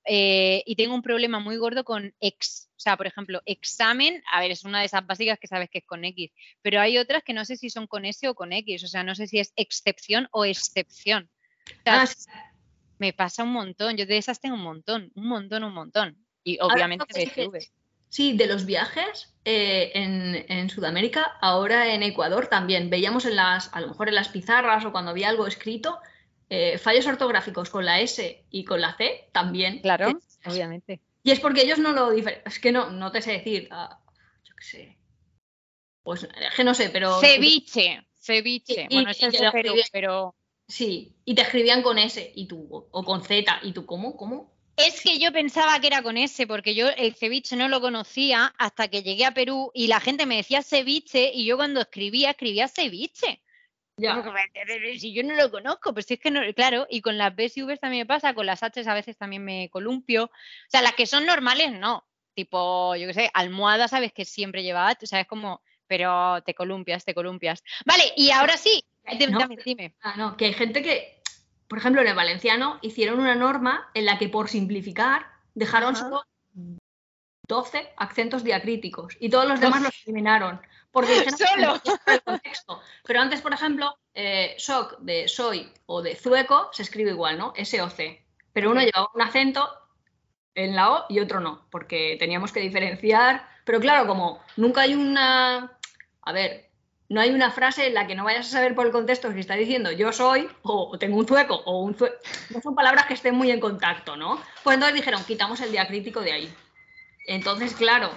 eh, 0.04 0.62
y 0.66 0.76
tengo 0.76 0.94
un 0.94 1.02
problema 1.02 1.38
muy 1.38 1.56
gordo 1.56 1.84
con 1.84 2.14
ex. 2.20 2.68
O 2.76 2.80
sea, 2.80 2.96
por 2.96 3.06
ejemplo, 3.06 3.40
examen, 3.46 4.22
a 4.32 4.40
ver, 4.40 4.50
es 4.50 4.64
una 4.64 4.80
de 4.80 4.86
esas 4.86 5.06
básicas 5.06 5.38
que 5.38 5.46
sabes 5.46 5.70
que 5.70 5.78
es 5.78 5.86
con 5.86 6.04
X, 6.04 6.32
pero 6.62 6.80
hay 6.80 6.98
otras 6.98 7.22
que 7.22 7.32
no 7.32 7.44
sé 7.44 7.56
si 7.56 7.70
son 7.70 7.86
con 7.86 8.04
S 8.04 8.26
o 8.28 8.34
con 8.34 8.52
X, 8.52 8.82
o 8.84 8.88
sea, 8.88 9.04
no 9.04 9.14
sé 9.14 9.26
si 9.26 9.38
es 9.38 9.52
excepción 9.56 10.28
o 10.32 10.44
excepción. 10.44 11.30
Ah, 11.86 12.08
me 12.98 13.12
pasa 13.12 13.44
un 13.44 13.52
montón, 13.52 13.96
yo 13.96 14.06
de 14.06 14.18
esas 14.18 14.40
tengo 14.40 14.56
un 14.56 14.62
montón, 14.62 15.12
un 15.14 15.26
montón, 15.26 15.64
un 15.64 15.74
montón. 15.74 16.16
Y 16.44 16.58
obviamente 16.60 17.04
BSV. 17.08 17.70
Sí, 18.08 18.36
de 18.36 18.46
los 18.46 18.66
viajes 18.66 19.32
eh, 19.44 19.90
en, 19.94 20.68
Sudamérica, 20.68 21.38
ahora 21.40 21.94
en 21.94 22.02
Ecuador 22.02 22.48
también. 22.48 22.90
Veíamos 22.90 23.24
en 23.24 23.36
las, 23.36 23.72
a 23.72 23.80
lo 23.80 23.88
mejor 23.88 24.08
en 24.08 24.16
las 24.16 24.28
pizarras 24.28 24.84
o 24.84 24.92
cuando 24.92 25.12
había 25.12 25.30
algo 25.30 25.46
escrito, 25.46 25.98
eh, 26.54 26.76
fallos 26.76 27.06
ortográficos 27.06 27.70
con 27.70 27.86
la 27.86 28.02
S 28.02 28.44
y 28.50 28.64
con 28.66 28.82
la 28.82 28.94
C 28.94 29.30
también. 29.32 29.80
Claro, 29.80 30.20
obviamente. 30.44 31.00
Y 31.22 31.30
es 31.30 31.40
porque 31.40 31.62
ellos 31.62 31.78
no 31.78 31.92
lo 31.92 32.12
Es 32.12 32.58
que 32.58 32.72
no, 32.72 32.90
no 32.90 33.10
te 33.10 33.22
sé 33.22 33.32
decir. 33.32 33.68
Ah, 33.70 33.98
yo 34.44 34.54
qué 34.54 34.64
sé. 34.64 34.98
Pues 36.02 36.24
es 36.24 36.54
que 36.54 36.62
no 36.62 36.74
sé, 36.74 36.90
pero. 36.90 37.18
Ceviche. 37.20 38.06
Ceviche. 38.20 38.86
bueno, 38.90 39.10
eso 39.12 39.28
es 39.28 39.32
de 39.32 39.84
pero. 39.90 40.34
Sí, 40.68 41.16
y 41.24 41.34
te 41.34 41.40
escribían 41.40 41.82
con 41.82 41.96
S 41.96 42.32
y 42.34 42.46
tú, 42.46 42.86
o 42.90 43.02
con 43.02 43.22
Z, 43.22 43.60
y 43.62 43.72
tú, 43.72 43.86
¿cómo? 43.86 44.14
¿Cómo? 44.18 44.52
Es 44.76 45.00
que 45.00 45.18
yo 45.18 45.32
pensaba 45.32 45.80
que 45.80 45.86
era 45.86 46.02
con 46.02 46.18
S, 46.18 46.46
porque 46.46 46.74
yo 46.74 46.90
el 46.90 47.14
ceviche 47.14 47.56
no 47.56 47.68
lo 47.68 47.80
conocía 47.80 48.54
hasta 48.58 48.88
que 48.88 49.02
llegué 49.02 49.24
a 49.24 49.32
Perú 49.32 49.70
y 49.72 49.86
la 49.86 50.00
gente 50.00 50.26
me 50.26 50.36
decía 50.36 50.62
ceviche 50.62 51.32
y 51.32 51.46
yo 51.46 51.56
cuando 51.56 51.80
escribía, 51.80 52.30
escribía 52.30 52.68
ceviche. 52.68 53.40
Ya. 53.96 54.22
Si 54.98 55.12
yo 55.12 55.22
no 55.22 55.34
lo 55.34 55.50
conozco, 55.50 55.92
pues 55.92 56.06
si 56.06 56.14
es 56.14 56.20
que 56.20 56.30
no, 56.30 56.40
claro, 56.54 56.86
y 56.88 57.02
con 57.02 57.18
las 57.18 57.34
Bs 57.34 57.58
y 57.58 57.62
Vs 57.62 57.80
también 57.80 58.02
me 58.02 58.06
pasa, 58.06 58.34
con 58.34 58.46
las 58.46 58.62
H 58.62 58.82
a 58.88 58.94
veces 58.94 59.16
también 59.16 59.44
me 59.44 59.68
columpio. 59.70 60.24
O 60.24 60.30
sea, 60.68 60.82
las 60.82 60.94
que 60.94 61.06
son 61.06 61.26
normales, 61.26 61.72
no. 61.72 62.06
Tipo, 62.34 62.96
yo 62.96 63.06
qué 63.08 63.14
sé, 63.14 63.30
almohada, 63.34 63.88
sabes 63.88 64.12
que 64.12 64.24
siempre 64.24 64.62
lleva 64.62 64.88
H, 64.88 65.04
o 65.04 65.06
sea, 65.06 65.20
es 65.20 65.26
como, 65.26 65.60
pero 65.86 66.42
te 66.42 66.54
columpias, 66.54 67.04
te 67.04 67.14
columpias. 67.14 67.62
Vale, 67.84 68.04
y 68.16 68.30
ahora 68.30 68.56
sí, 68.56 68.82
dime. 69.64 69.94
Ah, 70.00 70.14
no, 70.16 70.36
que 70.38 70.46
hay 70.46 70.54
gente 70.54 70.82
que, 70.82 71.20
por 71.68 71.78
ejemplo, 71.78 72.00
en 72.00 72.08
el 72.08 72.14
valenciano 72.14 72.78
hicieron 72.80 73.20
una 73.20 73.34
norma 73.34 73.90
en 73.92 74.06
la 74.06 74.18
que 74.18 74.30
por 74.30 74.48
simplificar 74.48 75.26
dejaron 75.54 75.94
solo 75.94 76.24
12 77.46 77.92
acentos 77.98 78.44
diacríticos 78.44 79.16
y 79.20 79.28
todos 79.28 79.46
los 79.46 79.60
demás 79.60 79.82
los 79.82 79.92
eliminaron. 80.06 80.62
Porque 80.92 81.30
Solo. 81.36 81.80
El 82.06 82.22
contexto. 82.22 82.80
Pero 83.04 83.20
antes, 83.20 83.40
por 83.40 83.52
ejemplo, 83.52 83.98
eh, 84.14 84.54
shock 84.58 84.98
de 85.00 85.26
soy 85.26 85.72
o 85.86 86.02
de 86.02 86.14
zueco 86.14 86.68
se 86.72 86.82
escribe 86.82 87.10
igual, 87.10 87.38
¿no? 87.38 87.52
S-O-C. 87.56 88.22
Pero 88.52 88.70
uno 88.70 88.82
llevaba 88.82 89.10
un 89.14 89.22
acento 89.22 89.68
en 90.54 90.76
la 90.76 90.92
O 90.92 91.06
y 91.08 91.20
otro 91.20 91.40
no, 91.40 91.66
porque 91.70 92.16
teníamos 92.18 92.52
que 92.52 92.60
diferenciar. 92.60 93.48
Pero 93.64 93.80
claro, 93.80 94.06
como 94.06 94.42
nunca 94.56 94.82
hay 94.82 94.94
una. 94.94 95.78
A 96.24 96.32
ver, 96.32 96.70
no 97.08 97.20
hay 97.20 97.30
una 97.30 97.50
frase 97.50 97.86
en 97.86 97.94
la 97.94 98.06
que 98.06 98.14
no 98.14 98.24
vayas 98.24 98.48
a 98.48 98.50
saber 98.50 98.74
por 98.74 98.86
el 98.86 98.92
contexto 98.92 99.32
si 99.32 99.40
está 99.40 99.54
diciendo 99.54 99.92
yo 99.92 100.12
soy 100.12 100.48
o 100.62 100.96
tengo 100.98 101.18
un 101.18 101.26
zueco 101.26 101.56
o 101.64 101.82
un 101.82 101.94
zueco. 101.94 102.16
No 102.50 102.60
son 102.60 102.74
palabras 102.74 103.06
que 103.06 103.14
estén 103.14 103.34
muy 103.34 103.50
en 103.50 103.60
contacto, 103.60 104.16
¿no? 104.16 104.40
Pues 104.62 104.74
entonces 104.74 104.96
dijeron, 104.96 105.24
quitamos 105.24 105.60
el 105.60 105.72
diacrítico 105.72 106.20
de 106.20 106.32
ahí. 106.32 106.54
Entonces, 107.26 107.74
claro, 107.74 108.10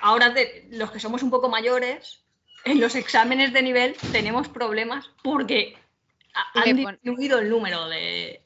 ahora 0.00 0.34
los 0.70 0.90
que 0.90 1.00
somos 1.00 1.22
un 1.22 1.30
poco 1.30 1.48
mayores, 1.48 2.24
en 2.64 2.80
los 2.80 2.94
exámenes 2.96 3.52
de 3.52 3.62
nivel 3.62 3.96
tenemos 4.12 4.48
problemas 4.48 5.10
porque 5.22 5.76
han 6.54 6.76
disminuido 6.76 7.38
el 7.38 7.48
número 7.48 7.88
de, 7.88 8.42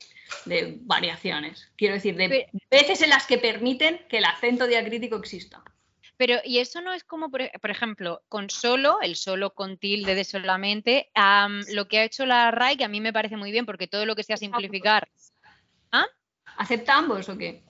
variaciones. 0.83 1.71
Quiero 1.77 1.95
decir, 1.95 2.17
de 2.17 2.49
veces 2.71 3.03
en 3.03 3.11
las 3.11 3.27
que 3.27 3.39
permiten 3.39 4.07
que 4.09 4.19
el 4.19 4.25
acento 4.25 4.67
diacrítico 4.67 5.17
exista. 5.17 5.63
Pero, 6.17 6.37
y 6.45 6.59
eso 6.59 6.83
no 6.83 6.93
es 6.93 7.03
como, 7.03 7.31
por, 7.31 7.71
ejemplo, 7.71 8.23
con 8.29 8.51
solo, 8.51 9.01
el 9.01 9.17
solo 9.17 9.55
con 9.55 9.79
tilde 9.79 10.15
de 10.15 10.25
solamente, 10.25 11.11
lo 11.73 11.89
que 11.89 11.99
ha 11.99 12.05
hecho 12.05 12.27
la 12.27 12.51
RAI, 12.51 12.77
que 12.77 12.85
a 12.85 12.89
mí 12.89 13.01
me 13.01 13.15
parece 13.15 13.39
muy 13.39 13.51
bien, 13.51 13.65
porque 13.65 13.87
todo 13.87 14.05
lo 14.05 14.15
que 14.15 14.23
sea 14.23 14.37
simplificar. 14.37 15.09
¿Ah? 15.93 16.07
¿Acepta 16.59 16.99
ambos 16.99 17.27
o 17.31 17.39
qué? 17.39 17.63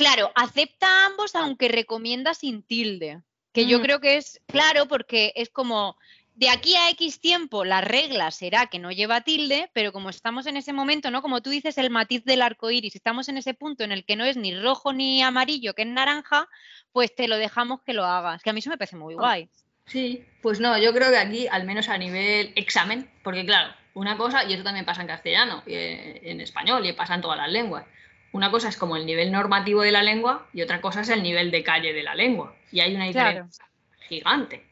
Claro, 0.00 0.32
acepta 0.34 1.04
ambos, 1.04 1.34
aunque 1.34 1.68
recomienda 1.68 2.32
sin 2.32 2.62
tilde. 2.62 3.20
Que 3.52 3.66
yo 3.66 3.82
creo 3.82 4.00
que 4.00 4.16
es 4.16 4.40
claro 4.46 4.88
porque 4.88 5.34
es 5.36 5.50
como 5.50 5.98
de 6.34 6.48
aquí 6.48 6.74
a 6.74 6.88
X 6.88 7.20
tiempo 7.20 7.66
la 7.66 7.82
regla 7.82 8.30
será 8.30 8.68
que 8.68 8.78
no 8.78 8.92
lleva 8.92 9.20
tilde, 9.20 9.68
pero 9.74 9.92
como 9.92 10.08
estamos 10.08 10.46
en 10.46 10.56
ese 10.56 10.72
momento, 10.72 11.10
¿no? 11.10 11.20
Como 11.20 11.42
tú 11.42 11.50
dices, 11.50 11.76
el 11.76 11.90
matiz 11.90 12.24
del 12.24 12.40
arco 12.40 12.70
iris, 12.70 12.96
estamos 12.96 13.28
en 13.28 13.36
ese 13.36 13.52
punto 13.52 13.84
en 13.84 13.92
el 13.92 14.06
que 14.06 14.16
no 14.16 14.24
es 14.24 14.38
ni 14.38 14.58
rojo 14.58 14.94
ni 14.94 15.20
amarillo, 15.22 15.74
que 15.74 15.82
es 15.82 15.88
naranja, 15.88 16.48
pues 16.92 17.14
te 17.14 17.28
lo 17.28 17.36
dejamos 17.36 17.82
que 17.82 17.92
lo 17.92 18.06
hagas. 18.06 18.42
Que 18.42 18.48
a 18.48 18.52
mí 18.54 18.60
eso 18.60 18.70
me 18.70 18.78
parece 18.78 18.96
muy 18.96 19.12
guay. 19.16 19.50
Sí, 19.84 20.24
pues 20.40 20.60
no, 20.60 20.78
yo 20.78 20.94
creo 20.94 21.10
que 21.10 21.18
aquí, 21.18 21.46
al 21.46 21.64
menos 21.64 21.90
a 21.90 21.98
nivel 21.98 22.54
examen, 22.56 23.10
porque 23.22 23.44
claro, 23.44 23.74
una 23.92 24.16
cosa, 24.16 24.44
y 24.44 24.54
eso 24.54 24.64
también 24.64 24.86
pasa 24.86 25.02
en 25.02 25.08
castellano, 25.08 25.62
y 25.66 25.74
en 25.74 26.40
español, 26.40 26.86
y 26.86 26.94
pasa 26.94 27.16
en 27.16 27.20
todas 27.20 27.36
las 27.36 27.50
lenguas 27.50 27.84
una 28.32 28.50
cosa 28.50 28.68
es 28.68 28.76
como 28.76 28.96
el 28.96 29.06
nivel 29.06 29.32
normativo 29.32 29.82
de 29.82 29.92
la 29.92 30.02
lengua 30.02 30.48
y 30.52 30.62
otra 30.62 30.80
cosa 30.80 31.00
es 31.00 31.08
el 31.08 31.22
nivel 31.22 31.50
de 31.50 31.64
calle 31.64 31.92
de 31.92 32.02
la 32.02 32.14
lengua. 32.14 32.54
Y 32.70 32.80
hay 32.80 32.94
una 32.94 33.06
diferencia 33.06 33.64
gigante. 34.08 34.70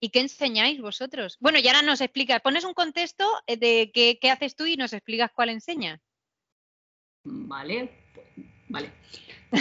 ¿Y 0.00 0.10
qué 0.10 0.20
enseñáis 0.20 0.82
vosotros? 0.82 1.38
Bueno, 1.40 1.58
y 1.58 1.66
ahora 1.66 1.80
nos 1.80 2.02
explicas, 2.02 2.42
pones 2.42 2.64
un 2.64 2.74
contexto 2.74 3.24
eh, 3.46 3.56
de 3.56 3.90
qué, 3.90 4.30
haces 4.30 4.54
tú 4.54 4.66
y 4.66 4.76
nos 4.76 4.92
explicas 4.92 5.30
cuál 5.34 5.48
enseñas. 5.48 5.98
Vale, 7.24 7.90
vale. 8.68 8.92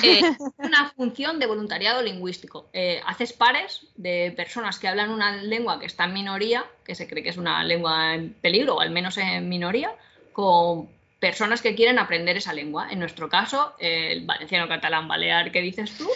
Eh, 0.04 0.24
una 0.58 0.90
función 0.90 1.38
de 1.38 1.46
voluntariado 1.46 2.02
lingüístico. 2.02 2.68
Eh, 2.74 3.00
haces 3.06 3.32
pares 3.32 3.86
de 3.96 4.34
personas 4.36 4.80
que 4.80 4.88
hablan 4.88 5.12
una 5.12 5.38
lengua 5.38 5.80
que 5.80 5.86
está 5.86 6.06
en 6.06 6.14
minoría, 6.14 6.66
que 6.84 6.96
se 6.96 7.08
cree 7.08 7.22
que 7.22 7.30
es 7.30 7.38
una 7.38 7.64
lengua 7.64 8.16
en 8.16 8.34
peligro, 8.34 8.78
o 8.78 8.80
al 8.82 8.90
menos 8.90 9.20
en 9.20 9.48
minoría, 9.48 9.96
con 10.32 10.90
personas 11.24 11.62
que 11.62 11.74
quieren 11.74 12.00
aprender 12.00 12.36
esa 12.36 12.52
lengua. 12.52 12.90
En 12.92 13.00
nuestro 13.00 13.30
caso, 13.30 13.76
el 13.80 14.26
valenciano 14.26 14.68
catalán 14.68 15.08
balear 15.08 15.54
¿qué 15.54 15.62
dices 15.62 15.98
tú. 15.98 16.10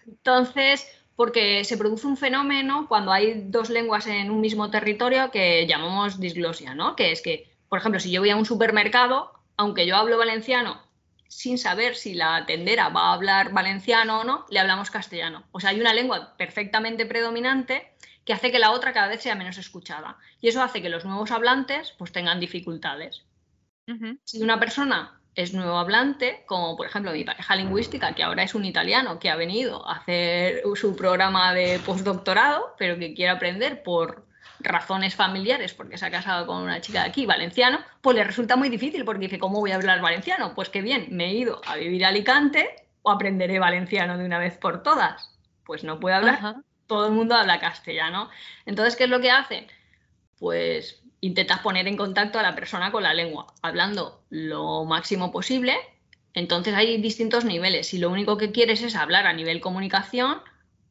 Entonces, 0.07 0.87
porque 1.15 1.63
se 1.63 1.77
produce 1.77 2.07
un 2.07 2.17
fenómeno 2.17 2.87
cuando 2.87 3.11
hay 3.11 3.43
dos 3.45 3.69
lenguas 3.69 4.07
en 4.07 4.31
un 4.31 4.41
mismo 4.41 4.71
territorio 4.71 5.29
que 5.29 5.67
llamamos 5.67 6.19
disglosia, 6.19 6.73
¿no? 6.73 6.95
Que 6.95 7.11
es 7.11 7.21
que, 7.21 7.51
por 7.69 7.77
ejemplo, 7.77 7.99
si 7.99 8.09
yo 8.09 8.19
voy 8.19 8.31
a 8.31 8.35
un 8.35 8.47
supermercado, 8.47 9.31
aunque 9.57 9.85
yo 9.85 9.95
hablo 9.95 10.17
valenciano 10.17 10.81
sin 11.27 11.59
saber 11.59 11.95
si 11.95 12.15
la 12.15 12.47
tendera 12.47 12.89
va 12.89 13.09
a 13.09 13.13
hablar 13.13 13.53
valenciano 13.53 14.21
o 14.21 14.23
no, 14.23 14.45
le 14.49 14.59
hablamos 14.59 14.89
castellano. 14.89 15.43
O 15.51 15.59
sea, 15.59 15.69
hay 15.69 15.79
una 15.79 15.93
lengua 15.93 16.35
perfectamente 16.35 17.05
predominante 17.05 17.93
que 18.25 18.33
hace 18.33 18.51
que 18.51 18.59
la 18.59 18.71
otra 18.71 18.93
cada 18.93 19.07
vez 19.07 19.21
sea 19.21 19.35
menos 19.35 19.57
escuchada. 19.57 20.17
Y 20.41 20.47
eso 20.47 20.61
hace 20.61 20.81
que 20.81 20.89
los 20.89 21.05
nuevos 21.05 21.31
hablantes 21.31 21.93
pues 21.97 22.11
tengan 22.11 22.39
dificultades. 22.39 23.23
Si 24.23 24.41
una 24.41 24.59
persona 24.59 25.19
es 25.35 25.53
nuevo 25.53 25.77
hablante, 25.77 26.43
como 26.45 26.77
por 26.77 26.85
ejemplo 26.85 27.11
mi 27.11 27.23
pareja 27.23 27.55
lingüística, 27.55 28.13
que 28.13 28.23
ahora 28.23 28.43
es 28.43 28.55
un 28.55 28.65
italiano 28.65 29.19
que 29.19 29.29
ha 29.29 29.35
venido 29.35 29.87
a 29.87 29.97
hacer 29.97 30.61
su 30.75 30.95
programa 30.95 31.53
de 31.53 31.79
postdoctorado, 31.79 32.75
pero 32.77 32.97
que 32.97 33.13
quiere 33.13 33.31
aprender 33.31 33.83
por 33.83 34.25
razones 34.59 35.15
familiares, 35.15 35.73
porque 35.73 35.97
se 35.97 36.05
ha 36.05 36.11
casado 36.11 36.47
con 36.47 36.61
una 36.63 36.79
chica 36.79 37.03
de 37.03 37.09
aquí, 37.09 37.25
valenciano, 37.25 37.79
pues 38.01 38.15
le 38.15 38.23
resulta 38.23 38.55
muy 38.55 38.69
difícil 38.69 39.03
porque 39.03 39.25
dice, 39.25 39.39
¿cómo 39.39 39.59
voy 39.59 39.71
a 39.71 39.75
hablar 39.75 40.01
valenciano? 40.01 40.53
Pues 40.55 40.69
que 40.69 40.81
bien, 40.81 41.07
me 41.11 41.25
he 41.25 41.33
ido 41.33 41.61
a 41.65 41.75
vivir 41.75 42.05
a 42.05 42.09
Alicante 42.09 42.87
o 43.01 43.11
aprenderé 43.11 43.59
valenciano 43.59 44.17
de 44.17 44.25
una 44.25 44.39
vez 44.39 44.57
por 44.57 44.81
todas. 44.81 45.35
Pues 45.65 45.83
no 45.83 45.99
puedo 45.99 46.15
hablar 46.15 46.63
todo 46.87 47.07
el 47.07 47.13
mundo 47.13 47.35
habla 47.35 47.59
castellano. 47.59 48.29
Entonces, 48.65 48.95
¿qué 48.95 49.05
es 49.05 49.09
lo 49.09 49.21
que 49.21 49.31
hacen? 49.31 49.67
Pues 50.39 51.01
intentas 51.21 51.59
poner 51.59 51.87
en 51.87 51.97
contacto 51.97 52.39
a 52.39 52.43
la 52.43 52.55
persona 52.55 52.91
con 52.91 53.03
la 53.03 53.13
lengua, 53.13 53.47
hablando 53.61 54.21
lo 54.29 54.83
máximo 54.85 55.31
posible. 55.31 55.75
Entonces 56.33 56.73
hay 56.73 56.97
distintos 56.97 57.45
niveles. 57.45 57.87
Si 57.87 57.97
lo 57.97 58.09
único 58.09 58.37
que 58.37 58.51
quieres 58.51 58.81
es 58.81 58.95
hablar 58.95 59.27
a 59.27 59.33
nivel 59.33 59.61
comunicación, 59.61 60.41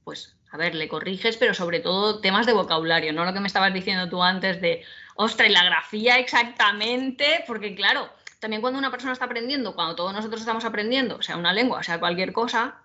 pues 0.05 0.37
a 0.53 0.59
ver, 0.59 0.75
le 0.75 0.87
corriges, 0.87 1.39
pero 1.39 1.55
sobre 1.55 1.81
todo 1.81 2.21
temas 2.21 2.47
de 2.47 2.53
vocabulario, 2.53 3.13
no 3.13 3.25
lo 3.25 3.33
que 3.33 3.41
me 3.41 3.47
estabas 3.47 3.73
diciendo 3.73 4.11
tú 4.11 4.23
antes 4.23 4.61
de, 4.61 4.85
ostra, 5.15 5.47
y 5.47 5.51
la 5.51 5.65
grafía 5.65 6.19
exactamente, 6.19 7.43
porque 7.47 7.75
claro, 7.75 8.11
también 8.39 8.61
cuando 8.61 8.79
una 8.79 8.91
persona 8.91 9.15
está 9.15 9.25
aprendiendo, 9.25 9.75
cuando 9.75 9.97
todos 9.97 10.13
nosotros 10.13 10.41
estamos 10.43 10.67
aprendiendo, 10.67 11.23
sea 11.23 11.39
una 11.39 11.55
lengua, 11.55 11.83
sea 11.83 11.99
cualquier 11.99 12.35
cosa, 12.35 12.82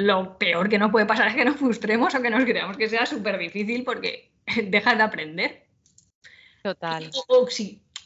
lo 0.00 0.38
peor 0.38 0.68
que 0.68 0.78
nos 0.78 0.90
puede 0.90 1.04
pasar 1.04 1.28
es 1.28 1.34
que 1.34 1.44
nos 1.44 1.56
frustremos 1.56 2.14
o 2.14 2.22
que 2.22 2.30
nos 2.30 2.44
creamos 2.44 2.76
que 2.78 2.88
sea 2.88 3.04
súper 3.04 3.38
difícil 3.38 3.84
porque 3.84 4.30
dejas 4.64 4.96
de 4.96 5.02
aprender. 5.02 5.66
Total. 6.62 7.10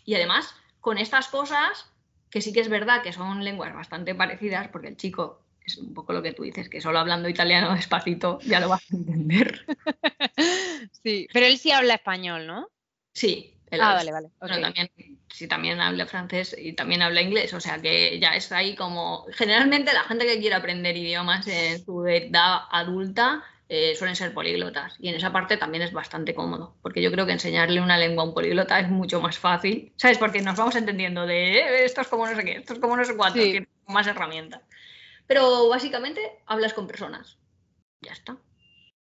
Y, 0.04 0.14
además, 0.14 0.54
con 0.80 0.98
estas 0.98 1.28
cosas, 1.28 1.86
que 2.30 2.40
sí 2.40 2.52
que 2.52 2.60
es 2.60 2.68
verdad 2.68 3.02
que 3.02 3.12
son 3.12 3.44
lenguas 3.44 3.72
bastante 3.74 4.14
parecidas, 4.14 4.68
porque 4.68 4.88
el 4.88 4.96
chico 4.96 5.40
es 5.64 5.78
un 5.78 5.94
poco 5.94 6.12
lo 6.12 6.22
que 6.22 6.32
tú 6.32 6.42
dices, 6.42 6.68
que 6.68 6.80
solo 6.80 6.98
hablando 6.98 7.28
italiano 7.28 7.74
despacito 7.74 8.38
ya 8.40 8.60
lo 8.60 8.68
vas 8.68 8.82
a 8.92 8.96
entender. 8.96 9.64
Sí, 11.02 11.28
pero 11.32 11.46
él 11.46 11.58
sí 11.58 11.70
habla 11.70 11.94
español, 11.94 12.46
¿no? 12.46 12.68
Sí, 13.12 13.54
ah, 13.72 13.94
vale, 13.94 14.10
vale. 14.10 14.30
también, 14.40 14.90
sí, 15.28 15.48
también 15.48 15.80
habla 15.80 16.06
francés 16.06 16.54
y 16.58 16.72
también 16.72 17.02
habla 17.02 17.22
inglés, 17.22 17.52
o 17.54 17.60
sea 17.60 17.80
que 17.80 18.18
ya 18.20 18.34
está 18.34 18.58
ahí 18.58 18.74
como... 18.74 19.26
Generalmente 19.32 19.92
la 19.92 20.04
gente 20.04 20.26
que 20.26 20.38
quiere 20.38 20.54
aprender 20.54 20.96
idiomas 20.96 21.46
en 21.46 21.84
su 21.84 22.06
edad 22.06 22.62
adulta 22.70 23.44
eh, 23.68 23.94
suelen 23.96 24.14
ser 24.14 24.34
políglotas 24.34 24.96
y 24.98 25.08
en 25.08 25.14
esa 25.14 25.32
parte 25.32 25.56
también 25.56 25.82
es 25.82 25.92
bastante 25.92 26.34
cómodo, 26.34 26.76
porque 26.82 27.00
yo 27.00 27.10
creo 27.10 27.24
que 27.24 27.32
enseñarle 27.32 27.80
una 27.80 27.96
lengua 27.96 28.22
a 28.22 28.26
un 28.26 28.34
políglota 28.34 28.78
es 28.78 28.88
mucho 28.88 29.20
más 29.20 29.38
fácil, 29.38 29.92
¿sabes? 29.96 30.18
Porque 30.18 30.42
nos 30.42 30.56
vamos 30.56 30.76
entendiendo 30.76 31.26
de 31.26 31.58
eh, 31.58 31.84
esto 31.84 32.02
es 32.02 32.08
como 32.08 32.26
no 32.26 32.36
sé 32.36 32.44
qué, 32.44 32.52
esto 32.58 32.74
es 32.74 32.78
como 32.78 32.96
no 32.96 33.04
sé 33.04 33.16
cuánto, 33.16 33.40
tiene 33.40 33.66
más 33.86 34.06
herramientas. 34.06 34.60
Pero 35.26 35.68
básicamente 35.68 36.20
hablas 36.46 36.74
con 36.74 36.86
personas, 36.86 37.38
ya 38.02 38.12
está. 38.12 38.36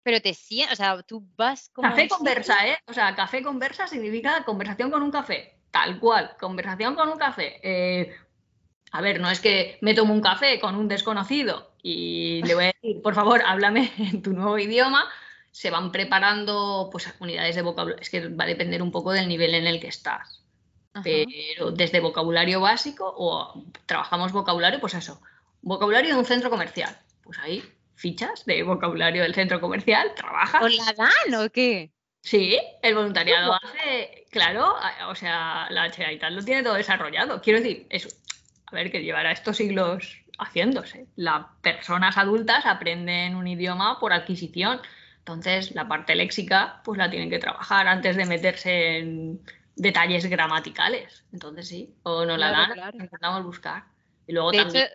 Pero 0.04 0.22
te 0.22 0.34
sientes, 0.34 0.72
o 0.72 0.76
sea, 0.78 1.04
tú 1.04 1.28
vas 1.36 1.70
como... 1.74 1.90
Café 1.90 2.08
conversa, 2.08 2.66
¿eh? 2.66 2.78
O 2.88 2.94
sea, 2.94 3.14
café 3.14 3.44
conversa 3.44 3.88
significa 3.88 4.46
conversación 4.46 4.90
con 4.90 5.04
un 5.04 5.12
café, 5.12 5.57
tal 5.72 6.00
cual, 6.00 6.36
conversación 6.40 6.96
con 6.96 7.10
un 7.10 7.18
café. 7.18 7.60
Eh, 7.64 8.16
a 8.92 9.02
ver, 9.02 9.20
no 9.20 9.30
es 9.30 9.40
que 9.40 9.78
me 9.82 9.94
tomo 9.94 10.14
un 10.14 10.22
café 10.22 10.60
con 10.60 10.76
un 10.76 10.88
desconocido 10.88 11.72
y 11.82 12.42
le 12.44 12.56
voy 12.56 12.64
a 12.66 12.68
decir, 12.68 13.02
por 13.02 13.16
favor, 13.16 13.42
háblame 13.46 13.92
en 13.98 14.22
tu 14.22 14.34
nuevo 14.34 14.58
idioma. 14.58 15.06
Se 15.52 15.70
van 15.70 15.92
preparando 15.92 16.90
pues 16.92 17.14
unidades 17.20 17.56
de 17.56 17.62
vocabulario. 17.62 18.02
Es 18.02 18.10
que 18.10 18.28
va 18.30 18.44
a 18.44 18.48
depender 18.48 18.82
un 18.82 18.92
poco 18.92 19.12
del 19.12 19.28
nivel 19.28 19.56
en 19.56 19.68
el 19.68 19.80
que 19.80 19.88
estás. 19.88 20.44
Pero 21.04 21.70
desde 21.70 22.00
vocabulario 22.00 22.60
básico 22.60 23.14
o 23.16 23.64
trabajamos 23.86 24.32
vocabulario, 24.32 24.80
pues 24.80 24.96
eso, 24.96 25.22
vocabulario 25.62 26.14
de 26.14 26.20
un 26.20 26.26
centro 26.26 26.50
comercial. 26.50 26.98
Pues 27.24 27.38
ahí 27.38 27.64
fichas 27.94 28.46
de 28.46 28.64
vocabulario 28.64 29.24
del 29.24 29.36
centro 29.36 29.60
comercial, 29.62 30.14
trabajas. 30.16 30.62
¿Con 30.62 30.76
la 30.76 30.94
dan 30.94 31.46
o 31.46 31.50
qué? 31.52 31.92
Sí, 32.22 32.60
el 32.82 32.96
voluntariado 32.96 33.54
hace, 33.54 34.26
claro, 34.30 34.76
o 35.08 35.16
sea, 35.16 35.68
la 35.70 35.90
tal 36.20 36.36
lo 36.36 36.44
tiene 36.44 36.64
todo 36.64 36.74
desarrollado. 36.74 37.42
Quiero 37.42 37.60
decir, 37.60 37.88
eso, 37.90 38.10
a 38.66 38.76
ver, 38.76 38.92
que 38.92 39.02
llevará 39.02 39.32
estos 39.32 39.58
siglos 39.58 40.18
haciéndose. 40.38 41.08
Las 41.16 41.46
personas 41.62 42.18
adultas 42.18 42.66
aprenden 42.66 43.36
un 43.36 43.48
idioma 43.48 44.00
por 44.00 44.14
adquisición. 44.14 44.82
Entonces, 45.20 45.74
la 45.76 45.88
parte 45.88 46.16
léxica, 46.16 46.82
pues 46.84 46.98
la 46.98 47.10
tienen 47.10 47.30
que 47.30 47.40
trabajar 47.40 47.88
antes 47.88 48.16
de 48.16 48.26
meterse 48.26 48.98
en 48.98 49.42
detalles 49.76 50.26
gramaticales. 50.26 51.24
Entonces, 51.34 51.68
sí, 51.68 51.94
o 52.04 52.26
no 52.26 52.38
la 52.38 52.52
dan, 52.52 52.94
intentamos 52.94 53.44
buscar. 53.44 53.84
Y 54.26 54.34
luego 54.34 54.52
también... 54.52 54.88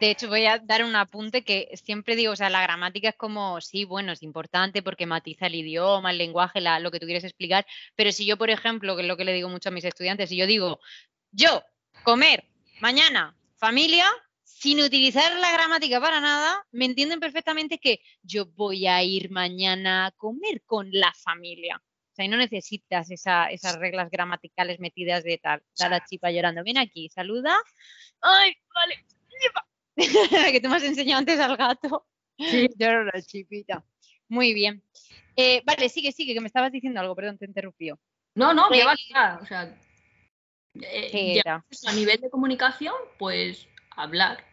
De 0.00 0.10
hecho, 0.10 0.28
voy 0.28 0.46
a 0.46 0.58
dar 0.58 0.82
un 0.82 0.96
apunte 0.96 1.42
que 1.42 1.68
siempre 1.74 2.16
digo, 2.16 2.32
o 2.32 2.36
sea, 2.36 2.48
la 2.48 2.62
gramática 2.62 3.10
es 3.10 3.16
como, 3.16 3.60
sí, 3.60 3.84
bueno, 3.84 4.12
es 4.12 4.22
importante 4.22 4.82
porque 4.82 5.04
matiza 5.04 5.46
el 5.46 5.56
idioma, 5.56 6.10
el 6.10 6.16
lenguaje, 6.16 6.62
lo 6.62 6.90
que 6.90 6.98
tú 6.98 7.04
quieres 7.04 7.24
explicar, 7.24 7.66
pero 7.96 8.10
si 8.10 8.24
yo, 8.24 8.38
por 8.38 8.48
ejemplo, 8.48 8.96
que 8.96 9.02
es 9.02 9.08
lo 9.08 9.18
que 9.18 9.26
le 9.26 9.34
digo 9.34 9.50
mucho 9.50 9.68
a 9.68 9.72
mis 9.72 9.84
estudiantes, 9.84 10.30
si 10.30 10.36
yo 10.36 10.46
digo, 10.46 10.80
yo, 11.32 11.62
comer, 12.02 12.44
mañana, 12.80 13.36
familia, 13.56 14.10
sin 14.42 14.80
utilizar 14.80 15.36
la 15.36 15.52
gramática 15.52 16.00
para 16.00 16.18
nada, 16.20 16.66
me 16.72 16.86
entienden 16.86 17.20
perfectamente 17.20 17.78
que 17.78 18.00
yo 18.22 18.46
voy 18.46 18.86
a 18.86 19.02
ir 19.02 19.30
mañana 19.30 20.06
a 20.06 20.10
comer 20.12 20.62
con 20.64 20.90
la 20.90 21.12
familia. 21.12 21.76
O 21.76 22.14
sea, 22.14 22.24
y 22.24 22.28
no 22.28 22.38
necesitas 22.38 23.10
esas 23.10 23.76
reglas 23.78 24.10
gramaticales 24.10 24.80
metidas 24.80 25.24
de 25.24 25.38
tal. 25.38 25.62
Da 25.78 25.88
la 25.88 26.04
chipa 26.04 26.30
llorando. 26.30 26.64
Ven 26.64 26.78
aquí, 26.78 27.08
saluda. 27.08 27.56
Ay, 28.20 28.54
vale. 28.74 29.06
que 30.52 30.60
tú 30.60 30.68
me 30.68 30.76
has 30.76 30.82
enseñado 30.82 31.18
antes 31.18 31.38
al 31.40 31.56
gato. 31.56 32.06
Sí. 32.38 32.68
Yo 32.76 32.90
la 32.90 33.20
chipita. 33.22 33.84
Muy 34.28 34.54
bien. 34.54 34.82
Eh, 35.36 35.62
vale, 35.64 35.88
sigue, 35.88 36.12
sigue, 36.12 36.34
que 36.34 36.40
me 36.40 36.46
estabas 36.46 36.72
diciendo 36.72 37.00
algo, 37.00 37.14
perdón, 37.14 37.38
te 37.38 37.46
interrumpió. 37.46 37.98
No, 38.34 38.54
no, 38.54 38.68
que 38.70 38.84
va, 38.84 38.94
o 39.42 39.46
sea, 39.46 39.76
eh, 40.80 41.42
a 41.46 41.92
nivel 41.92 42.20
de 42.20 42.30
comunicación, 42.30 42.94
pues 43.18 43.66
hablar. 43.90 44.44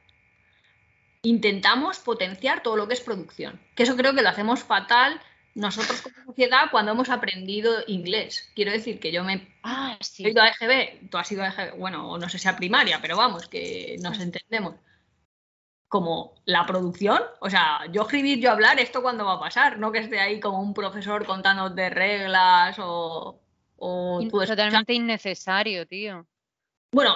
Intentamos 1.21 1.99
potenciar 1.99 2.63
todo 2.63 2.75
lo 2.75 2.87
que 2.87 2.93
es 2.93 3.01
producción, 3.01 3.59
que 3.75 3.83
eso 3.83 3.95
creo 3.95 4.13
que 4.13 4.21
lo 4.21 4.29
hacemos 4.29 4.63
fatal 4.63 5.21
nosotros 5.55 6.01
como 6.01 6.15
sociedad 6.25 6.69
cuando 6.69 6.91
hemos 6.91 7.09
aprendido 7.09 7.83
inglés. 7.87 8.51
Quiero 8.55 8.71
decir 8.71 8.99
que 8.99 9.11
yo 9.11 9.23
me 9.23 9.47
ah, 9.63 9.97
sí. 10.01 10.23
he 10.23 10.29
ido 10.29 10.41
a 10.41 10.49
EGB, 10.49 11.09
tú 11.09 11.17
has 11.17 11.31
ido 11.31 11.43
a 11.43 11.47
EGB, 11.47 11.77
bueno, 11.77 12.17
no 12.17 12.29
sé 12.29 12.37
si 12.37 12.47
a 12.47 12.55
primaria, 12.55 12.99
pero 13.01 13.17
vamos, 13.17 13.47
que 13.47 13.97
nos 13.99 14.19
entendemos 14.19 14.75
como 15.87 16.35
la 16.45 16.65
producción. 16.65 17.21
O 17.39 17.49
sea, 17.49 17.81
yo 17.91 18.03
escribir, 18.03 18.39
yo 18.39 18.51
hablar, 18.51 18.79
¿esto 18.79 19.01
cuándo 19.01 19.25
va 19.25 19.33
a 19.33 19.39
pasar? 19.39 19.79
No 19.79 19.91
que 19.91 19.99
esté 19.99 20.19
ahí 20.19 20.39
como 20.39 20.61
un 20.61 20.73
profesor 20.73 21.25
contándote 21.25 21.89
reglas 21.89 22.77
o... 22.79 23.39
o 23.77 24.21
Totalmente 24.29 24.93
innecesario, 24.93 25.87
tío. 25.87 26.25
Bueno, 26.91 27.15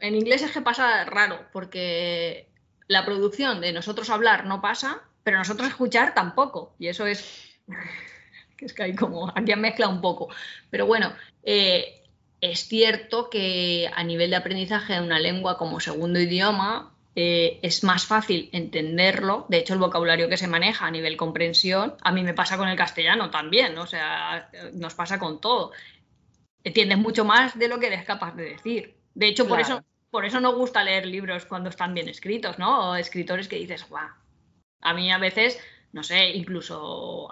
en 0.00 0.14
inglés 0.14 0.42
es 0.42 0.52
que 0.52 0.60
pasa 0.60 1.04
raro, 1.04 1.46
porque 1.52 2.48
la 2.86 3.04
producción 3.04 3.60
de 3.60 3.72
nosotros 3.72 4.10
hablar 4.10 4.46
no 4.46 4.60
pasa, 4.60 5.02
pero 5.22 5.38
nosotros 5.38 5.68
escuchar 5.68 6.14
tampoco. 6.14 6.74
Y 6.78 6.88
eso 6.88 7.06
es... 7.06 7.60
que 8.56 8.64
es 8.64 8.72
que 8.72 8.84
hay 8.84 8.94
como... 8.94 9.30
Aquí 9.34 9.54
mezcla 9.56 9.88
un 9.88 10.00
poco. 10.00 10.28
Pero 10.70 10.86
bueno, 10.86 11.12
eh, 11.42 12.02
es 12.40 12.68
cierto 12.68 13.28
que 13.28 13.90
a 13.94 14.02
nivel 14.04 14.30
de 14.30 14.36
aprendizaje 14.36 14.94
de 14.94 15.00
una 15.00 15.18
lengua 15.18 15.58
como 15.58 15.80
segundo 15.80 16.18
idioma, 16.20 16.94
eh, 17.20 17.58
es 17.62 17.82
más 17.82 18.06
fácil 18.06 18.48
entenderlo. 18.52 19.44
De 19.48 19.58
hecho, 19.58 19.74
el 19.74 19.80
vocabulario 19.80 20.28
que 20.28 20.36
se 20.36 20.46
maneja 20.46 20.86
a 20.86 20.90
nivel 20.92 21.16
comprensión, 21.16 21.96
a 22.00 22.12
mí 22.12 22.22
me 22.22 22.32
pasa 22.32 22.56
con 22.56 22.68
el 22.68 22.76
castellano 22.76 23.28
también, 23.28 23.76
o 23.76 23.88
sea, 23.88 24.48
nos 24.74 24.94
pasa 24.94 25.18
con 25.18 25.40
todo. 25.40 25.72
Entiendes 26.62 26.98
mucho 26.98 27.24
más 27.24 27.58
de 27.58 27.66
lo 27.66 27.80
que 27.80 27.88
eres 27.88 28.04
capaz 28.04 28.36
de 28.36 28.50
decir. 28.50 28.94
De 29.14 29.26
hecho, 29.26 29.48
por 29.48 29.58
eso 29.58 29.82
por 30.12 30.26
eso 30.26 30.38
no 30.38 30.54
gusta 30.54 30.84
leer 30.84 31.06
libros 31.06 31.44
cuando 31.44 31.70
están 31.70 31.92
bien 31.92 32.08
escritos, 32.08 32.56
¿no? 32.60 32.90
O 32.90 32.94
escritores 32.94 33.48
que 33.48 33.56
dices, 33.56 33.88
guau. 33.88 34.08
A 34.80 34.94
mí 34.94 35.10
a 35.10 35.18
veces, 35.18 35.58
no 35.90 36.04
sé, 36.04 36.30
incluso, 36.30 37.28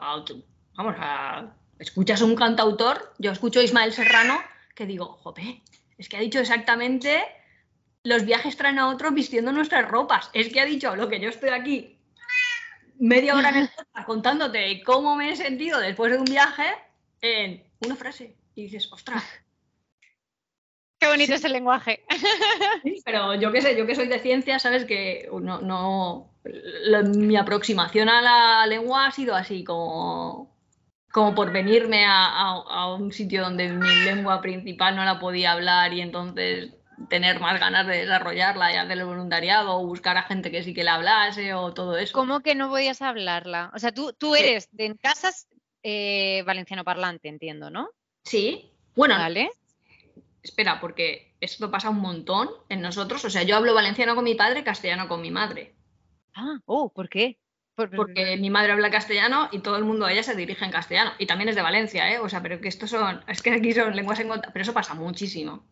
vamos, 0.74 0.96
a, 0.98 1.54
escuchas 1.78 2.22
un 2.22 2.34
cantautor, 2.34 3.14
yo 3.18 3.30
escucho 3.30 3.60
a 3.60 3.62
Ismael 3.62 3.92
Serrano, 3.92 4.36
que 4.74 4.84
digo, 4.84 5.06
jope, 5.22 5.62
es 5.96 6.08
que 6.08 6.16
ha 6.16 6.20
dicho 6.20 6.40
exactamente 6.40 7.22
los 8.06 8.24
viajes 8.24 8.56
traen 8.56 8.78
a 8.78 8.88
otros 8.88 9.12
vistiendo 9.12 9.52
nuestras 9.52 9.88
ropas. 9.88 10.30
Es 10.32 10.52
que 10.52 10.60
ha 10.60 10.64
dicho 10.64 10.94
lo 10.94 11.08
que 11.08 11.18
yo 11.20 11.28
estoy 11.28 11.50
aquí 11.50 11.98
media 12.98 13.34
hora 13.34 13.50
en 13.50 13.56
el 13.56 13.70
contándote 14.06 14.82
cómo 14.84 15.16
me 15.16 15.32
he 15.32 15.36
sentido 15.36 15.80
después 15.80 16.12
de 16.12 16.18
un 16.18 16.24
viaje 16.24 16.66
en 17.20 17.64
una 17.80 17.96
frase. 17.96 18.36
Y 18.54 18.62
dices, 18.62 18.90
ostras. 18.92 19.24
Qué 20.98 21.08
bonito 21.08 21.34
es 21.34 21.44
el 21.44 21.52
lenguaje. 21.52 22.04
pero 23.04 23.34
yo 23.34 23.52
qué 23.52 23.60
sé, 23.60 23.76
yo 23.76 23.86
que 23.86 23.94
soy 23.94 24.06
de 24.06 24.18
ciencia, 24.18 24.58
sabes 24.58 24.86
que 24.86 25.28
no, 25.42 25.60
no 25.60 26.30
mi 27.16 27.36
aproximación 27.36 28.08
a 28.08 28.22
la 28.22 28.66
lengua 28.66 29.06
ha 29.06 29.10
sido 29.10 29.34
así 29.34 29.62
como 29.64 30.56
como 31.12 31.34
por 31.34 31.50
venirme 31.50 32.04
a, 32.06 32.94
un 32.94 33.10
sitio 33.10 33.42
donde 33.42 33.72
mi 33.72 33.88
lengua 34.04 34.40
principal 34.40 34.94
no 34.96 35.04
la 35.04 35.18
podía 35.18 35.52
hablar 35.52 35.92
y 35.92 36.02
entonces 36.02 36.74
tener 37.08 37.40
más 37.40 37.58
ganas 37.60 37.86
de 37.86 37.98
desarrollarla 37.98 38.72
y 38.72 38.76
hacer 38.76 38.98
el 38.98 39.04
voluntariado 39.04 39.76
o 39.76 39.86
buscar 39.86 40.16
a 40.16 40.22
gente 40.22 40.50
que 40.50 40.62
sí 40.62 40.74
que 40.74 40.84
la 40.84 40.94
hablase 40.94 41.54
o 41.54 41.72
todo 41.74 41.96
eso. 41.96 42.12
¿Cómo 42.12 42.40
que 42.40 42.54
no 42.54 42.68
podías 42.68 43.02
hablarla? 43.02 43.70
O 43.74 43.78
sea, 43.78 43.92
tú, 43.92 44.12
tú 44.12 44.34
eres 44.34 44.68
de 44.72 44.86
en 44.86 44.96
casas 44.96 45.48
eh, 45.82 46.42
valenciano 46.46 46.84
parlante, 46.84 47.28
entiendo, 47.28 47.70
¿no? 47.70 47.90
Sí. 48.24 48.72
Bueno, 48.94 49.16
vale. 49.16 49.50
espera, 50.42 50.80
porque 50.80 51.34
esto 51.40 51.70
pasa 51.70 51.90
un 51.90 52.00
montón 52.00 52.48
en 52.68 52.80
nosotros. 52.80 53.24
O 53.24 53.30
sea, 53.30 53.42
yo 53.42 53.56
hablo 53.56 53.74
valenciano 53.74 54.14
con 54.14 54.24
mi 54.24 54.34
padre, 54.34 54.64
castellano 54.64 55.08
con 55.08 55.20
mi 55.20 55.30
madre. 55.30 55.74
Ah, 56.34 56.58
oh, 56.64 56.92
¿por 56.92 57.08
qué? 57.08 57.38
porque 57.76 58.38
mi 58.38 58.48
madre 58.48 58.72
habla 58.72 58.90
castellano 58.90 59.50
y 59.52 59.58
todo 59.58 59.76
el 59.76 59.84
mundo 59.84 60.06
a 60.06 60.12
ella 60.12 60.22
se 60.22 60.34
dirige 60.34 60.64
en 60.64 60.70
castellano. 60.70 61.12
Y 61.18 61.26
también 61.26 61.50
es 61.50 61.56
de 61.56 61.62
Valencia, 61.62 62.10
¿eh? 62.10 62.18
O 62.18 62.28
sea, 62.28 62.42
pero 62.42 62.60
que 62.60 62.68
estos 62.68 62.90
son, 62.90 63.22
es 63.28 63.42
que 63.42 63.50
aquí 63.50 63.72
son 63.74 63.94
lenguas 63.94 64.18
en 64.20 64.28
pero 64.28 64.62
eso 64.62 64.72
pasa 64.72 64.94
muchísimo. 64.94 65.66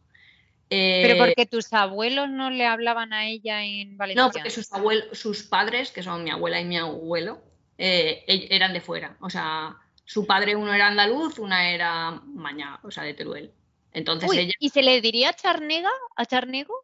Pero 0.75 1.15
eh, 1.15 1.19
porque 1.19 1.47
tus 1.47 1.73
abuelos 1.73 2.29
no 2.31 2.51
le 2.51 2.67
hablaban 2.67 3.13
a 3.13 3.27
ella 3.27 3.65
en 3.65 3.97
valenciano. 3.97 4.29
No, 4.29 4.33
porque 4.33 4.51
sus, 4.51 4.73
abuelos, 4.73 5.19
sus 5.19 5.43
padres, 5.43 5.91
que 5.91 6.03
son 6.03 6.25
mi 6.25 6.31
abuela 6.31 6.61
y 6.61 6.65
mi 6.65 6.77
abuelo, 6.77 7.43
eh, 7.79 8.25
e-, 8.27 8.49
eran 8.51 8.73
de 8.73 8.81
fuera. 8.81 9.17
O 9.21 9.31
sea, 9.31 9.77
su 10.05 10.27
padre 10.27 10.57
uno 10.57 10.73
era 10.73 10.89
andaluz, 10.89 11.39
una 11.39 11.71
era 11.71 12.11
maña, 12.11 12.81
o 12.83 12.91
sea, 12.91 13.05
de 13.05 13.15
Teruel. 13.15 13.53
Entonces 13.93 14.31
ella... 14.33 14.53
¿Y 14.59 14.71
se 14.71 14.83
le 14.83 15.01
diría 15.01 15.33
charnega 15.33 15.91
a 16.17 16.27
charnego? 16.27 16.75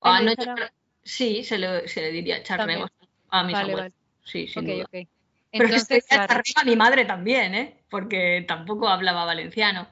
Ah, 0.00 0.20
sí, 1.02 1.42
se 1.42 1.58
le, 1.58 1.88
se 1.88 2.00
le 2.00 2.12
diría 2.12 2.42
charnego 2.42 2.88
a 3.28 3.42
mis 3.42 3.56
abuelos. 3.56 3.92
Sí, 4.24 4.46
sí. 4.46 4.58
Okay, 4.60 4.84
Pero 5.50 5.64
Entonces, 5.64 6.06
que 6.06 6.16
a 6.16 6.64
mi 6.64 6.76
madre 6.76 7.04
también, 7.04 7.54
¿eh? 7.54 7.82
Porque 7.90 8.44
tampoco 8.46 8.88
hablaba 8.88 9.24
valenciano. 9.24 9.88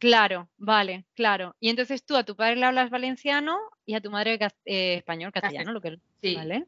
Claro, 0.00 0.48
vale, 0.56 1.04
claro. 1.14 1.54
Y 1.60 1.68
entonces 1.68 2.02
tú 2.04 2.16
a 2.16 2.24
tu 2.24 2.34
padre 2.34 2.56
le 2.56 2.64
hablas 2.64 2.88
valenciano 2.88 3.58
y 3.84 3.94
a 3.94 4.00
tu 4.00 4.10
madre 4.10 4.38
eh, 4.64 4.94
español, 4.94 5.30
castellano, 5.30 5.72
lo 5.72 5.80
que 5.82 5.98
sí. 6.22 6.34
¿vale? 6.34 6.64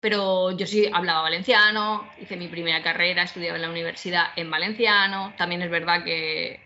Pero 0.00 0.50
yo 0.50 0.66
sí 0.66 0.86
hablaba 0.92 1.22
valenciano, 1.22 2.06
hice 2.20 2.36
mi 2.36 2.48
primera 2.48 2.82
carrera, 2.82 3.22
estudiaba 3.22 3.56
en 3.56 3.62
la 3.62 3.70
universidad 3.70 4.26
en 4.36 4.50
valenciano. 4.50 5.32
También 5.38 5.62
es 5.62 5.70
verdad 5.70 6.04
que 6.04 6.60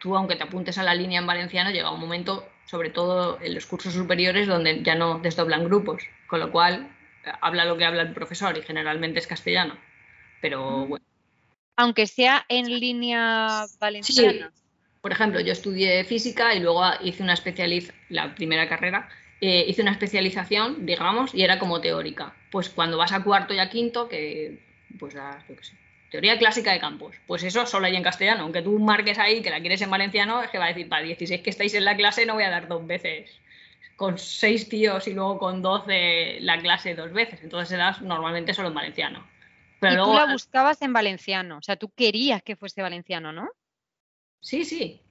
tú 0.00 0.16
aunque 0.16 0.34
te 0.34 0.42
apuntes 0.42 0.78
a 0.78 0.82
la 0.82 0.96
línea 0.96 1.20
en 1.20 1.26
valenciano, 1.28 1.70
llega 1.70 1.92
un 1.92 2.00
momento, 2.00 2.44
sobre 2.64 2.90
todo 2.90 3.40
en 3.40 3.54
los 3.54 3.66
cursos 3.66 3.94
superiores, 3.94 4.48
donde 4.48 4.82
ya 4.82 4.96
no 4.96 5.20
desdoblan 5.20 5.64
grupos, 5.64 6.02
con 6.26 6.40
lo 6.40 6.50
cual 6.50 6.90
habla 7.40 7.64
lo 7.66 7.76
que 7.76 7.84
habla 7.84 8.02
el 8.02 8.12
profesor 8.12 8.58
y 8.58 8.62
generalmente 8.62 9.20
es 9.20 9.28
castellano. 9.28 9.78
Pero 10.40 10.86
bueno. 10.86 11.04
Aunque 11.76 12.08
sea 12.08 12.44
en 12.48 12.80
línea 12.80 13.66
valenciana. 13.78 14.52
Por 15.00 15.12
ejemplo, 15.12 15.40
yo 15.40 15.52
estudié 15.52 16.04
física 16.04 16.54
y 16.54 16.60
luego 16.60 16.82
hice 17.02 17.22
una 17.22 17.34
especialización, 17.34 17.96
la 18.10 18.34
primera 18.34 18.68
carrera, 18.68 19.08
eh, 19.40 19.64
hice 19.66 19.82
una 19.82 19.92
especialización, 19.92 20.84
digamos, 20.84 21.34
y 21.34 21.42
era 21.42 21.58
como 21.58 21.80
teórica. 21.80 22.34
Pues 22.50 22.68
cuando 22.68 22.98
vas 22.98 23.12
a 23.12 23.24
cuarto 23.24 23.54
y 23.54 23.58
a 23.58 23.70
quinto, 23.70 24.08
que 24.08 24.60
pues 24.98 25.14
yo 25.14 25.56
qué 25.56 25.64
sé, 25.64 25.76
teoría 26.10 26.38
clásica 26.38 26.72
de 26.72 26.80
campos, 26.80 27.16
pues 27.26 27.42
eso 27.44 27.64
solo 27.66 27.86
hay 27.86 27.96
en 27.96 28.02
castellano. 28.02 28.42
Aunque 28.42 28.60
tú 28.60 28.78
marques 28.78 29.18
ahí 29.18 29.40
que 29.40 29.50
la 29.50 29.60
quieres 29.60 29.80
en 29.80 29.90
valenciano, 29.90 30.42
es 30.42 30.50
que 30.50 30.58
va 30.58 30.66
a 30.66 30.68
decir, 30.68 30.88
para 30.88 31.02
16 31.04 31.40
que 31.40 31.50
estáis 31.50 31.72
en 31.74 31.84
la 31.86 31.96
clase 31.96 32.26
no 32.26 32.34
voy 32.34 32.44
a 32.44 32.50
dar 32.50 32.68
dos 32.68 32.86
veces 32.86 33.30
con 33.96 34.18
seis 34.18 34.68
tíos 34.68 35.06
y 35.08 35.14
luego 35.14 35.38
con 35.38 35.62
12 35.62 36.38
la 36.40 36.58
clase 36.58 36.94
dos 36.94 37.12
veces. 37.12 37.40
Entonces 37.42 37.72
eras 37.72 38.02
normalmente 38.02 38.52
solo 38.52 38.68
en 38.68 38.74
valenciano. 38.74 39.26
Pero 39.78 39.92
y 39.92 39.96
luego, 39.96 40.12
tú 40.12 40.18
la 40.18 40.32
buscabas 40.32 40.82
en 40.82 40.92
valenciano, 40.92 41.58
o 41.58 41.62
sea, 41.62 41.76
tú 41.76 41.90
querías 41.90 42.42
que 42.42 42.56
fuese 42.56 42.82
valenciano, 42.82 43.32
¿no? 43.32 43.48
Sí, 44.40 44.64
sí. 44.64 45.02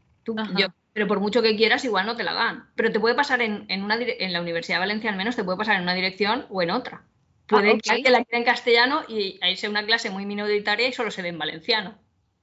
pero 0.93 1.07
por 1.07 1.19
mucho 1.19 1.41
que 1.41 1.55
quieras, 1.55 1.86
igual 1.86 2.05
no 2.05 2.15
te 2.15 2.23
la 2.23 2.34
dan. 2.34 2.69
Pero 2.75 2.91
te 2.91 2.99
puede 2.99 3.15
pasar 3.15 3.41
en, 3.41 3.65
una, 3.84 3.97
en 3.99 4.34
la 4.34 4.41
Universidad 4.41 4.77
de 4.77 4.82
Valencia, 4.82 5.09
al 5.09 5.17
menos, 5.17 5.36
te 5.36 5.43
puede 5.43 5.57
pasar 5.57 5.75
en 5.75 5.84
una 5.84 5.93
dirección 5.93 6.45
o 6.49 6.61
en 6.61 6.71
otra. 6.71 7.03
Puede 7.47 7.71
ah, 7.71 7.95
que 8.03 8.11
la 8.11 8.23
quiera 8.23 8.38
en 8.38 8.43
castellano 8.43 9.01
y 9.07 9.39
ahí 9.41 9.55
sea 9.55 9.69
una 9.69 9.86
clase 9.86 10.11
muy 10.11 10.25
minoritaria 10.25 10.88
y 10.88 10.93
solo 10.93 11.09
se 11.09 11.23
ve 11.23 11.30
en 11.30 11.39
valenciano. 11.39 11.97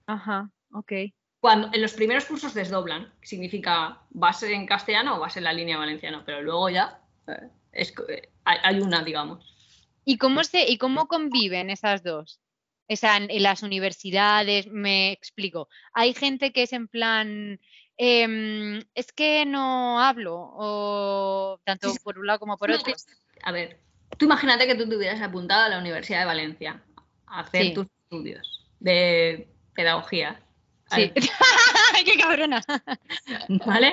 Ajá, 0.07 0.51
ok. 0.73 0.93
Cuando, 1.39 1.71
en 1.73 1.81
los 1.81 1.93
primeros 1.93 2.25
cursos 2.25 2.55
desdoblan, 2.55 3.13
significa 3.23 4.01
base 4.11 4.53
en 4.53 4.67
castellano 4.67 5.17
o 5.17 5.21
base 5.21 5.39
en 5.39 5.45
la 5.45 5.53
línea 5.53 5.79
valenciana, 5.79 6.25
pero 6.27 6.43
luego 6.43 6.71
ya 6.71 7.01
eh, 7.29 7.51
eh, 7.73 8.29
hay 8.45 8.81
una, 8.81 9.05
digamos. 9.05 9.55
¿Y 10.05 10.19
cómo, 10.19 10.43
se, 10.43 10.69
¿Y 10.69 10.79
cómo 10.79 11.07
conviven 11.07 11.71
esas 11.71 12.03
dos? 12.03 12.41
Esa, 12.89 13.17
en, 13.17 13.43
las 13.43 13.63
universidades, 13.63 14.69
me 14.69 15.13
explico. 15.13 15.69
Hay 15.93 16.15
gente 16.15 16.53
que 16.53 16.63
es 16.63 16.73
en 16.73 16.89
plan, 16.89 17.61
em, 17.97 18.81
es 18.95 19.13
que 19.13 19.45
no 19.45 20.01
hablo, 20.01 20.35
o 20.37 21.61
tanto 21.65 21.93
por 22.05 22.19
un 22.19 22.27
lado 22.27 22.39
como 22.39 22.57
por 22.57 22.71
otro. 22.71 22.95
A 23.43 23.53
ver, 23.53 23.81
tú 24.17 24.27
imagínate 24.27 24.67
que 24.67 24.75
tú 24.77 24.89
te 24.89 24.97
hubieras 24.97 25.21
apuntado 25.21 25.65
a 25.65 25.69
la 25.69 25.79
Universidad 25.79 26.21
de 26.21 26.27
Valencia 26.27 26.83
a 27.27 27.41
hacer 27.41 27.75
tus 27.75 27.87
estudios 28.05 28.67
de 28.79 29.49
pedagogía 29.75 30.46
Sí. 30.95 31.13
¡Qué 32.05 32.19
cabrona! 32.19 32.63
¿Vale? 33.67 33.93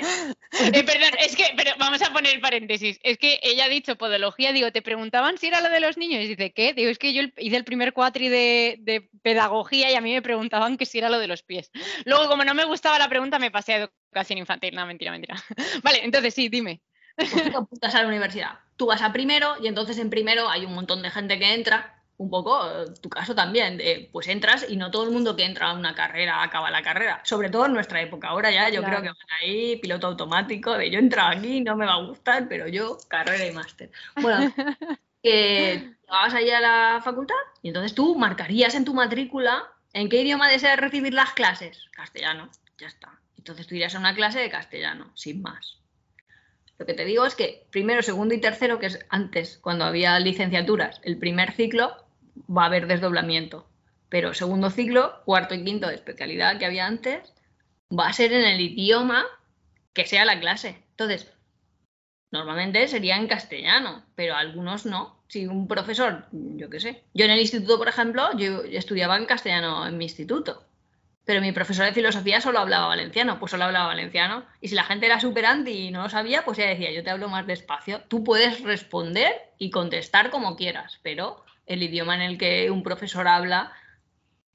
Eh, 0.51 0.83
perdón, 0.83 1.11
es 1.19 1.35
que, 1.35 1.45
pero 1.57 1.71
vamos 1.79 2.01
a 2.03 2.13
poner 2.13 2.39
paréntesis. 2.39 2.99
Es 3.01 3.17
que 3.17 3.39
ella 3.41 3.65
ha 3.65 3.69
dicho 3.69 3.95
podología, 3.95 4.53
digo, 4.53 4.71
te 4.71 4.83
preguntaban 4.83 5.37
si 5.37 5.47
era 5.47 5.61
lo 5.61 5.69
de 5.69 5.79
los 5.79 5.97
niños. 5.97 6.23
Y 6.23 6.27
dice, 6.27 6.53
¿qué? 6.53 6.73
Digo, 6.73 6.91
es 6.91 6.99
que 6.99 7.13
yo 7.13 7.23
hice 7.37 7.55
el 7.55 7.63
primer 7.63 7.93
cuatri 7.93 8.29
de, 8.29 9.09
pedagogía 9.23 9.89
y 9.91 9.95
a 9.95 10.01
mí 10.01 10.13
me 10.13 10.21
preguntaban 10.21 10.77
que 10.77 10.85
si 10.85 10.99
era 10.99 11.09
lo 11.09 11.17
de 11.17 11.27
los 11.27 11.41
pies. 11.41 11.71
Luego, 12.05 12.27
como 12.27 12.43
no 12.43 12.53
me 12.53 12.65
gustaba 12.65 12.99
la 12.99 13.09
pregunta, 13.09 13.39
me 13.39 13.49
pasé 13.49 13.73
a 13.73 13.89
educación 14.11 14.37
infantil. 14.37 14.75
No, 14.75 14.85
mentira, 14.85 15.11
mentira. 15.11 15.35
Vale, 15.83 16.03
entonces 16.03 16.33
sí, 16.33 16.49
dime. 16.49 16.81
Pues 17.15 17.31
tú 17.31 17.57
apuntas 17.57 17.95
a 17.95 18.01
la 18.01 18.07
universidad. 18.07 18.59
Tú 18.75 18.85
vas 18.87 19.01
a 19.01 19.13
primero 19.13 19.55
y 19.61 19.67
entonces 19.67 19.97
en 19.97 20.09
primero 20.09 20.49
hay 20.49 20.65
un 20.65 20.73
montón 20.73 21.01
de 21.01 21.09
gente 21.09 21.39
que 21.39 21.53
entra 21.53 22.02
un 22.17 22.29
poco 22.29 22.85
tu 23.01 23.09
caso 23.09 23.35
también, 23.35 23.81
pues 24.11 24.27
entras 24.27 24.65
y 24.69 24.77
no 24.77 24.91
todo 24.91 25.03
el 25.03 25.11
mundo 25.11 25.35
que 25.35 25.45
entra 25.45 25.71
a 25.71 25.73
una 25.73 25.95
carrera 25.95 26.43
acaba 26.43 26.71
la 26.71 26.81
carrera, 26.81 27.21
sobre 27.23 27.49
todo 27.49 27.65
en 27.65 27.73
nuestra 27.73 28.01
época. 28.01 28.29
Ahora 28.29 28.51
ya 28.51 28.69
yo 28.69 28.83
creo 28.83 29.01
que 29.01 29.07
van 29.07 29.17
ahí 29.41 29.77
piloto 29.77 30.07
automático 30.07 30.77
de 30.77 30.89
yo 30.89 30.99
entro 30.99 31.21
aquí, 31.23 31.61
no 31.61 31.75
me 31.75 31.85
va 31.85 31.93
a 31.93 32.05
gustar, 32.05 32.47
pero 32.47 32.67
yo 32.67 32.97
carrera 33.07 33.45
y 33.45 33.51
máster. 33.51 33.91
Bueno, 34.21 34.53
que 35.23 35.93
vas 36.07 36.33
ahí 36.33 36.49
a 36.49 36.61
la 36.61 37.01
facultad 37.03 37.35
y 37.61 37.69
entonces 37.69 37.95
tú 37.95 38.15
marcarías 38.15 38.75
en 38.75 38.85
tu 38.85 38.93
matrícula 38.93 39.63
en 39.93 40.09
qué 40.09 40.21
idioma 40.21 40.49
deseas 40.49 40.79
recibir 40.79 41.13
las 41.13 41.33
clases. 41.33 41.85
Castellano, 41.91 42.49
ya 42.77 42.87
está. 42.87 43.19
Entonces 43.37 43.67
tú 43.67 43.75
irías 43.75 43.95
a 43.95 43.99
una 43.99 44.15
clase 44.15 44.39
de 44.39 44.49
castellano, 44.49 45.11
sin 45.15 45.41
más. 45.41 45.82
Lo 46.77 46.85
que 46.85 46.93
te 46.93 47.05
digo 47.05 47.25
es 47.25 47.35
que 47.35 47.65
primero, 47.69 48.01
segundo 48.01 48.33
y 48.33 48.41
tercero, 48.41 48.79
que 48.79 48.87
es 48.87 48.99
antes, 49.09 49.57
cuando 49.57 49.85
había 49.85 50.19
licenciaturas, 50.19 50.99
el 51.03 51.17
primer 51.17 51.51
ciclo, 51.51 52.05
va 52.49 52.63
a 52.63 52.67
haber 52.67 52.87
desdoblamiento. 52.87 53.67
Pero 54.09 54.33
segundo 54.33 54.69
ciclo, 54.69 55.21
cuarto 55.25 55.55
y 55.55 55.63
quinto 55.63 55.87
de 55.87 55.95
especialidad 55.95 56.57
que 56.57 56.65
había 56.65 56.87
antes, 56.87 57.33
va 57.91 58.07
a 58.07 58.13
ser 58.13 58.33
en 58.33 58.43
el 58.43 58.61
idioma 58.61 59.25
que 59.93 60.05
sea 60.05 60.25
la 60.25 60.39
clase. 60.39 60.83
Entonces, 60.91 61.31
normalmente 62.31 62.87
sería 62.87 63.17
en 63.17 63.27
castellano, 63.27 64.03
pero 64.15 64.35
algunos 64.35 64.85
no. 64.85 65.23
Si 65.27 65.47
un 65.47 65.67
profesor, 65.67 66.27
yo 66.31 66.69
qué 66.69 66.79
sé, 66.79 67.03
yo 67.13 67.25
en 67.25 67.31
el 67.31 67.39
instituto, 67.39 67.77
por 67.77 67.87
ejemplo, 67.87 68.37
yo 68.37 68.61
estudiaba 68.63 69.17
en 69.17 69.25
castellano 69.25 69.87
en 69.87 69.97
mi 69.97 70.05
instituto, 70.05 70.63
pero 71.25 71.41
mi 71.41 71.51
profesor 71.51 71.85
de 71.85 71.93
filosofía 71.93 72.41
solo 72.41 72.59
hablaba 72.59 72.87
valenciano, 72.87 73.39
pues 73.39 73.51
solo 73.51 73.63
hablaba 73.63 73.87
valenciano. 73.87 74.45
Y 74.59 74.67
si 74.67 74.75
la 74.75 74.83
gente 74.83 75.05
era 75.05 75.19
súper 75.19 75.45
anti 75.45 75.87
y 75.87 75.91
no 75.91 76.03
lo 76.03 76.09
sabía, 76.09 76.43
pues 76.43 76.57
ya 76.57 76.65
decía, 76.65 76.91
yo 76.91 77.03
te 77.03 77.09
hablo 77.09 77.29
más 77.29 77.47
despacio. 77.47 78.01
Tú 78.09 78.23
puedes 78.23 78.61
responder 78.61 79.31
y 79.57 79.69
contestar 79.69 80.29
como 80.29 80.55
quieras, 80.57 80.99
pero 81.01 81.45
el 81.65 81.81
idioma 81.81 82.15
en 82.15 82.21
el 82.21 82.37
que 82.37 82.69
un 82.71 82.83
profesor 82.83 83.27
habla 83.27 83.71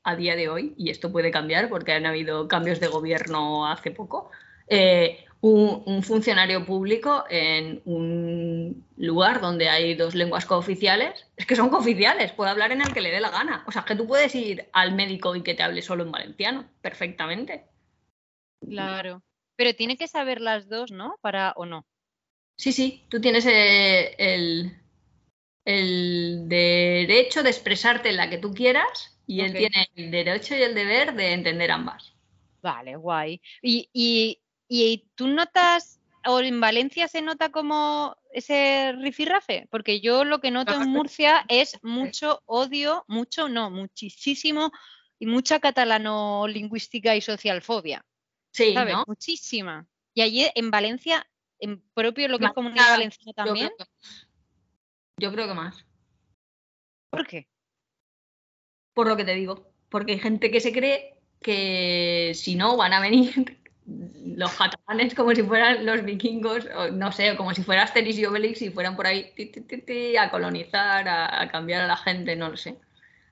a 0.03 0.16
día 0.16 0.37
de 0.37 0.49
hoy, 0.49 0.75
y 0.77 0.91
esto 0.91 1.12
puede 1.12 1.31
cambiar 1.31 1.69
porque 1.69 1.93
han 1.93 2.07
habido 2.07 2.49
cambios 2.49 2.81
de 2.81 2.89
gobierno 2.89 3.66
hace 3.66 3.91
poco, 3.91 4.31
eh, 4.71 5.25
un, 5.41 6.03
funcionario 6.03 6.64
público 6.66 7.25
en 7.31 7.81
un 7.85 8.85
lugar 8.97 9.41
donde 9.41 9.69
hay 9.69 9.95
dos 9.95 10.14
lenguas 10.14 10.47
cooficiales, 10.47 11.27
es 11.37 11.47
que 11.47 11.57
son 11.57 11.69
cooficiales, 11.69 12.33
puede 12.33 12.51
hablar 12.51 12.73
en 12.73 12.83
el 12.83 12.93
que 12.93 13.01
le 13.01 13.11
dé 13.11 13.21
la 13.21 13.31
gana. 13.31 13.64
O 13.66 13.73
sea, 13.73 13.85
que 13.85 13.95
tú 13.95 14.07
puedes 14.07 14.35
ir 14.35 14.69
al 14.73 14.95
médico 14.95 15.37
y 15.37 15.43
que 15.43 15.55
te 15.55 15.62
hable 15.62 15.83
solo 15.83 16.05
en 16.05 16.12
valenciano, 16.12 16.69
perfectamente. 16.81 17.66
Claro, 18.69 19.23
pero 19.57 19.75
tiene 19.75 19.97
que 19.97 20.09
saber 20.09 20.41
las 20.41 20.69
dos, 20.69 20.91
¿no? 20.91 21.16
Para 21.21 21.53
o 21.57 21.66
no. 21.66 21.87
Sí, 22.57 22.73
sí, 22.73 23.05
tú 23.09 23.21
tienes 23.21 23.47
eh, 23.47 24.16
el, 24.19 24.77
el 25.64 26.49
derecho 26.49 27.45
de 27.45 27.51
expresarte 27.51 28.09
en 28.09 28.16
la 28.16 28.29
que 28.29 28.39
tú 28.39 28.53
quieras 28.53 29.21
y 29.29 29.43
él 29.43 29.53
tiene 29.53 29.89
el 29.95 30.11
derecho 30.11 30.57
y 30.57 30.62
el 30.62 30.75
deber 30.75 31.14
de 31.14 31.35
entender 31.35 31.71
ambas. 31.71 32.14
Vale, 32.62 32.97
guay. 32.97 33.41
Y, 33.62 33.89
y, 33.93 34.41
tú 35.14 35.29
notas, 35.29 36.01
o 36.27 36.41
en 36.41 36.61
Valencia 36.61 37.09
se 37.09 37.23
nota 37.23 37.51
como 37.51 38.16
ese 38.33 38.93
rifirrafe, 38.93 39.66
porque 39.71 40.01
yo 40.01 40.25
lo 40.25 40.41
que 40.41 40.51
noto 40.51 40.75
en 40.75 40.91
Murcia 40.91 41.45
es 41.49 41.79
mucho 41.83 42.43
odio, 42.47 43.05
mucho 43.09 43.49
no, 43.49 43.71
muchísimo 43.71 44.71
y 45.19 45.27
mucha 45.27 45.59
catalano-lingüística 45.61 47.16
y 47.16 47.21
socialfobia. 47.21 48.05
Sí, 48.53 48.75
¿no? 48.75 49.05
Muchísima. 49.07 49.87
Y 50.14 50.23
allí 50.23 50.47
en 50.55 50.71
Valencia, 50.71 51.27
en 51.61 51.83
propio 51.95 52.29
lo 52.29 52.39
que 52.39 52.47
es 52.47 52.53
comunidad 52.53 52.91
valenciana 52.91 53.33
también. 53.33 53.71
Yo 55.16 55.33
creo 55.33 55.49
que 55.49 55.55
más. 55.55 55.85
¿Por 57.11 57.27
qué? 57.27 57.49
Por 58.95 59.09
lo 59.09 59.16
que 59.16 59.25
te 59.25 59.35
digo. 59.35 59.73
Porque 59.89 60.12
hay 60.12 60.19
gente 60.19 60.51
que 60.51 60.61
se 60.61 60.73
cree 60.73 61.19
que 61.41 62.33
si 62.35 62.55
no 62.55 62.77
van 62.77 62.93
a 62.93 63.01
venir 63.01 63.57
los 64.36 64.53
catalanes 64.53 65.14
como 65.14 65.34
si 65.34 65.43
fueran 65.43 65.86
los 65.86 66.05
vikingos, 66.05 66.66
o 66.76 66.91
no 66.91 67.11
sé, 67.11 67.36
como 67.36 67.55
si 67.55 67.62
fuera 67.62 67.82
Asterix 67.82 68.18
y 68.18 68.26
Obelix 68.26 68.62
y 68.62 68.70
fueran 68.70 68.97
por 68.97 69.07
ahí 69.07 69.32
a 70.18 70.30
colonizar, 70.30 71.09
a, 71.09 71.49
cambiar 71.51 71.82
a 71.82 71.86
la 71.86 71.97
gente, 71.97 72.36
no 72.36 72.51
lo 72.51 72.57
sé. 72.57 72.76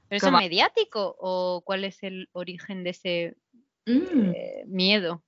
¿Pero 0.09 0.19
eso 0.19 0.27
es 0.29 0.33
mediático 0.33 1.17
o 1.19 1.63
cuál 1.65 1.85
es 1.85 2.03
el 2.03 2.29
origen 2.33 2.85
de 2.85 2.91
ese 2.91 3.37
mm. 3.87 4.31
eh, 4.35 4.65
miedo? 4.67 5.23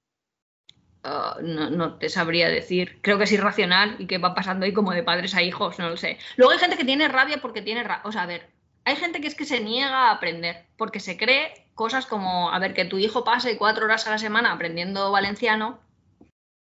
Ah, 1.03 1.37
no, 1.43 1.99
te 1.99 2.09
sabría 2.09 2.49
decir. 2.49 2.99
Creo 3.03 3.19
que 3.19 3.25
es 3.25 3.33
irracional 3.33 3.97
y 3.99 4.07
que 4.07 4.19
va 4.19 4.35
pasando 4.35 4.67
ahí 4.67 4.73
como 4.73 4.93
de 4.93 5.03
padres 5.03 5.35
a 5.35 5.43
hijos, 5.43 5.79
no 5.79 5.91
lo 5.91 5.97
sé. 5.97 6.19
Luego 6.37 6.53
hay 6.53 6.59
gente 6.59 6.77
que 6.77 6.85
tiene 6.85 7.09
rabia 7.09 7.39
porque 7.41 7.63
tiene 7.63 7.83
rabia. 7.83 8.03
O 8.05 8.13
sea, 8.13 8.23
a 8.23 8.27
ver, 8.27 8.49
hay 8.89 8.97
gente 8.97 9.21
que 9.21 9.29
es 9.29 9.35
que 9.35 9.45
se 9.45 9.61
niega 9.61 10.09
a 10.09 10.13
aprender 10.13 10.65
porque 10.79 10.99
se 10.99 11.19
cree 11.19 11.67
cosas 11.75 12.07
como, 12.07 12.51
a 12.51 12.59
ver, 12.59 12.73
que 12.73 12.87
tu 12.87 12.97
hijo 12.97 13.23
pase 13.23 13.59
cuatro 13.59 13.85
horas 13.85 14.07
a 14.07 14.11
la 14.11 14.19
semana 14.19 14.51
aprendiendo 14.51 15.13
valenciano, 15.13 15.79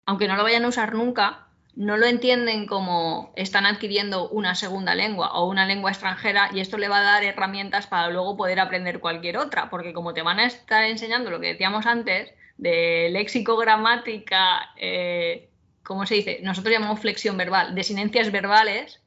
aunque 0.05 0.27
no 0.27 0.35
lo 0.35 0.43
vayan 0.43 0.65
a 0.65 0.67
usar 0.67 0.93
nunca, 0.93 1.47
no 1.73 1.95
lo 1.95 2.05
entienden 2.05 2.67
como 2.67 3.31
están 3.37 3.65
adquiriendo 3.65 4.27
una 4.27 4.55
segunda 4.55 4.93
lengua 4.93 5.31
o 5.35 5.47
una 5.47 5.65
lengua 5.65 5.91
extranjera 5.91 6.49
y 6.53 6.59
esto 6.59 6.77
le 6.77 6.89
va 6.89 6.97
a 6.97 7.03
dar 7.03 7.23
herramientas 7.23 7.87
para 7.87 8.09
luego 8.09 8.35
poder 8.35 8.59
aprender 8.59 8.99
cualquier 8.99 9.37
otra, 9.37 9.69
porque 9.69 9.93
como 9.93 10.13
te 10.13 10.21
van 10.21 10.39
a 10.39 10.47
estar 10.47 10.83
enseñando 10.83 11.31
lo 11.31 11.39
que 11.39 11.53
decíamos 11.53 11.85
antes, 11.85 12.33
de 12.57 13.07
léxico, 13.09 13.55
gramática, 13.55 14.69
eh, 14.75 15.49
¿cómo 15.81 16.05
se 16.05 16.15
dice? 16.15 16.39
Nosotros 16.43 16.73
llamamos 16.73 16.99
flexión 16.99 17.37
verbal, 17.37 17.73
desinencias 17.73 18.33
verbales. 18.33 19.01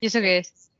¿Y 0.00 0.08
eso 0.08 0.20
qué 0.20 0.38
es? 0.38 0.71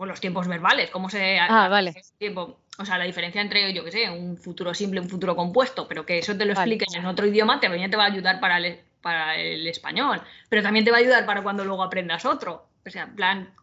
Por 0.00 0.08
los 0.08 0.18
tiempos 0.18 0.48
verbales, 0.48 0.88
cómo 0.88 1.10
se... 1.10 1.38
Ah, 1.38 1.68
vale. 1.68 1.94
Tiempo, 2.16 2.60
o 2.78 2.86
sea, 2.86 2.96
la 2.96 3.04
diferencia 3.04 3.42
entre, 3.42 3.74
yo 3.74 3.84
qué 3.84 3.90
sé, 3.90 4.08
un 4.08 4.38
futuro 4.38 4.72
simple, 4.72 4.98
un 4.98 5.10
futuro 5.10 5.36
compuesto, 5.36 5.86
pero 5.86 6.06
que 6.06 6.20
eso 6.20 6.34
te 6.34 6.46
lo 6.46 6.52
expliquen 6.52 6.88
en 6.94 7.04
otro 7.04 7.26
idioma, 7.26 7.60
también 7.60 7.90
te 7.90 7.98
va 7.98 8.04
a 8.04 8.06
ayudar 8.06 8.40
para 8.40 8.56
el, 8.56 8.80
para 9.02 9.36
el 9.36 9.66
español, 9.66 10.22
pero 10.48 10.62
también 10.62 10.86
te 10.86 10.90
va 10.90 10.96
a 10.96 11.00
ayudar 11.00 11.26
para 11.26 11.42
cuando 11.42 11.66
luego 11.66 11.82
aprendas 11.82 12.24
otro. 12.24 12.66
O 12.86 12.88
sea, 12.88 13.02
en 13.02 13.14
plan, 13.14 13.54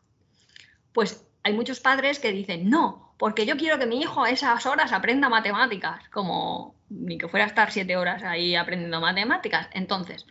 pues 0.93 1.25
hay 1.41 1.53
muchos 1.53 1.79
padres 1.79 2.19
que 2.19 2.31
dicen, 2.31 2.69
no, 2.69 3.15
porque 3.17 3.47
yo 3.47 3.57
quiero 3.57 3.79
que 3.79 3.87
mi 3.87 3.99
hijo 3.99 4.23
a 4.23 4.29
esas 4.29 4.67
horas 4.67 4.93
aprenda 4.93 5.29
matemáticas, 5.29 6.07
como 6.09 6.75
ni 6.91 7.17
que 7.17 7.29
fuera 7.29 7.45
a 7.45 7.49
estar 7.49 7.71
siete 7.71 7.97
horas 7.97 8.21
ahí 8.21 8.55
aprendiendo 8.55 9.01
matemáticas. 9.01 9.69
Entonces, 9.71 10.27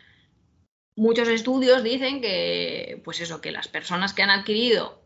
muchos 0.94 1.26
estudios 1.26 1.82
dicen 1.82 2.20
que, 2.20 3.02
pues 3.04 3.18
eso, 3.18 3.40
que 3.40 3.50
las 3.50 3.66
personas 3.66 4.14
que 4.14 4.22
han 4.22 4.30
adquirido 4.30 5.04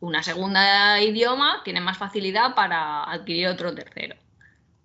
una 0.00 0.22
segunda 0.22 1.00
idioma 1.02 1.62
tienen 1.64 1.82
más 1.82 1.98
facilidad 1.98 2.54
para 2.54 3.04
adquirir 3.04 3.48
otro 3.48 3.74
tercero. 3.74 4.16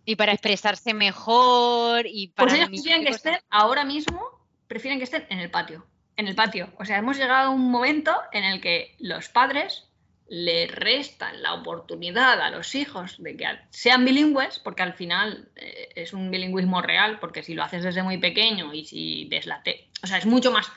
Y 0.05 0.16
para 0.16 0.34
expresarse 0.34 0.93
mejor 0.93 2.05
y 2.07 2.28
para... 2.30 2.49
Pues 2.49 2.59
ellos 2.59 2.70
prefieren 2.70 3.05
que 3.05 3.11
estén 3.11 3.38
ahora 3.49 3.86
mismo, 3.86 4.22
prefieren 4.68 4.99
que 4.99 5.05
estén 5.05 5.26
en 5.30 5.39
el 5.39 5.49
patio. 5.49 5.86
En 6.18 6.28
el 6.28 6.36
patio. 6.36 6.74
O 6.78 6.86
sea, 6.86 6.97
hemos 6.97 7.18
llegado 7.18 7.47
a 7.47 7.49
un 7.49 7.72
momento 7.72 8.14
en 8.32 8.43
el 8.43 8.59
que 8.59 8.95
los 8.99 9.30
padres 9.30 9.88
le 10.28 10.68
restan 10.68 11.41
la 11.41 11.53
oportunidad 11.53 12.41
a 12.41 12.49
los 12.49 12.76
hijos 12.76 13.22
de 13.22 13.38
que 13.38 13.45
sean 13.70 14.05
bilingües, 14.05 14.59
porque 14.59 14.84
al 14.84 14.93
final 14.93 15.49
eh, 15.55 15.89
es 15.95 16.14
un 16.14 16.32
bilingüismo 16.32 16.82
real, 16.82 17.20
porque 17.20 17.43
si 17.43 17.53
lo 17.53 17.64
haces 17.64 17.84
desde 17.84 18.03
muy 18.03 18.18
pequeño 18.18 18.74
y 18.74 18.86
si 18.86 19.28
deslate, 19.30 19.89
o 20.01 20.07
sea, 20.07 20.18
es 20.18 20.26
mucho 20.26 20.51
más 20.51 20.72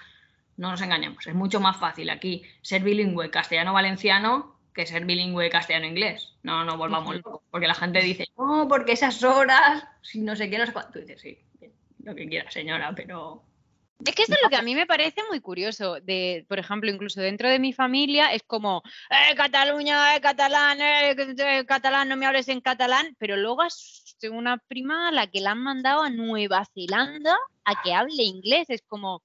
no 0.56 0.70
nos 0.70 0.80
engañemos, 0.82 1.26
es 1.26 1.34
mucho 1.34 1.60
más 1.60 1.76
fácil 1.76 2.10
aquí 2.10 2.42
ser 2.62 2.82
bilingüe 2.82 3.30
castellano-valenciano 3.30 4.56
que 4.74 4.86
ser 4.86 5.06
bilingüe 5.06 5.48
castellano-inglés. 5.48 6.34
No 6.42 6.62
nos 6.64 6.76
volvamos 6.76 7.16
locos, 7.16 7.40
porque 7.50 7.66
la 7.66 7.74
gente 7.74 8.00
dice, 8.00 8.26
no, 8.36 8.68
porque 8.68 8.92
esas 8.92 9.22
horas, 9.24 9.84
si 10.02 10.20
no 10.20 10.36
sé 10.36 10.50
qué, 10.50 10.58
no 10.58 10.66
sé 10.66 10.72
cuánto. 10.72 10.92
Tú 10.92 10.98
dices, 11.00 11.20
sí, 11.20 11.38
lo 12.02 12.14
que 12.14 12.28
quiera, 12.28 12.50
señora, 12.50 12.92
pero 12.94 13.42
es 14.04 14.14
que 14.14 14.22
esto 14.22 14.34
es 14.34 14.42
lo 14.42 14.50
que 14.50 14.56
a 14.56 14.62
mí 14.62 14.74
me 14.74 14.86
parece 14.86 15.22
muy 15.30 15.40
curioso, 15.40 16.00
de, 16.00 16.44
por 16.48 16.58
ejemplo, 16.58 16.90
incluso 16.90 17.20
dentro 17.20 17.48
de 17.48 17.58
mi 17.58 17.72
familia 17.72 18.32
es 18.34 18.42
como, 18.42 18.82
eh, 19.08 19.34
Cataluña, 19.34 20.14
eh, 20.14 20.20
catalán, 20.20 20.80
eh, 20.80 21.12
eh 21.12 21.64
catalán, 21.66 22.08
no 22.08 22.16
me 22.16 22.26
hables 22.26 22.48
en 22.48 22.60
catalán, 22.60 23.16
pero 23.18 23.36
luego 23.36 23.62
tengo 24.20 24.36
una 24.36 24.58
prima 24.58 25.08
a 25.08 25.12
la 25.12 25.26
que 25.28 25.40
la 25.40 25.52
han 25.52 25.62
mandado 25.62 26.02
a 26.02 26.10
Nueva 26.10 26.66
Zelanda 26.74 27.38
a 27.64 27.82
que 27.82 27.94
hable 27.94 28.22
inglés, 28.22 28.68
es 28.68 28.82
como, 28.82 29.22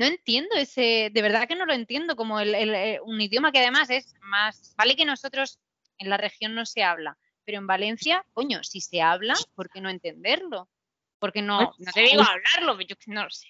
no 0.00 0.06
entiendo 0.06 0.56
ese, 0.56 1.10
de 1.12 1.22
verdad 1.22 1.46
que 1.46 1.54
no 1.54 1.66
lo 1.66 1.74
entiendo, 1.74 2.16
como 2.16 2.40
el, 2.40 2.54
eh, 2.54 3.00
un 3.04 3.20
idioma 3.20 3.52
que 3.52 3.58
además 3.58 3.90
es 3.90 4.14
más, 4.22 4.74
vale 4.78 4.96
que 4.96 5.04
nosotros 5.04 5.58
en 5.98 6.08
la 6.08 6.16
región 6.16 6.54
no 6.54 6.64
se 6.64 6.82
habla, 6.82 7.18
pero 7.44 7.58
en 7.58 7.66
Valencia, 7.66 8.24
coño, 8.32 8.64
si 8.64 8.80
se 8.80 9.02
habla, 9.02 9.34
¿por 9.54 9.68
qué 9.68 9.82
no 9.82 9.90
entenderlo? 9.90 10.70
Porque 11.18 11.42
no, 11.42 11.74
no 11.78 11.92
te 11.92 12.00
digo 12.00 12.22
hablarlo, 12.22 12.80
yo 12.80 12.96
no 13.08 13.24
lo 13.24 13.30
sé. 13.30 13.48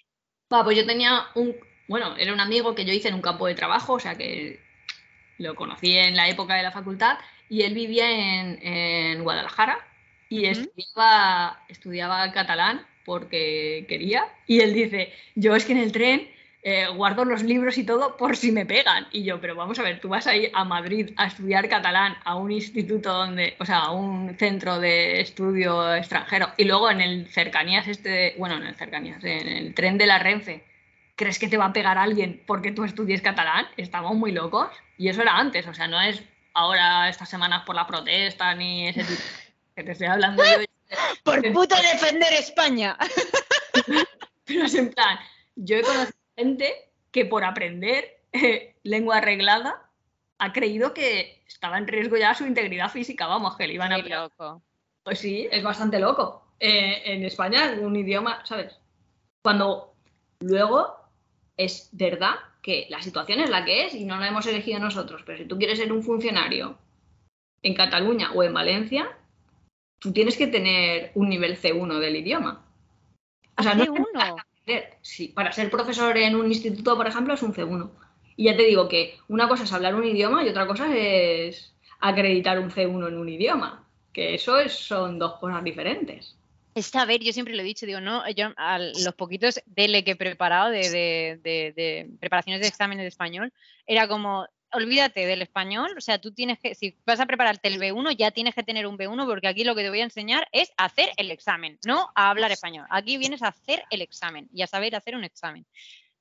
pues 0.48 0.76
yo 0.76 0.84
tenía 0.84 1.26
un, 1.36 1.55
bueno, 1.86 2.16
era 2.16 2.32
un 2.32 2.40
amigo 2.40 2.74
que 2.74 2.84
yo 2.84 2.92
hice 2.92 3.07
en 3.07 3.14
un 3.14 3.22
campo 3.22 3.46
de 3.46 3.55
trabajo, 3.55 3.92
o 3.92 4.01
sea 4.01 4.16
que 4.16 4.61
lo 5.38 5.55
conocí 5.55 5.96
en 5.96 6.16
la 6.16 6.28
época 6.28 6.57
de 6.57 6.64
la 6.64 6.72
facultad 6.72 7.18
y 7.48 7.62
él 7.62 7.74
vivía 7.74 8.11
en, 8.11 9.22
Guadalajara 9.22 9.78
y 10.28 10.46
estudiaba, 10.46 11.64
estudiaba 11.68 12.32
catalán 12.32 12.84
porque 13.05 13.86
quería 13.88 14.24
y 14.48 14.62
él 14.62 14.74
dice, 14.74 15.12
yo 15.36 15.55
es 15.55 15.64
que 15.64 15.72
en 15.72 15.78
el 15.78 15.92
tren 15.92 16.39
eh, 16.62 16.86
guardo 16.94 17.24
los 17.24 17.42
libros 17.42 17.78
y 17.78 17.84
todo 17.84 18.16
por 18.16 18.36
si 18.36 18.52
me 18.52 18.66
pegan. 18.66 19.06
Y 19.12 19.24
yo, 19.24 19.40
pero 19.40 19.54
vamos 19.54 19.78
a 19.78 19.82
ver, 19.82 20.00
tú 20.00 20.08
vas 20.08 20.26
a 20.26 20.36
ir 20.36 20.50
a 20.54 20.64
Madrid 20.64 21.11
a 21.16 21.26
estudiar 21.26 21.68
catalán 21.68 22.16
a 22.24 22.36
un 22.36 22.52
instituto 22.52 23.12
donde, 23.12 23.56
o 23.58 23.64
sea, 23.64 23.78
a 23.78 23.92
un 23.92 24.36
centro 24.38 24.78
de 24.78 25.20
estudio 25.20 25.94
extranjero 25.94 26.50
y 26.58 26.64
luego 26.64 26.90
en 26.90 27.00
el 27.00 27.28
cercanías 27.28 27.88
este, 27.88 28.34
bueno, 28.38 28.56
en 28.56 28.64
el 28.64 28.74
cercanías, 28.74 29.24
en 29.24 29.48
el 29.48 29.74
tren 29.74 29.96
de 29.96 30.06
la 30.06 30.18
Renfe, 30.18 30.64
¿crees 31.16 31.38
que 31.38 31.48
te 31.48 31.56
va 31.56 31.66
a 31.66 31.72
pegar 31.72 31.96
alguien 31.96 32.42
porque 32.46 32.72
tú 32.72 32.84
estudies 32.84 33.22
catalán? 33.22 33.66
Estamos 33.76 34.14
muy 34.14 34.32
locos. 34.32 34.68
Y 34.98 35.08
eso 35.08 35.22
era 35.22 35.38
antes, 35.38 35.66
o 35.66 35.72
sea, 35.72 35.88
no 35.88 36.00
es 36.00 36.22
ahora 36.52 37.08
estas 37.08 37.28
semanas 37.28 37.62
por 37.64 37.74
la 37.74 37.86
protesta 37.86 38.54
ni 38.54 38.88
ese 38.88 39.04
tipo. 39.04 39.22
Que 39.74 39.82
te 39.82 39.92
estoy 39.92 40.08
hablando 40.08 40.42
yo. 40.44 40.64
Por 41.22 41.40
puto 41.52 41.76
defender 41.76 42.32
España. 42.32 42.96
Pero 44.44 44.64
es 44.64 44.74
en 44.74 44.90
plan, 44.90 45.18
yo 45.54 45.76
he 45.76 45.82
conocido 45.82 46.20
que 47.11 47.24
por 47.24 47.45
aprender 47.45 48.22
eh, 48.32 48.74
lengua 48.82 49.18
arreglada 49.18 49.91
ha 50.38 50.53
creído 50.53 50.95
que 50.95 51.43
estaba 51.47 51.78
en 51.78 51.86
riesgo 51.86 52.16
ya 52.16 52.34
su 52.34 52.47
integridad 52.47 52.91
física, 52.91 53.26
vamos, 53.26 53.57
que 53.57 53.66
le 53.66 53.74
iban 53.74 53.93
a... 53.93 53.99
loco. 53.99 54.62
Pues 55.03 55.18
sí, 55.18 55.49
es 55.51 55.62
bastante 55.62 55.99
loco. 55.99 56.55
Eh, 56.59 57.03
en 57.05 57.24
España, 57.24 57.74
un 57.80 57.97
idioma, 57.97 58.45
¿sabes? 58.45 58.78
Cuando 59.43 59.95
luego 60.41 60.97
es 61.57 61.91
verdad 61.93 62.36
que 62.62 62.86
la 62.91 63.03
situación 63.03 63.41
es 63.41 63.51
la 63.51 63.64
que 63.64 63.86
es 63.86 63.95
y 63.95 64.05
no 64.05 64.18
la 64.18 64.28
hemos 64.28 64.47
elegido 64.47 64.78
nosotros, 64.78 65.22
pero 65.24 65.38
si 65.38 65.45
tú 65.45 65.59
quieres 65.59 65.78
ser 65.78 65.93
un 65.93 66.03
funcionario 66.03 66.78
en 67.62 67.74
Cataluña 67.74 68.32
o 68.32 68.43
en 68.43 68.55
Valencia, 68.55 69.16
tú 69.99 70.12
tienes 70.12 70.36
que 70.36 70.47
tener 70.47 71.12
un 71.14 71.28
nivel 71.28 71.59
C1 71.59 71.99
del 71.99 72.16
idioma. 72.16 72.64
O 73.59 73.62
sea, 73.62 73.74
C1 73.74 74.45
sí, 75.02 75.28
para 75.28 75.52
ser 75.52 75.70
profesor 75.70 76.16
en 76.16 76.36
un 76.36 76.46
instituto, 76.46 76.96
por 76.96 77.06
ejemplo, 77.06 77.34
es 77.34 77.42
un 77.42 77.54
C1. 77.54 77.90
Y 78.36 78.44
ya 78.44 78.56
te 78.56 78.64
digo 78.64 78.88
que 78.88 79.18
una 79.28 79.48
cosa 79.48 79.64
es 79.64 79.72
hablar 79.72 79.94
un 79.94 80.04
idioma 80.04 80.44
y 80.44 80.48
otra 80.48 80.66
cosa 80.66 80.94
es 80.96 81.74
acreditar 82.00 82.58
un 82.58 82.70
C1 82.70 83.08
en 83.08 83.18
un 83.18 83.28
idioma, 83.28 83.86
que 84.12 84.34
eso 84.34 84.56
son 84.68 85.18
dos 85.18 85.34
cosas 85.38 85.62
diferentes. 85.62 86.36
Es 86.74 86.94
a 86.94 87.04
ver, 87.04 87.20
yo 87.20 87.32
siempre 87.32 87.54
lo 87.54 87.62
he 87.62 87.64
dicho, 87.64 87.84
digo, 87.84 88.00
no, 88.00 88.28
yo 88.30 88.52
a 88.56 88.78
los 88.78 89.14
poquitos 89.16 89.61
DL 89.66 90.04
que 90.04 90.12
he 90.12 90.16
preparado 90.16 90.70
de, 90.70 91.40
de 91.42 92.11
preparaciones 92.20 92.61
de 92.61 92.68
exámenes 92.68 93.02
de 93.02 93.08
español, 93.08 93.52
era 93.86 94.06
como, 94.06 94.46
olvídate 94.73 95.27
del 95.27 95.43
español, 95.43 95.95
o 95.97 96.01
sea, 96.01 96.21
tú 96.21 96.33
tienes 96.33 96.59
que, 96.59 96.75
si 96.75 96.97
vas 97.07 97.21
a 97.21 97.27
prepararte 97.27 97.68
el 97.68 97.81
B1, 97.81 98.16
ya 98.16 98.31
tienes 98.31 98.55
que 98.55 98.62
tener 98.62 98.87
un 98.87 98.97
B1 98.97 99.27
porque 99.27 99.49
aquí 99.49 99.64
lo 99.64 99.75
que 99.75 99.83
te 99.83 99.91
voy 99.91 100.01
a 100.01 100.05
enseñar 100.05 100.49
es 100.53 100.73
hacer 100.77 101.11
el 101.16 101.31
examen, 101.31 101.79
no 101.87 102.11
a 102.14 102.31
hablar 102.31 102.53
español. 102.53 102.87
Aquí 102.91 103.18
vienes 103.18 103.43
a 103.43 103.49
hacer 103.49 103.85
el 103.91 104.03
examen 104.03 104.49
y 104.53 104.62
a 104.62 104.66
saber 104.66 104.95
hacer 104.95 105.16
un 105.16 105.25
examen. 105.25 105.66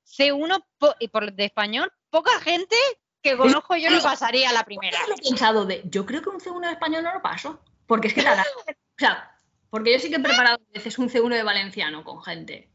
C1 0.06 0.64
y 0.98 1.08
por 1.08 1.32
de 1.32 1.44
español, 1.44 1.92
poca 2.10 2.38
gente 2.40 2.76
que 3.22 3.36
conozco 3.36 3.76
yo 3.76 3.90
lo 3.90 4.02
pasaría 4.02 4.50
a 4.50 4.52
la 4.52 4.64
primera. 4.64 4.98
Yo 5.06 5.14
he 5.14 5.28
pensado 5.28 5.66
de, 5.66 5.82
yo 5.84 6.06
creo 6.06 6.22
que 6.22 6.30
un 6.30 6.40
C1 6.40 6.66
de 6.66 6.72
español 6.72 7.04
no 7.04 7.12
lo 7.12 7.22
paso, 7.22 7.60
porque 7.86 8.08
es 8.08 8.14
que 8.14 8.22
la, 8.22 8.40
o 8.40 8.98
sea, 8.98 9.36
porque 9.68 9.92
yo 9.92 9.98
sí 9.98 10.10
que 10.10 10.16
he 10.16 10.20
preparado 10.20 10.56
a 10.56 10.72
veces 10.72 10.98
un 10.98 11.08
C1 11.08 11.34
de 11.34 11.42
valenciano 11.42 12.02
con 12.02 12.22
gente 12.22 12.68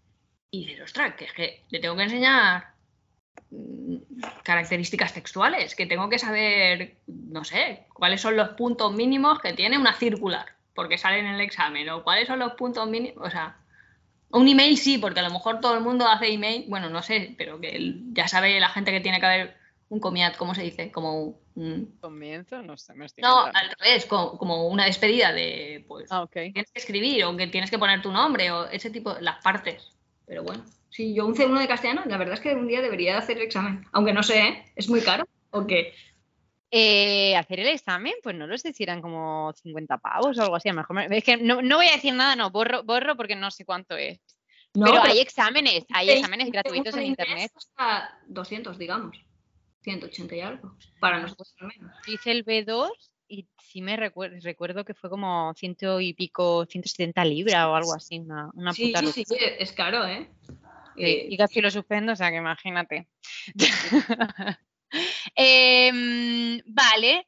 y 0.50 0.66
dices, 0.66 0.84
ostras, 0.84 1.16
que 1.16 1.26
es 1.26 1.34
que 1.34 1.66
le 1.70 1.80
tengo 1.80 1.98
que 1.98 2.04
enseñar 2.04 2.75
características 4.44 5.14
textuales, 5.14 5.76
que 5.76 5.86
tengo 5.86 6.10
que 6.10 6.20
saber, 6.20 6.98
no 7.08 7.44
sé, 7.44 7.86
cuáles 7.94 8.22
son 8.22 8.36
los 8.36 8.50
puntos 8.50 8.94
mínimos 8.94 9.40
que 9.40 9.54
tiene 9.54 9.78
una 9.78 9.94
circular, 9.94 10.46
porque 10.74 10.98
sale 10.98 11.20
en 11.20 11.28
el 11.28 11.42
examen, 11.42 11.90
o 11.90 12.04
cuáles 12.04 12.28
son 12.28 12.40
los 12.40 12.54
puntos 12.54 12.88
mínimos, 12.88 13.26
o 13.26 13.30
sea, 13.30 13.58
un 14.32 14.48
email 14.48 14.78
sí, 14.78 14.98
porque 14.98 15.20
a 15.20 15.24
lo 15.24 15.32
mejor 15.32 15.60
todo 15.60 15.76
el 15.76 15.82
mundo 15.82 16.08
hace 16.08 16.32
email, 16.32 16.66
bueno, 16.68 16.90
no 16.90 17.02
sé, 17.02 17.36
pero 17.38 17.60
que 17.60 17.96
ya 18.12 18.28
sabe 18.28 18.60
la 18.60 18.70
gente 18.70 18.92
que 18.92 19.02
tiene 19.02 19.20
que 19.20 19.26
haber 19.26 19.58
un 19.90 20.00
comiat, 20.00 20.36
¿cómo 20.36 20.56
se 20.56 20.64
dice? 20.64 20.92
Como 20.92 21.40
un... 21.56 21.98
Comienzo, 22.02 22.62
no 22.62 22.76
sé, 22.76 22.94
me 22.94 23.06
No, 23.18 23.46
al 23.46 23.72
revés, 23.80 24.06
como, 24.06 24.68
una 24.68 24.86
despedida 24.86 25.32
de, 25.32 25.86
pues, 25.88 26.08
ah, 26.12 26.28
tienes 26.32 26.72
que 26.72 26.80
escribir 26.80 27.24
o 27.24 27.38
que 27.38 27.48
tienes 27.48 27.70
que 27.70 27.80
poner 27.80 28.02
tu 28.02 28.12
nombre 28.12 28.52
o 28.52 28.66
ese 28.66 28.90
tipo, 28.90 29.16
las 29.22 29.42
partes, 29.42 29.95
pero 30.26 30.44
bueno. 30.44 30.64
Sí, 30.90 31.14
yo 31.14 31.26
un 31.26 31.36
C1 31.36 31.60
de 31.60 31.68
castellano, 31.68 32.04
la 32.06 32.18
verdad 32.18 32.36
es 32.36 32.40
que 32.40 32.54
un 32.54 32.68
día 32.68 32.82
debería 32.82 33.18
hacer 33.18 33.38
el 33.38 33.44
examen, 33.44 33.86
aunque 33.92 34.14
no 34.14 34.24
sé, 34.24 34.40
¿eh? 34.40 34.66
¿es 34.76 34.90
muy 34.90 35.02
caro 35.02 35.28
o 35.52 35.68
qué? 35.68 35.94
Eh, 36.72 37.36
hacer 37.36 37.60
el 37.60 37.68
examen, 37.68 38.14
pues 38.24 38.36
no 38.36 38.48
lo 38.48 38.58
sé 38.58 38.74
si 38.74 38.84
eran 38.84 39.02
como 39.02 39.54
50 39.54 39.98
pavos 39.98 40.38
o 40.38 40.42
algo 40.42 40.56
así. 40.56 40.70
A 40.70 40.74
lo 40.74 40.80
mejor 40.80 41.14
es 41.14 41.24
que 41.24 41.38
no, 41.38 41.58
voy 41.58 41.88
a 41.88 41.94
decir 41.96 42.14
nada, 42.14 42.36
no, 42.36 42.50
borro, 42.50 42.84
borro 42.84 43.16
porque 43.16 43.36
no 43.36 43.52
sé 43.52 43.66
cuánto 43.66 43.96
es. 43.96 44.20
pero, 44.74 45.02
hay 45.02 45.20
exámenes, 45.20 45.86
hay 45.94 46.10
exámenes 46.10 46.52
gratuitos 46.52 46.96
en 46.96 47.04
internet. 47.04 47.52
Hasta 47.56 48.20
200, 48.28 48.78
digamos. 48.78 49.18
180 49.84 50.36
y 50.36 50.42
algo. 50.42 50.76
Para 51.00 51.20
nosotros 51.20 51.56
al 51.60 51.68
menos. 51.68 51.92
Hice 52.08 52.32
el 52.32 52.44
B2 52.44 52.90
y 53.28 53.48
sí 53.58 53.82
me 53.82 53.98
recuerdo, 53.98 54.38
recuerdo 54.42 54.86
que 54.86 54.94
fue 54.94 55.10
como 55.10 55.54
ciento 55.56 56.00
y 56.00 56.14
pico, 56.14 56.66
170 56.66 57.26
libras 57.26 57.66
o 57.66 57.76
algo 57.76 57.94
así, 57.94 58.20
una, 58.20 58.50
una 58.54 58.74
sí, 58.74 58.94
sí, 59.14 59.26
sí, 59.26 59.36
es 59.60 59.72
caro, 59.72 60.06
¿eh? 60.06 60.30
Eh, 60.98 61.28
y 61.30 61.38
casi 61.38 61.62
lo 61.62 61.70
suspendo, 61.70 62.14
o 62.14 62.16
sea 62.16 62.32
que 62.32 62.38
imagínate. 62.38 63.08
Em, 65.36 66.62
vale. 66.66 67.28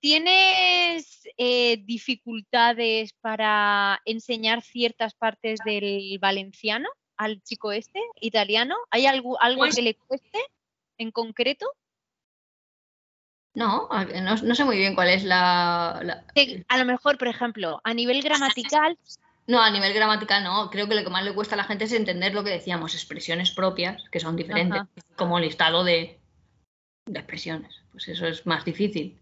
¿Tienes 0.00 1.22
eh, 1.38 1.78
dificultades 1.84 3.12
para 3.14 4.02
enseñar 4.04 4.62
ciertas 4.62 5.14
partes 5.14 5.60
del 5.64 6.18
valenciano 6.18 6.88
al 7.16 7.40
chico 7.42 7.72
este, 7.72 8.00
italiano? 8.20 8.76
¿Hay 8.90 9.06
algo, 9.06 9.40
algo 9.40 9.60
pues 9.60 9.76
que 9.76 9.82
le 9.82 9.94
cueste 9.94 10.40
en 10.98 11.10
concreto? 11.10 11.66
No, 13.54 13.88
no, 14.20 14.54
sé 14.54 14.64
muy 14.64 14.76
bien 14.76 14.96
cuál 14.96 15.08
es 15.10 15.22
la, 15.22 16.24
A 16.68 16.78
lo 16.78 16.84
mejor, 16.84 17.18
por 17.18 17.28
ejemplo, 17.28 17.80
a 17.84 17.94
nivel 17.94 18.20
gramatical. 18.20 18.98
No, 19.46 19.62
a 19.62 19.70
nivel 19.70 19.94
gramatical 19.94 20.42
no. 20.42 20.70
Creo 20.70 20.88
que 20.88 20.96
lo 20.96 21.04
que 21.04 21.10
más 21.10 21.24
le 21.24 21.34
cuesta 21.34 21.54
a 21.54 21.58
la 21.58 21.64
gente 21.64 21.84
es 21.84 21.92
entender 21.92 22.34
lo 22.34 22.42
que 22.42 22.50
decíamos, 22.50 22.94
expresiones 22.94 23.52
propias, 23.52 24.02
que 24.10 24.18
son 24.18 24.34
diferentes, 24.34 24.82
como 25.14 25.38
listado 25.38 25.84
de, 25.84 26.18
de 27.06 27.18
expresiones. 27.18 27.80
Pues 27.92 28.08
eso 28.08 28.26
es 28.26 28.44
más 28.44 28.64
difícil. 28.64 29.20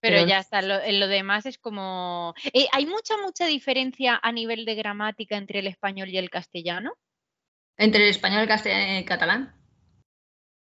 Pero, 0.00 0.26
ya 0.26 0.40
está, 0.40 0.60
lo, 0.62 0.80
lo, 0.84 1.06
demás 1.06 1.46
es 1.46 1.58
como... 1.58 2.34
Eh, 2.52 2.66
¿Hay 2.72 2.86
mucha, 2.86 3.16
mucha 3.18 3.46
diferencia 3.46 4.18
a 4.20 4.32
nivel 4.32 4.64
de 4.64 4.74
gramática 4.74 5.36
entre 5.36 5.60
el 5.60 5.68
español 5.68 6.08
y 6.08 6.18
el 6.18 6.28
castellano? 6.28 6.94
¿Entre 7.78 8.02
el 8.02 8.10
español 8.10 8.48
y 8.48 8.68
el 8.68 9.04
catalán? 9.04 9.61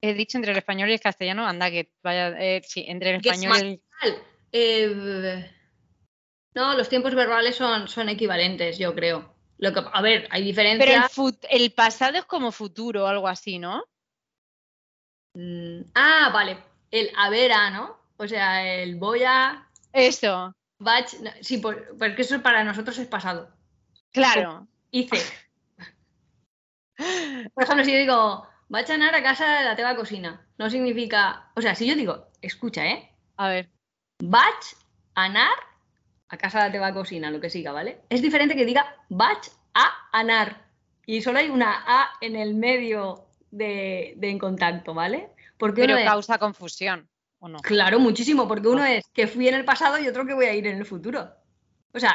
He 0.01 0.15
dicho 0.15 0.39
entre 0.39 0.53
el 0.53 0.59
español 0.59 0.91
y 0.91 0.95
el 0.95 1.01
castellano, 1.01 1.47
anda 1.47 1.71
que 1.71 1.93
vaya... 2.03 2.29
Eh, 2.39 2.63
sí, 2.65 2.85
entre 2.89 3.11
el 3.11 3.17
español 3.17 3.65
y 3.65 3.83
el... 4.03 4.23
Eh, 4.53 5.51
no, 6.55 6.75
los 6.75 6.89
tiempos 6.89 7.15
verbales 7.15 7.57
son, 7.57 7.89
son 7.89 8.09
equivalentes, 8.09 8.79
yo 8.79 8.95
creo. 8.95 9.35
Lo 9.59 9.73
que, 9.73 9.83
a 9.93 10.03
ver, 10.03 10.29
hay 10.31 10.43
diferencias... 10.43 11.13
Pero 11.15 11.29
el, 11.29 11.63
el 11.63 11.73
pasado 11.73 12.19
es 12.19 12.25
como 12.25 12.53
futuro 12.53 13.05
o 13.05 13.07
algo 13.07 13.29
así, 13.29 13.59
¿no? 13.59 13.85
Mm, 15.35 15.83
ah, 15.95 16.31
vale. 16.33 16.59
El 16.91 17.11
haber 17.17 17.53
a, 17.53 17.71
¿no? 17.71 17.97
O 18.17 18.27
sea, 18.27 18.83
el 18.83 18.97
voy 18.97 19.23
a. 19.25 19.69
Eso. 19.93 20.53
Batch. 20.81 21.15
Sí, 21.41 21.59
porque 21.59 22.23
eso 22.23 22.43
para 22.43 22.65
nosotros 22.65 22.99
es 22.99 23.07
pasado. 23.07 23.49
Claro. 24.11 24.67
Hice. 24.91 25.17
Por 27.55 27.63
ejemplo, 27.63 27.85
si 27.85 27.93
yo 27.93 27.99
digo, 27.99 28.49
va 28.73 28.81
a 28.81 28.93
anar 28.93 29.15
a 29.15 29.23
casa 29.23 29.59
de 29.59 29.65
la 29.65 29.77
teva 29.77 29.97
cocina, 29.97 30.47
no 30.59 30.71
significa. 30.71 31.51
O 31.57 31.61
sea, 31.61 31.75
si 31.75 31.87
yo 31.87 31.95
digo, 31.95 32.29
escucha, 32.43 32.87
¿eh? 32.87 33.11
A 33.37 33.49
ver. 33.49 33.71
Vaig 34.23 34.55
anar 35.15 35.55
a 36.29 36.37
casa 36.37 36.59
de 36.59 36.67
la 36.67 36.73
teva 36.73 36.93
cocina, 36.93 37.31
lo 37.31 37.41
que 37.41 37.51
siga, 37.51 37.73
¿vale? 37.73 38.01
Es 38.09 38.23
diferente 38.23 38.57
que 38.57 38.67
diga 38.67 38.97
vaig 39.09 39.39
a 39.75 40.09
anar. 40.13 40.67
Y 41.07 41.23
solo 41.23 41.39
hay 41.39 41.49
una 41.49 41.85
A 41.87 42.11
en 42.21 42.37
el 42.37 42.55
medio 42.55 43.29
de, 43.51 44.19
en 44.21 44.39
contacto, 44.39 44.93
¿vale? 44.93 45.31
Porque 45.57 45.83
Pero 45.83 45.97
causa 46.05 46.39
confusión. 46.39 47.09
Claro, 47.63 48.01
muchísimo, 48.01 48.49
porque 48.49 48.69
uno 48.69 48.85
es 48.85 49.07
que 49.15 49.27
fui 49.27 49.49
en 49.49 49.55
el 49.55 49.65
pasado 49.65 49.99
y 49.99 50.09
otro 50.09 50.27
que 50.27 50.35
voy 50.35 50.47
a 50.47 50.55
ir 50.55 50.67
en 50.67 50.77
el 50.77 50.85
futuro. 50.85 51.31
O 51.95 52.01
sea, 52.01 52.13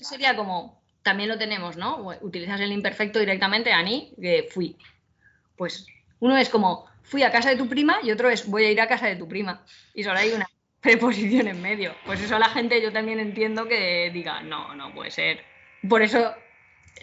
sería 0.00 0.36
como, 0.36 0.82
también 1.02 1.28
lo 1.28 1.38
tenemos, 1.38 1.76
¿no? 1.76 2.06
Utilizas 2.20 2.60
el 2.60 2.72
imperfecto 2.72 3.18
directamente, 3.18 3.72
Ani, 3.72 4.14
que 4.20 4.46
fui. 4.50 4.76
Pues 5.56 5.86
uno 6.20 6.36
es 6.36 6.48
como, 6.48 6.86
fui 7.02 7.22
a 7.22 7.30
casa 7.30 7.50
de 7.50 7.56
tu 7.56 7.68
prima 7.68 7.98
y 8.02 8.10
otro 8.10 8.30
es, 8.30 8.46
voy 8.46 8.64
a 8.64 8.70
ir 8.70 8.80
a 8.80 8.88
casa 8.88 9.06
de 9.06 9.16
tu 9.16 9.28
prima. 9.28 9.64
Y 9.94 10.04
solo 10.04 10.18
hay 10.18 10.30
una 10.32 10.48
preposición 10.80 11.48
en 11.48 11.60
medio. 11.60 11.94
Pues 12.04 12.20
eso 12.20 12.38
la 12.38 12.48
gente 12.48 12.80
yo 12.82 12.92
también 12.92 13.20
entiendo 13.20 13.66
que 13.66 14.10
diga, 14.12 14.42
no, 14.42 14.74
no 14.74 14.94
puede 14.94 15.10
ser. 15.10 15.44
Por 15.88 16.02
eso 16.02 16.34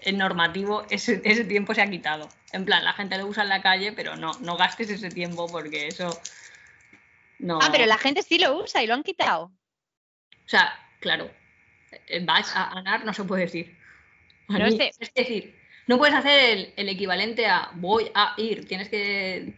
el 0.01 0.17
normativo 0.17 0.85
ese, 0.89 1.21
ese 1.23 1.45
tiempo 1.45 1.73
se 1.73 1.81
ha 1.81 1.89
quitado. 1.89 2.27
En 2.51 2.65
plan, 2.65 2.83
la 2.83 2.93
gente 2.93 3.17
lo 3.17 3.27
usa 3.27 3.43
en 3.43 3.49
la 3.49 3.61
calle, 3.61 3.91
pero 3.93 4.15
no, 4.15 4.31
no 4.41 4.57
gastes 4.57 4.89
ese 4.89 5.09
tiempo 5.09 5.47
porque 5.47 5.87
eso 5.87 6.19
Ah, 7.49 7.69
pero 7.71 7.85
la 7.85 7.97
gente 7.97 8.21
sí 8.23 8.37
lo 8.37 8.57
usa 8.57 8.83
y 8.83 8.87
lo 8.87 8.93
han 8.93 9.03
quitado. 9.03 9.45
O 9.45 10.49
sea, 10.49 10.73
claro, 10.99 11.29
vas 12.21 12.55
a 12.55 12.73
ganar 12.75 13.05
no 13.05 13.13
se 13.13 13.23
puede 13.23 13.43
decir. 13.43 13.77
Es 14.49 15.13
decir, 15.13 15.59
no 15.87 15.97
puedes 15.97 16.15
hacer 16.15 16.73
el, 16.75 16.89
equivalente 16.89 17.45
a 17.45 17.71
voy 17.75 18.09
a 18.13 18.33
ir, 18.37 18.65
tienes 18.67 18.89
que 18.89 19.53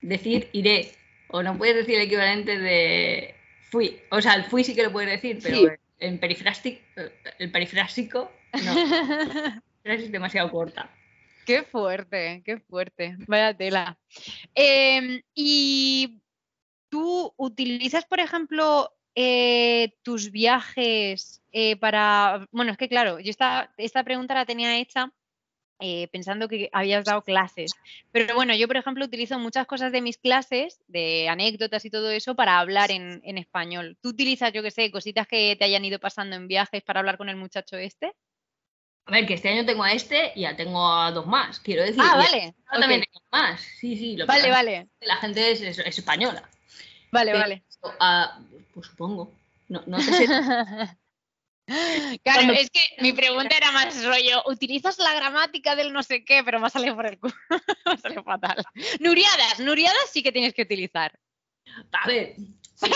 decir 0.00 0.48
iré. 0.52 0.92
O 1.30 1.42
no 1.42 1.58
puedes 1.58 1.76
decir 1.76 1.96
el 1.96 2.06
equivalente 2.06 2.58
de 2.58 3.34
fui. 3.70 4.00
O 4.10 4.20
sea, 4.20 4.34
el 4.34 4.44
fui 4.44 4.64
sí 4.64 4.74
que 4.74 4.82
lo 4.82 4.92
puedes 4.92 5.10
decir, 5.10 5.38
pero 5.42 5.76
en 5.98 6.18
perifrástico, 6.18 6.80
el 7.38 7.50
perifrástico 7.50 8.32
no. 8.64 8.74
es 9.84 10.10
demasiado 10.10 10.50
corta. 10.50 10.90
Qué 11.44 11.62
fuerte, 11.62 12.42
qué 12.44 12.58
fuerte. 12.58 13.16
Vaya 13.26 13.54
tela. 13.54 13.98
Em, 14.54 15.20
y 15.34 16.20
¿Tú 16.88 17.34
utilizas, 17.36 18.06
por 18.06 18.20
ejemplo, 18.20 18.92
eh, 19.14 19.94
tus 20.02 20.30
viajes 20.30 21.42
eh, 21.52 21.76
para... 21.76 22.46
Bueno, 22.50 22.72
es 22.72 22.78
que 22.78 22.88
claro, 22.88 23.20
yo 23.20 23.30
esta, 23.30 23.72
esta 23.76 24.04
pregunta 24.04 24.34
la 24.34 24.46
tenía 24.46 24.78
hecha 24.78 25.12
eh, 25.80 26.08
pensando 26.08 26.48
que 26.48 26.68
habías 26.72 27.04
dado 27.04 27.22
clases. 27.22 27.72
Pero 28.12 28.34
bueno, 28.34 28.54
yo, 28.54 28.66
por 28.66 28.76
ejemplo, 28.76 29.04
utilizo 29.04 29.38
muchas 29.38 29.66
cosas 29.66 29.92
de 29.92 30.00
mis 30.00 30.18
clases, 30.18 30.80
de 30.88 31.28
anécdotas 31.28 31.84
y 31.84 31.90
todo 31.90 32.10
eso, 32.10 32.34
para 32.34 32.58
hablar 32.58 32.90
en, 32.90 33.38
español. 33.38 33.96
¿Tú 34.00 34.10
utilizas, 34.10 34.52
yo 34.52 34.62
qué 34.62 34.70
sé, 34.70 34.90
cositas 34.90 35.26
que 35.28 35.56
te 35.56 35.64
hayan 35.64 35.84
ido 35.84 35.98
pasando 35.98 36.36
en 36.36 36.48
viajes 36.48 36.82
para 36.82 37.00
hablar 37.00 37.16
con 37.16 37.28
el 37.28 37.36
muchacho 37.36 37.76
este? 37.76 38.14
A 39.06 39.12
ver, 39.12 39.26
que 39.26 39.34
este 39.34 39.48
año 39.48 39.64
tengo 39.64 39.84
a 39.84 39.92
este 39.92 40.32
y 40.34 40.42
ya 40.42 40.56
tengo 40.56 40.86
a 40.92 41.10
dos 41.12 41.26
más, 41.26 41.60
quiero 41.60 41.82
decir. 41.82 42.02
Ah, 42.04 42.16
vale. 42.16 42.54
también 42.70 43.00
tengo 43.00 43.24
más. 43.30 43.60
Sí, 43.60 43.96
sí. 43.96 44.16
Lo 44.16 44.26
vale, 44.26 44.50
vale. 44.50 44.88
La 45.00 45.16
gente 45.16 45.52
es 45.52 45.62
española. 45.78 46.42
Vale, 47.10 47.32
vale. 47.32 47.62
pues 48.74 48.86
supongo. 48.86 49.32
No, 49.68 49.82
no 49.86 50.00
sé 50.00 50.26
Claro, 52.24 52.52
es 52.52 52.70
que 52.70 52.80
mi 53.00 53.12
pregunta 53.12 53.56
era 53.56 53.70
más 53.72 54.04
rollo, 54.04 54.42
utilizas 54.46 54.98
la 54.98 55.14
gramática 55.14 55.76
del 55.76 55.92
no 55.92 56.02
sé 56.02 56.24
qué, 56.24 56.42
pero 56.44 56.58
me 56.60 56.66
ha 56.66 56.70
salido 56.70 56.96
por 56.96 57.06
el 57.06 57.18
culo, 57.18 57.34
me 57.86 57.92
ha 57.92 57.96
salido 57.98 58.22
fatal. 58.22 58.64
Nuriadas, 59.00 59.60
nuriadas 59.60 60.10
sí 60.10 60.22
que 60.22 60.32
tienes 60.32 60.54
que 60.54 60.62
utilizar. 60.62 61.18
A 61.92 62.06
ver, 62.06 62.34
sí, 62.74 62.90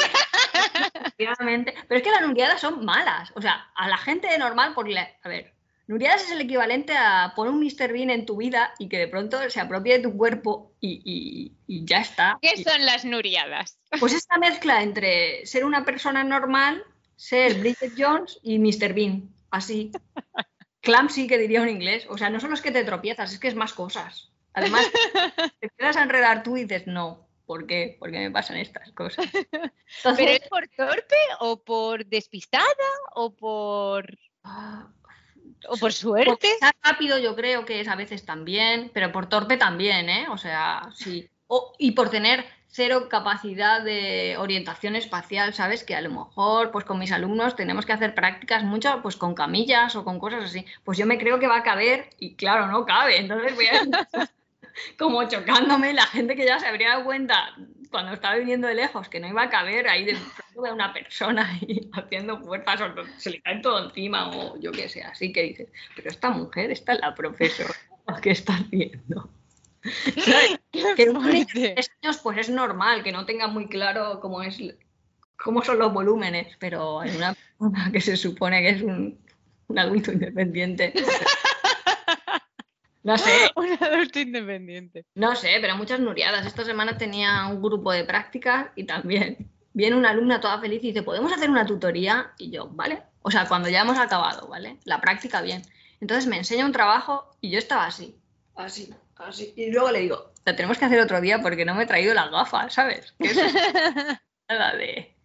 pero 1.17 1.99
es 1.99 2.03
que 2.03 2.11
las 2.11 2.23
nuriadas 2.23 2.61
son 2.61 2.85
malas, 2.85 3.31
o 3.35 3.43
sea, 3.43 3.71
a 3.75 3.89
la 3.89 3.99
gente 3.99 4.37
normal, 4.39 4.73
por 4.75 4.89
a 4.89 5.29
ver, 5.29 5.53
Nuriadas 5.89 6.23
es 6.23 6.31
el 6.31 6.41
equivalente 6.41 6.95
a 6.97 7.33
poner 7.35 7.53
un 7.53 7.61
Mr. 7.61 7.93
Bean 7.93 8.09
en 8.11 8.25
tu 8.25 8.37
vida 8.37 8.73
y 8.79 8.89
que 8.89 8.99
de 8.99 9.09
pronto 9.09 9.51
se 9.51 9.61
apropie 9.61 9.99
de 9.99 10.03
tu 10.03 10.17
cuerpo 10.17 10.73
y, 10.81 11.53
ya 11.67 11.99
está. 11.99 12.39
¿Qué 12.41 12.63
son 12.63 12.87
las 12.87 13.05
Nuriadas? 13.05 13.79
Pues 13.99 14.15
esta 14.15 14.39
mezcla 14.39 14.83
entre 14.83 15.45
ser 15.45 15.65
una 15.65 15.85
persona 15.85 16.23
normal, 16.25 16.85
ser 17.23 17.55
Bridget 17.61 17.93
Jones 17.97 18.41
y 18.43 18.59
Mr. 18.59 18.93
Bean. 18.93 19.33
Así. 19.51 19.93
Clumsy, 20.81 21.29
que 21.29 21.39
diría 21.39 21.63
un 21.63 21.69
inglés. 21.69 22.05
O 22.09 22.19
sea, 22.19 22.31
no 22.31 22.41
solo 22.41 22.55
es 22.55 22.61
que 22.61 22.73
te 22.73 22.83
tropiezas, 22.83 23.33
es 23.33 23.39
que 23.39 23.47
es 23.47 23.55
más 23.55 23.73
cosas. 23.73 24.33
Además, 24.55 24.91
te 25.61 25.71
quedas 25.79 25.97
a 25.97 26.03
enredar 26.03 26.43
tú 26.43 26.57
y 26.57 26.65
dices, 26.65 26.89
no, 26.89 27.29
¿por 27.47 27.69
qué? 27.69 27.97
Porque 28.01 28.19
me 28.19 28.33
pasan 28.33 28.57
estas 28.57 28.91
cosas. 28.91 29.25
¿Pero 30.03 30.33
es 30.33 30.49
por 30.49 30.67
torpe 30.69 31.17
o 31.39 31.63
por 31.63 32.05
despistada 32.07 32.67
o 33.15 33.33
por...? 33.33 34.19
O 35.69 35.77
por 35.77 35.93
suerte. 35.93 36.49
Por 36.59 36.71
rápido 36.83 37.19
yo 37.21 37.37
creo 37.37 37.65
que 37.65 37.81
es 37.81 37.87
a 37.87 37.95
veces 37.95 38.25
también, 38.25 38.91
pero 38.93 39.13
por 39.13 39.29
torpe 39.29 39.57
también, 39.57 40.11
¿eh? 40.11 40.27
O 40.29 40.39
sea, 40.39 40.91
sí. 40.93 41.31
y 41.79 41.93
por 41.93 42.11
tener 42.11 42.45
cero 42.73 43.09
capacidad 43.09 43.83
de 43.83 44.37
orientación 44.39 44.97
espacial, 44.97 45.55
¿sabes? 45.55 45.85
Que 45.85 45.95
a 45.95 46.01
lo 46.01 46.11
mejor, 46.11 46.73
pues 46.73 46.85
con 46.85 46.99
mis 46.99 47.13
alumnos 47.13 47.55
tenemos 47.55 47.87
que 47.87 47.93
hacer 47.93 48.15
prácticas 48.15 48.65
mucho, 48.65 49.01
pues 49.03 49.17
con 49.17 49.35
camillas 49.35 49.95
o 49.95 50.05
con 50.05 50.19
cosas 50.19 50.45
así. 50.45 50.67
Pues 50.83 50.99
yo 50.99 51.07
me 51.07 51.19
creo 51.19 51.39
que 51.39 51.47
va 51.47 51.59
a 51.59 51.63
caber 51.63 52.11
y 52.19 52.35
claro, 52.35 52.67
no 52.67 52.85
cabe. 52.85 53.19
Entonces 53.19 53.55
voy 53.55 53.67
a 53.67 54.29
como 54.99 55.29
chocándome 55.29 55.93
la 55.93 56.07
gente 56.07 56.35
que 56.35 56.47
ya 56.47 56.59
se 56.59 56.67
habría 56.67 56.91
dado 56.91 57.05
cuenta 57.05 57.55
cuando 57.91 58.15
estaba 58.15 58.37
viniendo 58.37 58.67
de 58.67 58.75
lejos 58.75 59.09
que 59.09 59.21
no 59.21 59.29
iba 59.29 59.43
a 59.43 59.51
caber 59.51 59.87
ahí 59.87 60.05
de 60.07 60.17
de 60.61 60.73
una 60.73 60.93
persona 60.93 61.59
y 61.61 61.89
haciendo 61.93 62.41
fuerzas 62.41 62.81
o 62.81 63.19
se 63.19 63.31
le 63.31 63.41
cae 63.41 63.61
todo 63.61 63.87
encima 63.87 64.31
o 64.31 64.59
yo 64.61 64.73
qué 64.73 64.89
sé, 64.89 65.03
así 65.03 65.33
que 65.33 65.43
dices, 65.43 65.69
pero 65.97 66.11
esta 66.11 66.31
mujer, 66.31 66.71
esta 66.71 66.93
es 66.93 67.01
la 67.01 67.15
profesora, 67.15 67.75
¿qué 68.21 68.31
está 68.31 68.55
haciendo? 68.55 69.29
que 70.97 71.11
un 71.11 71.27
años 71.27 72.19
pues 72.23 72.39
es 72.39 72.49
normal 72.49 73.03
que 73.03 73.13
no 73.13 73.27
tenga 73.27 73.49
muy 73.49 73.69
claro 73.69 74.21
cómo 74.21 74.43
es 74.43 74.59
cómo 75.37 75.63
son 75.65 75.79
los 75.79 75.93
volúmenes, 75.93 76.57
pero 76.59 77.01
hay 77.01 77.17
una 77.17 77.35
persona 77.35 77.91
que 77.93 78.01
se 78.01 78.17
supone 78.17 78.63
que 78.63 78.69
es 78.71 78.83
un, 78.83 79.19
un 79.67 79.79
adulto 79.79 80.13
independiente 80.13 80.93
no 83.03 83.19
sé. 83.19 83.51
Un 83.57 83.73
adulto 83.81 84.21
independiente. 84.21 85.05
No 85.15 85.35
sé, 85.35 85.59
pero 85.61 85.77
muchas 85.77 86.01
nuriadas. 86.01 86.47
Esta 86.47 86.65
semana 86.65 86.97
tenía 86.97 87.47
un 87.49 87.61
grupo 87.61 87.93
de 87.93 88.05
prácticas 88.05 88.69
y 88.77 88.85
también 88.85 89.51
viene 89.73 89.97
una 89.97 90.11
alumna 90.11 90.41
toda 90.41 90.61
feliz 90.61 90.83
y 90.85 90.89
dice, 90.89 91.03
¿podemos 91.03 91.33
hacer 91.33 91.51
una 91.51 91.67
tutoría? 91.67 92.33
Y 92.39 92.51
yo, 92.51 92.69
¿vale? 92.69 93.03
O 93.23 93.31
sea, 93.31 93.47
cuando 93.49 93.69
ya 93.69 93.83
hemos 93.83 93.99
acabado, 93.99 94.49
¿vale? 94.49 94.79
La 94.85 95.01
práctica 95.01 95.43
bien. 95.43 95.63
Entonces 96.01 96.27
me 96.27 96.37
enseña 96.37 96.67
un 96.67 96.73
trabajo 96.73 97.31
y 97.41 97.51
yo 97.51 97.59
estaba 97.59 97.87
así, 97.87 98.17
así, 98.57 98.93
así. 99.29 99.53
Y 99.57 99.71
luego 99.71 99.91
le 99.91 100.01
digo, 100.01 100.33
la 100.45 100.57
tenemos 100.57 100.79
que 100.79 100.85
hacer 100.85 101.01
otro 101.01 101.21
día 101.21 101.41
porque 101.41 101.65
no 101.65 101.75
me 101.75 101.85
he 101.85 101.87
traído 101.87 102.15
las 102.15 102.31
gafas, 102.31 102.75
¿sabes? 102.75 103.15
Nada 104.49 104.77
de... 104.77 105.17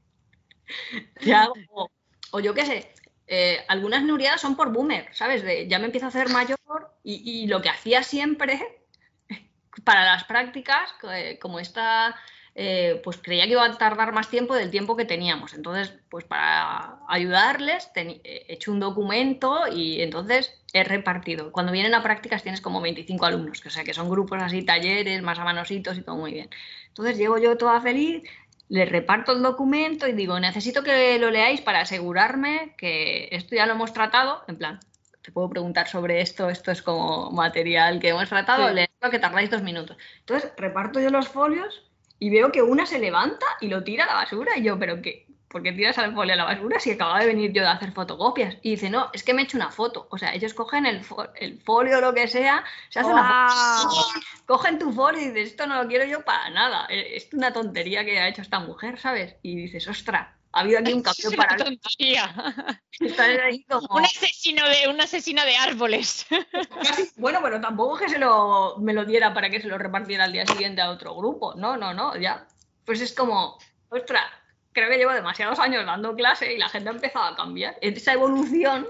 O 2.32 2.40
yo 2.40 2.54
qué 2.54 2.66
sé, 2.66 2.94
eh, 3.28 3.64
algunas 3.68 4.04
nuriadas 4.04 4.42
son 4.42 4.56
por 4.56 4.72
boomer, 4.72 5.14
¿sabes? 5.14 5.44
De, 5.44 5.68
ya 5.68 5.80
me 5.80 5.86
empiezo 5.86 6.06
a 6.06 6.10
hacer 6.10 6.30
mayor 6.30 6.58
y, 7.04 7.48
lo 7.48 7.62
que 7.62 7.70
hacía 7.70 8.04
siempre 8.04 8.84
para 9.84 10.06
las 10.06 10.26
prácticas, 10.26 10.94
como 11.40 11.60
esta 11.60 12.16
eh, 12.60 13.00
pues 13.04 13.18
creía 13.18 13.46
que 13.46 13.52
iba 13.52 13.64
a 13.64 13.78
tardar 13.78 14.14
más 14.14 14.30
tiempo 14.30 14.56
del 14.56 14.72
tiempo 14.72 14.96
que 14.98 15.06
teníamos. 15.06 15.54
Entonces, 15.54 15.94
pues 16.10 16.26
para 16.26 16.98
ayudarles, 17.08 17.92
he 17.96 18.46
hecho 18.52 18.72
un 18.72 18.80
documento 18.80 19.68
y 19.72 20.02
entonces 20.02 20.60
he 20.74 20.84
repartido. 20.84 21.52
Cuando 21.52 21.72
vienen 21.72 21.94
a 21.94 22.02
prácticas 22.02 22.42
tienes 22.42 22.60
como 22.60 22.82
25 22.82 23.26
alumnos, 23.28 23.62
que, 23.62 23.68
o 23.68 23.72
sea 23.72 23.84
que 23.84 23.94
son 23.94 24.10
grupos 24.10 24.42
así, 24.42 24.64
talleres, 24.64 25.22
más 25.22 25.38
a 25.38 25.44
manositos 25.44 26.00
y 26.00 26.02
todo 26.02 26.16
muy 26.16 26.34
bien. 26.34 26.50
Entonces 26.88 27.20
llego 27.20 27.38
yo 27.38 27.58
toda 27.58 27.80
feliz, 27.80 28.24
les 28.70 28.90
reparto 28.90 29.34
el 29.34 29.44
documento 29.44 30.08
y 30.08 30.14
digo, 30.14 30.40
necesito 30.40 30.82
que 30.82 31.20
lo 31.20 31.30
leáis 31.30 31.62
para 31.62 31.82
asegurarme 31.82 32.74
que 32.76 33.30
esto 33.34 33.56
ya 33.56 33.68
lo 33.68 33.74
hemos 33.74 33.94
tratado, 33.94 34.44
en 34.48 34.58
plan, 34.58 34.80
te 35.22 35.32
puedo 35.32 35.48
preguntar 35.48 35.88
sobre 35.88 36.22
esto, 36.22 36.50
esto 36.50 36.72
es 36.72 36.82
como 36.82 37.30
material 37.30 38.00
que 38.00 38.10
hemos 38.10 38.28
tratado, 38.28 38.76
sí. 38.76 38.88
que 39.12 39.20
tardáis 39.20 39.52
dos 39.52 39.62
minutos. 39.62 39.96
Entonces 40.22 40.52
reparto 40.58 41.00
yo 41.00 41.12
los 41.12 41.28
folios 41.28 41.87
y 42.20 42.30
veo 42.30 42.52
que 42.52 42.62
una 42.62 42.86
se 42.86 43.00
levanta 43.00 43.46
y 43.62 43.68
lo 43.68 43.84
tira 43.84 44.06
a 44.06 44.08
la 44.08 44.14
basura 44.14 44.58
y 44.58 44.64
yo, 44.64 44.78
pero 44.80 45.02
¿qué? 45.02 45.28
¿Por 45.48 45.64
qué 45.64 45.72
tiras 45.72 45.98
al 45.98 46.14
folio 46.14 46.34
a 46.34 46.38
la 46.38 46.44
basura 46.44 46.78
si 46.78 46.92
acaba 46.92 47.20
de 47.20 47.28
venir 47.28 47.54
yo 47.54 47.62
de 47.62 47.70
hacer 47.70 47.94
fotocopias? 47.94 48.58
Y 48.64 48.72
dice, 48.72 48.90
no, 48.90 49.10
es 49.14 49.24
que 49.24 49.34
me 49.34 49.42
he 49.42 49.46
hecho 49.46 49.56
una 49.56 49.72
foto. 49.72 50.08
O 50.12 50.18
sea, 50.18 50.34
ellos 50.34 50.54
cogen 50.54 50.86
el, 50.86 51.02
el 51.36 51.62
folio 51.62 52.00
o 52.00 52.02
lo 52.02 52.14
que 52.14 52.28
sea, 52.28 52.66
se 52.90 53.00
hacen 53.00 53.14
una 53.14 53.48
foto, 53.50 54.06
cogen 54.46 54.78
tu 54.78 54.92
folio 54.92 55.22
y 55.22 55.30
dices, 55.30 55.52
esto 55.52 55.66
no 55.66 55.82
lo 55.82 55.88
quiero 55.88 56.04
yo 56.04 56.26
para 56.26 56.50
nada. 56.50 56.86
Es 56.90 57.30
una 57.32 57.54
tontería 57.54 58.04
que 58.04 58.20
ha 58.20 58.28
hecho 58.28 58.42
esta 58.42 58.60
mujer, 58.60 59.00
¿sabes? 59.00 59.36
Y 59.42 59.56
dices, 59.56 59.88
ostras, 59.88 60.28
ha 60.52 60.62
habido 60.62 60.80
aquí 60.80 60.94
un 60.94 61.02
cambio 61.04 61.32
para 61.36 61.58
como... 63.70 63.96
un 63.96 64.06
asesino 64.06 64.68
de 64.68 64.88
un 64.90 65.02
asesino 65.02 65.44
de 65.44 65.56
árboles. 65.56 66.26
Bueno 67.18 67.40
pero 67.42 67.60
tampoco 67.60 67.98
que 67.98 68.10
se 68.10 68.20
lo 68.20 68.78
me 68.80 68.94
lo 68.94 69.06
diera 69.06 69.34
para 69.34 69.50
que 69.50 69.62
se 69.62 69.68
lo 69.68 69.78
repartiera 69.78 70.26
al 70.26 70.34
día 70.34 70.46
siguiente 70.46 70.82
a 70.82 70.90
otro 70.90 71.16
grupo. 71.16 71.54
No 71.56 71.78
no 71.78 71.94
no 71.94 72.18
ya. 72.18 72.48
Pues 72.86 73.02
es 73.02 73.14
como 73.14 73.58
ostras 73.90 74.26
creo 74.78 74.90
que 74.90 74.98
llevo 74.98 75.12
demasiados 75.12 75.60
años 75.60 75.88
dando 75.88 76.16
clase 76.16 76.54
y 76.54 76.58
la 76.60 76.70
gente 76.70 76.90
ha 76.90 76.94
empezado 76.94 77.26
a 77.26 77.36
cambiar. 77.36 77.76
Esa 77.82 78.14
evolución. 78.14 78.88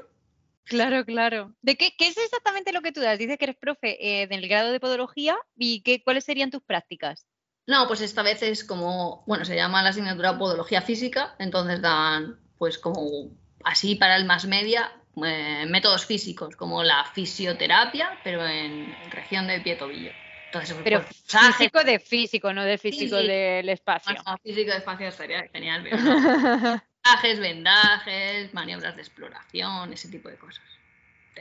Claro, 0.66 1.06
claro. 1.06 1.54
¿De 1.62 1.78
qué, 1.78 1.94
qué, 1.98 2.08
es 2.08 2.18
exactamente 2.18 2.74
lo 2.74 2.82
que 2.82 2.92
tú 2.92 3.00
das? 3.00 3.18
Dices 3.18 3.38
que 3.38 3.46
eres 3.46 3.56
profe 3.56 3.98
eh, 4.02 4.28
del 4.28 4.50
grado 4.50 4.74
de 4.74 4.82
podología 4.82 5.38
y 5.56 5.82
qué, 5.84 6.04
cuáles 6.04 6.26
serían 6.26 6.52
tus 6.52 6.62
prácticas. 6.62 7.26
No, 7.68 7.86
pues 7.86 8.00
esta 8.00 8.24
vez 8.24 8.42
es 8.44 8.64
como, 8.64 9.24
bueno, 9.28 9.44
se 9.44 9.56
llama 9.56 9.84
la 9.84 9.90
asignatura 9.90 10.38
Podología 10.38 10.82
Física, 10.82 11.36
entonces 11.38 11.82
dan, 11.82 12.40
pues 12.58 12.78
como 12.78 13.30
así 13.66 13.96
para 13.96 14.16
el 14.16 14.24
más 14.24 14.46
media, 14.46 14.94
eh, 15.26 15.66
métodos 15.68 16.06
físicos, 16.06 16.56
como 16.56 16.82
la 16.82 17.04
fisioterapia, 17.14 18.18
pero 18.24 18.48
en 18.48 18.88
región 19.12 19.48
de 19.48 19.60
pie-tobillo. 19.60 20.12
Entonces, 20.46 20.78
pero 20.82 21.04
pues, 21.04 21.26
físico 21.28 21.84
de 21.84 22.00
físico, 22.00 22.54
no 22.54 22.64
de 22.64 22.78
físico 22.78 23.18
del 23.18 23.68
espacio. 23.68 24.16
No, 24.26 24.38
físico 24.38 24.72
de 24.72 24.78
espacio 24.78 25.10
estaría 25.10 25.50
genial. 25.50 25.84
vendajes, 27.04 27.40
vendajes, 27.42 28.54
maniobras 28.54 28.96
de 28.96 29.02
exploración, 29.02 29.92
ese 29.92 30.08
tipo 30.08 30.30
de 30.30 30.38
cosas. 30.38 30.64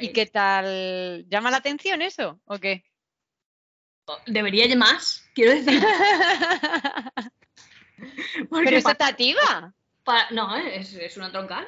¿Y 0.01 0.12
qué 0.12 0.27
tal? 0.27 1.24
¿Llama 1.29 1.53
la 1.53 1.59
atención 1.59 2.03
eso 2.03 2.41
o 2.47 2.59
qué? 2.59 2.85
Debería 4.27 4.67
ir 4.67 4.77
más, 4.77 5.29
quiero 5.35 5.53
decir. 5.53 5.83
Pero 8.51 8.77
es 8.77 8.87
optativa. 8.87 9.75
no, 10.31 10.57
es, 10.57 10.95
es, 10.95 11.17
una 11.17 11.31
troncal. 11.31 11.67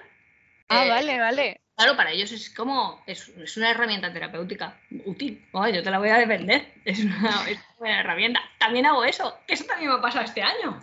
Ah, 0.68 0.84
eh, 0.86 0.88
vale, 0.88 1.18
vale. 1.18 1.60
Claro, 1.76 1.96
para 1.96 2.10
ellos 2.10 2.32
es 2.32 2.50
como, 2.50 3.02
es, 3.06 3.28
es 3.28 3.56
una 3.56 3.70
herramienta 3.70 4.12
terapéutica 4.12 4.80
útil. 5.04 5.46
yo 5.52 5.82
te 5.82 5.90
la 5.90 5.98
voy 5.98 6.08
a 6.08 6.18
defender. 6.18 6.74
Es 6.84 7.04
una, 7.04 7.44
es 7.48 7.58
una, 7.78 8.00
herramienta. 8.00 8.40
También 8.58 8.86
hago 8.86 9.04
eso, 9.04 9.38
que 9.46 9.54
eso 9.54 9.64
también 9.64 9.90
me 9.90 9.96
ha 9.96 10.02
pasado 10.02 10.24
este 10.24 10.42
año. 10.42 10.80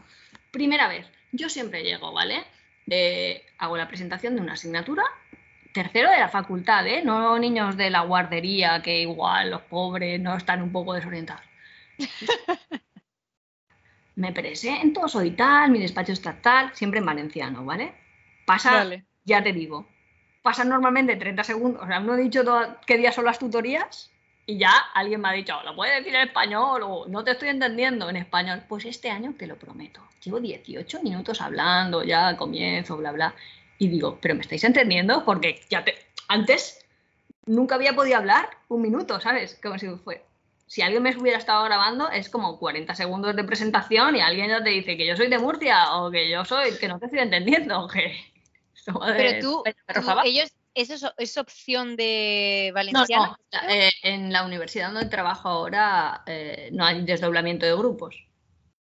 Primera 0.51 0.87
vez, 0.87 1.05
yo 1.31 1.49
siempre 1.49 1.83
llego, 1.83 2.13
¿vale? 2.13 2.45
Eh, 2.89 3.45
hago 3.57 3.77
la 3.77 3.87
presentación 3.87 4.35
de 4.35 4.41
una 4.41 4.53
asignatura 4.53 5.03
tercero 5.75 6.09
de 6.09 6.19
la 6.19 6.29
facultad, 6.29 6.87
¿eh? 6.87 7.01
no 7.03 7.37
niños 7.37 7.75
de 7.75 7.89
la 7.89 7.99
guardería 7.99 8.81
que 8.81 9.01
igual 9.01 9.51
los 9.51 9.61
pobres 9.63 10.21
no 10.21 10.37
están 10.37 10.61
un 10.61 10.71
poco 10.71 10.93
desorientados. 10.93 11.43
Me 14.15 14.31
presento, 14.31 15.09
soy 15.09 15.31
tal, 15.31 15.71
mi 15.71 15.79
despacho 15.79 16.13
está 16.13 16.39
tal, 16.41 16.73
siempre 16.73 17.01
en 17.01 17.05
valenciano, 17.05 17.65
¿vale? 17.65 17.93
Pasa, 18.45 18.87
ya 19.25 19.43
te 19.43 19.51
digo, 19.51 19.85
pasan 20.41 20.69
normalmente 20.69 21.17
30 21.17 21.43
segundos, 21.43 21.83
o 21.83 21.87
sea, 21.87 21.99
no 21.99 22.15
he 22.15 22.21
dicho 22.21 22.45
qué 22.85 22.97
días 22.97 23.13
son 23.13 23.25
las 23.25 23.37
tutorías 23.37 24.09
y 24.45 24.57
ya 24.57 24.71
alguien 24.93 25.19
me 25.19 25.27
ha 25.27 25.33
dicho, 25.33 25.61
lo 25.65 25.75
puedes 25.75 25.97
decir 25.97 26.15
en 26.15 26.21
español 26.21 26.83
o 26.83 27.05
no 27.09 27.25
te 27.25 27.31
estoy 27.31 27.49
entendiendo 27.49 28.09
en 28.09 28.15
español. 28.15 28.63
Pues 28.69 28.85
este 28.85 29.11
año 29.11 29.33
te 29.37 29.45
lo 29.45 29.57
prometo, 29.57 29.99
llevo 30.23 30.39
18 30.39 31.03
minutos 31.03 31.41
hablando, 31.41 32.01
ya 32.01 32.37
comienzo, 32.37 32.95
bla, 32.95 33.11
bla. 33.11 33.35
Y 33.77 33.87
digo, 33.89 34.17
pero 34.21 34.35
¿me 34.35 34.41
estáis 34.41 34.63
entendiendo? 34.63 35.25
Porque 35.25 35.61
ya 35.69 35.83
te... 35.83 35.95
antes 36.27 36.85
nunca 37.45 37.75
había 37.75 37.93
podido 37.93 38.17
hablar 38.17 38.49
un 38.67 38.81
minuto, 38.81 39.19
¿sabes? 39.19 39.59
Como 39.61 39.77
si 39.77 39.87
fue. 39.89 40.23
Si 40.67 40.81
alguien 40.81 41.03
me 41.03 41.15
hubiera 41.15 41.37
estado 41.37 41.63
grabando, 41.63 42.09
es 42.09 42.29
como 42.29 42.57
40 42.57 42.95
segundos 42.95 43.35
de 43.35 43.43
presentación 43.43 44.15
y 44.15 44.21
alguien 44.21 44.49
ya 44.49 44.63
te 44.63 44.71
dice 44.71 44.97
que 44.97 45.05
yo 45.05 45.15
soy 45.15 45.27
de 45.27 45.37
Murcia 45.37 45.95
o 45.95 46.09
que 46.09 46.29
yo 46.29 46.43
soy, 46.43 46.75
que 46.77 46.87
no 46.87 46.99
te 46.99 47.05
estoy 47.05 47.19
entendiendo. 47.19 47.87
Que... 47.93 48.35
Pero 49.17 49.39
tú, 49.39 49.63
ellos, 50.25 50.51
¿eso 50.75 51.11
es, 51.17 51.37
opción 51.37 51.95
de 51.95 52.71
valenciano? 52.75 53.37
No, 53.51 53.61
no. 53.61 53.69
Eh, 53.69 53.89
en 54.03 54.31
la 54.31 54.45
universidad 54.45 54.91
donde 54.91 55.09
trabajo 55.09 55.49
ahora 55.49 56.21
eh, 56.27 56.69
no 56.71 56.85
hay 56.85 57.03
desdoblamiento 57.03 57.65
de 57.65 57.75
grupos. 57.75 58.15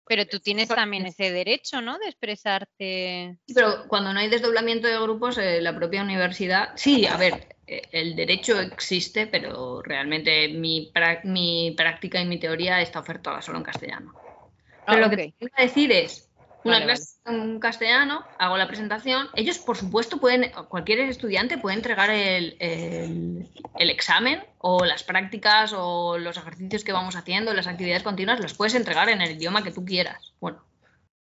Pero 0.10 0.26
tú 0.26 0.40
tienes 0.40 0.68
también 0.68 1.06
ese 1.06 1.32
derecho, 1.32 1.82
¿no? 1.82 2.00
De 2.00 2.08
expresarte. 2.08 3.38
Sí, 3.46 3.54
pero 3.54 3.88
cuando 3.88 4.12
no 4.12 4.20
hay 4.20 4.28
desdoblamiento 4.28 4.88
de 4.88 5.00
grupos, 5.00 5.38
eh, 5.38 5.62
la 5.62 5.76
propia 5.76 6.02
universidad. 6.02 6.72
Sí, 6.76 7.06
a 7.06 7.16
ver, 7.16 7.56
eh, 7.68 7.84
el 7.92 8.16
derecho 8.16 8.60
existe, 8.60 9.28
pero 9.28 9.84
realmente 9.84 10.48
mi, 10.48 10.92
mi, 11.26 11.76
práctica 11.78 12.20
y 12.20 12.26
mi 12.26 12.40
teoría 12.40 12.82
está 12.82 13.02
ofertada 13.02 13.40
solo 13.44 13.60
en 13.60 13.66
castellano. 13.66 14.16
Pero 14.88 14.98
ah, 14.98 15.08
lo 15.08 15.10
que 15.12 15.32
quiero 15.38 15.54
decir 15.56 15.92
es, 15.92 16.29
una 16.64 16.84
clase 16.84 17.20
en 17.26 17.60
castellano, 17.60 18.24
hago 18.38 18.58
la 18.58 18.68
presentación. 18.68 19.28
Ellos, 19.36 19.60
por 19.60 19.78
supuesto, 19.78 20.18
pueden, 20.20 20.52
cualquier 20.68 21.00
estudiante 21.02 21.58
puede 21.58 21.78
entregar 21.78 22.10
el, 22.10 22.58
examen 23.78 24.44
o 24.58 24.84
las 24.84 25.04
prácticas 25.04 25.74
o 25.76 26.18
los 26.18 26.38
ejercicios 26.38 26.84
que 26.84 26.92
vamos 26.92 27.16
haciendo, 27.16 27.54
las 27.54 27.68
actividades 27.68 28.04
continuas, 28.04 28.40
los 28.40 28.54
puedes 28.54 28.76
entregar 28.76 29.10
en 29.10 29.22
el 29.22 29.32
idioma 29.32 29.64
que 29.64 29.72
tú 29.72 29.86
quieras. 29.86 30.34
Bueno, 30.40 30.64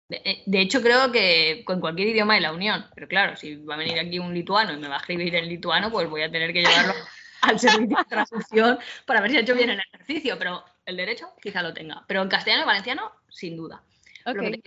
de, 0.09 0.21
eh, 0.23 0.43
hecho 0.53 0.81
creo 0.81 1.11
que 1.11 1.63
con 1.65 1.79
cualquier 1.79 2.09
idioma 2.09 2.35
de 2.35 2.41
la 2.41 2.53
Unión, 2.53 2.85
pero 2.93 3.07
claro, 3.07 3.35
si 3.35 3.55
va 3.55 3.75
a 3.75 3.77
venir 3.77 3.99
aquí 3.99 4.19
un 4.19 4.33
lituano 4.33 4.73
y 4.73 4.77
me 4.77 4.87
va 4.87 4.95
a 4.95 4.99
escribir 4.99 5.35
en 5.35 5.49
lituano, 5.49 5.91
pues 5.91 6.09
voy 6.09 6.21
a 6.21 6.31
tener 6.31 6.53
que 6.53 6.61
llevarlo 6.61 6.93
al 7.41 7.59
servicio 7.59 7.97
de 7.97 8.05
traducción 8.05 8.79
para 9.05 9.21
ver 9.21 9.31
si 9.31 9.37
ha 9.37 9.41
hecho 9.41 9.55
bien 9.55 9.71
el 9.71 9.79
ejercicio, 9.79 10.37
pero 10.37 10.63
el 10.85 10.97
derecho 10.97 11.29
quizá 11.41 11.63
lo 11.63 11.73
tenga. 11.73 12.03
Pero 12.07 12.21
en 12.21 12.29
castellano 12.29 12.63
y 12.63 12.67
valenciano, 12.67 13.11
sin 13.29 13.57
duda. 13.57 13.81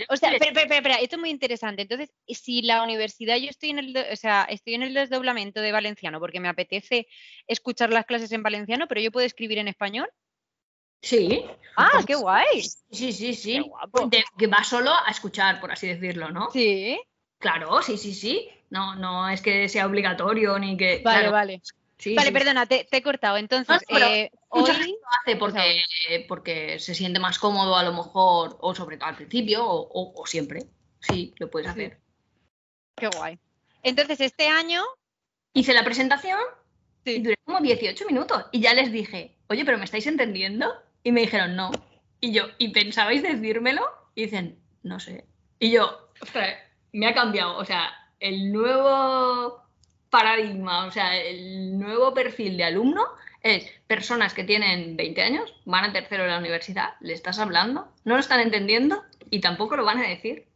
O 0.09 0.17
sea, 0.17 0.33
espera, 0.33 0.63
espera, 0.63 0.95
esto 0.97 1.17
es 1.17 1.21
muy 1.21 1.31
interesante. 1.31 1.83
Entonces, 1.83 2.11
si 2.29 2.63
la 2.63 2.83
universidad, 2.83 3.37
yo 3.37 3.49
estoy 3.51 3.71
en 3.71 3.79
el, 3.81 3.97
o 3.97 4.17
sea, 4.17 4.45
estoy 4.49 4.75
en 4.75 4.83
el 4.83 4.95
desdoblamiento 4.95 5.61
de 5.61 5.73
valenciano 5.73 6.21
porque 6.21 6.41
me 6.41 6.49
apetece 6.49 7.09
escuchar 7.47 7.91
las 7.91 8.07
clases 8.07 8.31
en 8.33 8.43
valenciano, 8.43 8.87
pero 8.87 9.01
yo 9.01 9.11
puedo 9.11 9.27
escribir 9.27 9.59
en 9.59 9.69
español. 9.69 10.09
Sí. 11.03 11.45
Ah, 11.77 12.03
qué 12.07 12.15
guay. 12.15 12.63
Sí, 12.91 13.13
sí, 13.13 13.35
sí. 13.35 13.65
que 14.39 14.47
va 14.47 14.63
solo 14.65 14.93
a 14.93 15.11
escuchar, 15.11 15.61
por 15.61 15.73
así 15.73 15.89
decirlo, 15.89 16.31
¿no? 16.31 16.51
Sí. 16.53 17.01
Claro, 17.39 17.83
sí, 17.83 17.97
sí, 17.97 18.15
sí. 18.15 18.49
No, 18.71 18.95
no 18.97 19.29
es 19.29 19.41
que 19.41 19.69
sea 19.69 19.87
obligatorio 19.87 20.59
ni 20.59 20.77
que. 20.77 21.01
Vale, 21.05 21.31
vale 21.31 21.63
vale, 22.17 22.33
perdona, 22.33 22.67
te, 22.67 22.87
he 22.91 23.03
cortado. 23.03 23.37
Entonces, 23.37 23.83
eh, 23.89 24.31
hoy... 24.49 24.63
lo 24.63 24.73
hace 25.21 25.37
porque, 25.37 26.25
porque 26.29 26.79
se 26.79 26.95
siente 26.95 27.19
más 27.19 27.39
cómodo 27.39 27.77
a 27.77 27.83
lo 27.83 27.93
mejor, 27.93 28.57
o 28.61 28.75
sobre 28.75 28.97
todo 28.97 29.09
al 29.09 29.17
principio, 29.17 29.65
o, 29.65 30.27
siempre. 30.27 30.65
Sí, 31.01 31.35
lo 31.39 31.51
puedes 31.51 31.69
hacer. 31.69 32.01
Qué 32.97 33.09
guay. 33.09 33.39
Entonces, 33.83 34.21
este 34.21 34.49
año... 34.49 34.83
Hice 35.55 35.73
la 35.73 35.85
presentación 35.85 36.41
y 37.05 37.21
duré 37.21 37.37
como 37.45 37.61
18 37.61 38.07
minutos 38.07 38.45
y 38.53 38.61
ya 38.61 38.75
les 38.75 38.93
dije, 38.93 39.39
oye, 39.49 39.65
pero 39.65 39.79
¿me 39.79 39.85
estáis 39.85 40.07
entendiendo? 40.07 40.73
Y 41.03 41.13
me 41.13 41.23
dijeron, 41.23 41.57
no. 41.57 41.71
Y 42.21 42.33
yo, 42.33 42.45
¿y 42.59 42.69
pensabais 42.69 43.23
decírmelo? 43.23 43.83
Y 44.15 44.25
dicen, 44.25 44.61
no 44.83 45.01
sé. 45.01 45.25
Y 45.59 45.71
yo, 45.71 46.11
ostras, 46.21 46.57
me 46.93 47.07
ha 47.07 47.15
cambiado. 47.15 47.57
O 47.57 47.65
sea, 47.65 47.91
el 48.21 48.53
nuevo 48.53 49.63
paradigma, 50.11 50.87
o 50.87 50.91
sea, 50.91 51.17
el 51.17 51.79
nuevo 51.79 52.15
perfil 52.15 52.57
de 52.57 52.65
alumno 52.65 53.05
es 53.43 53.71
personas 53.87 54.35
que 54.35 54.45
tienen 54.45 54.97
20 54.97 55.23
años, 55.23 55.55
van 55.65 55.85
a 55.85 55.93
tercero 55.93 56.25
de 56.25 56.31
la 56.31 56.39
universidad, 56.39 56.95
le 57.01 57.13
estás 57.13 57.39
hablando, 57.39 57.89
no 58.05 58.15
lo 58.15 58.21
están 58.21 58.41
entendiendo 58.41 59.05
y 59.31 59.41
tampoco 59.41 59.77
lo 59.77 59.85
van 59.85 59.99
a 59.99 60.09
decir. 60.09 60.47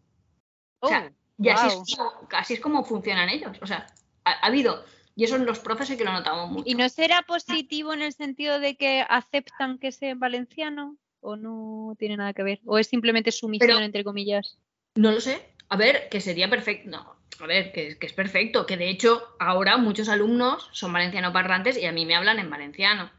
o 0.81 0.89
sea, 0.89 1.11
oh, 1.11 1.43
y 1.43 1.49
así, 1.49 2.55
es 2.55 2.61
como, 2.61 2.85
funcionan 2.85 3.29
ellos. 3.29 3.57
O 3.61 3.67
sea, 3.67 3.87
ha, 4.25 4.47
habido, 4.47 4.85
y 5.17 5.25
eso 5.25 5.37
en 5.37 5.47
los 5.47 5.59
profes 5.59 5.89
sí 5.89 5.97
que 5.97 6.05
lo 6.05 6.13
notamos 6.13 6.51
mucho. 6.51 6.69
¿Y 6.69 6.75
no 6.75 6.89
será 6.89 7.23
positivo 7.23 7.93
en 7.93 8.03
el 8.03 8.13
sentido 8.13 8.59
de 8.61 8.77
que 8.77 9.05
aceptan 9.09 9.79
que 9.79 9.93
sea 9.93 10.15
valenciano? 10.15 10.97
¿O 11.21 11.37
no 11.37 11.95
tiene 11.99 12.17
nada 12.17 12.33
que 12.33 12.43
ver? 12.43 12.61
¿O 12.67 12.79
es 12.79 12.89
simplemente 12.89 13.31
sumisión, 13.31 13.83
entre 13.83 14.03
comillas? 14.03 14.59
No 14.97 15.13
lo 15.13 15.21
sé. 15.21 15.55
A 15.69 15.77
ver, 15.77 16.09
que 16.11 16.21
sería 16.21 16.51
perfecto. 16.51 16.91
No, 16.91 17.17
a 17.41 17.47
ver, 17.47 17.73
que, 17.73 17.97
es 18.01 18.13
perfecto. 18.13 18.67
Que 18.67 18.77
de 18.77 18.89
hecho, 18.89 19.23
ahora 19.39 19.77
muchos 19.77 20.09
alumnos 20.09 20.69
son 20.73 20.93
valenciano 20.93 21.33
parlantes 21.33 21.79
y 21.79 21.87
a 21.87 21.93
mí 21.93 22.07
me 22.07 22.15
hablan 22.15 22.39
en 22.39 22.51
valenciano. 22.51 23.11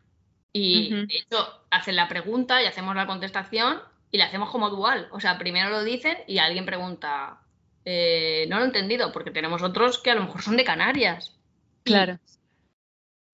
Y 0.51 0.91
de 0.91 1.15
hecho, 1.15 1.65
hacen 1.71 1.95
la 1.95 2.07
pregunta 2.07 2.61
y 2.61 2.67
hacemos 2.67 2.95
la 2.95 3.07
contestación 3.07 3.79
y 4.11 4.19
la 4.19 4.25
hacemos 4.25 4.51
como 4.51 4.69
dual. 4.69 5.07
O 5.11 5.19
sea, 5.19 5.39
primero 5.39 5.69
lo 5.69 5.83
dicen 5.83 6.17
y 6.27 6.37
alguien 6.37 6.65
pregunta, 6.65 7.41
eh, 7.85 8.45
no 8.49 8.57
lo 8.57 8.63
he 8.63 8.67
entendido, 8.67 9.11
porque 9.11 9.31
tenemos 9.31 9.63
otros 9.63 9.97
que 9.97 10.11
a 10.11 10.15
lo 10.15 10.21
mejor 10.21 10.43
son 10.43 10.57
de 10.57 10.63
Canarias. 10.63 11.35
Claro. 11.83 12.19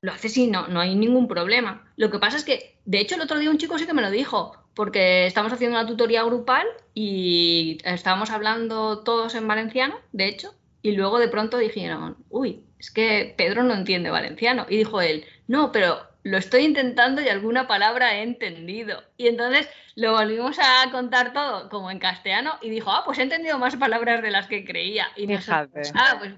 Lo 0.01 0.13
hace 0.13 0.29
sí, 0.29 0.47
no, 0.47 0.67
no 0.67 0.79
hay 0.79 0.95
ningún 0.95 1.27
problema. 1.27 1.91
Lo 1.97 2.09
que 2.09 2.19
pasa 2.19 2.37
es 2.37 2.45
que, 2.45 2.79
de 2.85 3.01
hecho, 3.01 3.15
el 3.15 3.21
otro 3.21 3.37
día 3.37 3.49
un 3.49 3.57
chico 3.57 3.77
sí 3.77 3.85
que 3.85 3.93
me 3.93 4.01
lo 4.01 4.11
dijo, 4.11 4.55
porque 4.73 5.25
estamos 5.25 5.51
haciendo 5.51 5.77
una 5.77 5.87
tutoría 5.87 6.23
grupal 6.23 6.65
y 6.93 7.79
estábamos 7.83 8.29
hablando 8.29 8.99
todos 8.99 9.35
en 9.35 9.45
valenciano, 9.45 9.99
de 10.13 10.27
hecho, 10.29 10.53
y 10.81 10.91
luego 10.91 11.19
de 11.19 11.27
pronto 11.27 11.57
dijeron, 11.57 12.17
uy, 12.29 12.63
es 12.79 12.91
que 12.91 13.33
Pedro 13.37 13.63
no 13.63 13.73
entiende 13.73 14.09
valenciano. 14.09 14.65
Y 14.69 14.77
dijo 14.77 15.01
él, 15.01 15.25
no, 15.47 15.71
pero 15.71 15.99
lo 16.23 16.37
estoy 16.37 16.63
intentando 16.63 17.21
y 17.21 17.27
alguna 17.27 17.67
palabra 17.67 18.15
he 18.15 18.23
entendido. 18.23 19.03
Y 19.17 19.27
entonces 19.27 19.67
lo 19.95 20.13
volvimos 20.13 20.57
a 20.59 20.89
contar 20.91 21.33
todo 21.33 21.69
como 21.69 21.91
en 21.91 21.99
castellano 21.99 22.57
y 22.61 22.69
dijo, 22.69 22.91
ah, 22.91 23.03
pues 23.05 23.19
he 23.19 23.23
entendido 23.23 23.59
más 23.59 23.75
palabras 23.75 24.21
de 24.21 24.31
las 24.31 24.47
que 24.47 24.63
creía. 24.63 25.07
Y 25.15 25.27
Fíjate. 25.27 25.81
ah, 25.95 26.15
pues, 26.19 26.33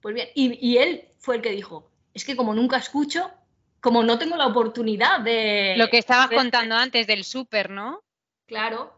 pues 0.00 0.14
bien. 0.14 0.28
Y, 0.34 0.58
y, 0.66 0.78
él 0.78 1.08
fue 1.18 1.36
el 1.36 1.42
que 1.42 1.50
dijo, 1.50 1.90
es 2.12 2.24
que 2.24 2.36
como 2.36 2.54
nunca 2.54 2.76
escucho, 2.76 3.30
como 3.80 4.02
no 4.02 4.18
tengo 4.18 4.36
la 4.36 4.46
oportunidad 4.46 5.20
de... 5.20 5.74
Lo 5.76 5.88
que 5.88 5.98
estabas 5.98 6.28
contando 6.28 6.74
antes 6.74 7.06
del 7.06 7.24
súper, 7.24 7.70
¿no? 7.70 8.02
Claro. 8.46 8.92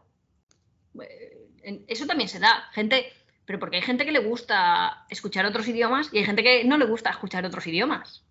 Eso 1.87 2.05
también 2.05 2.29
se 2.29 2.39
da. 2.39 2.69
Gente, 2.73 3.13
pero 3.49 3.57
porque 3.57 3.77
hay 3.77 3.81
gente 3.81 4.05
que 4.05 4.11
le 4.11 4.19
gusta 4.19 5.07
escuchar 5.09 5.43
otros 5.47 5.67
idiomas 5.67 6.11
y 6.13 6.19
hay 6.19 6.23
gente 6.23 6.43
que 6.43 6.63
no 6.65 6.77
le 6.77 6.85
gusta 6.85 7.09
escuchar 7.09 7.47
otros 7.47 7.65
idiomas. 7.65 8.23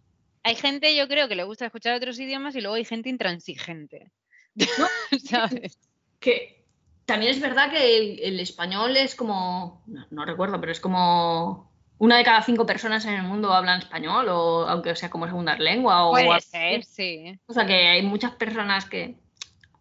Hay 0.45 0.55
gente, 0.55 0.95
yo 0.95 1.09
creo, 1.09 1.27
que 1.27 1.35
le 1.35 1.43
gusta 1.43 1.67
escuchar 1.67 1.97
otros 1.97 2.21
idiomas 2.21 2.55
y 2.55 2.61
luego 2.61 2.77
hay 2.77 2.85
gente 2.85 3.09
intransigente. 3.09 4.13
¿Sabes? 5.29 5.77
Que 6.21 6.65
también 7.05 7.33
es 7.33 7.41
verdad 7.41 7.69
que 7.69 8.29
el, 8.29 8.39
español 8.39 8.97
es 8.97 9.17
como, 9.17 9.83
no, 10.11 10.25
recuerdo, 10.25 10.61
pero 10.61 10.71
es 10.71 10.79
como 10.79 11.73
una 11.99 12.17
de 12.17 12.23
cada 12.23 12.41
cinco 12.43 12.65
personas 12.65 13.05
en 13.05 13.15
el 13.15 13.25
mundo 13.25 13.53
hablan 13.53 13.81
español, 13.81 14.29
o 14.29 14.69
aunque 14.69 14.95
sea 14.95 15.11
como 15.11 15.27
segunda 15.27 15.57
lengua. 15.57 16.07
O 16.07 16.13
Puede 16.13 16.41
ser, 16.43 16.85
sí. 16.85 17.37
O 17.47 17.53
sea 17.53 17.67
que 17.67 17.89
hay 17.89 18.03
muchas 18.03 18.37
personas 18.37 18.85
que, 18.85 19.17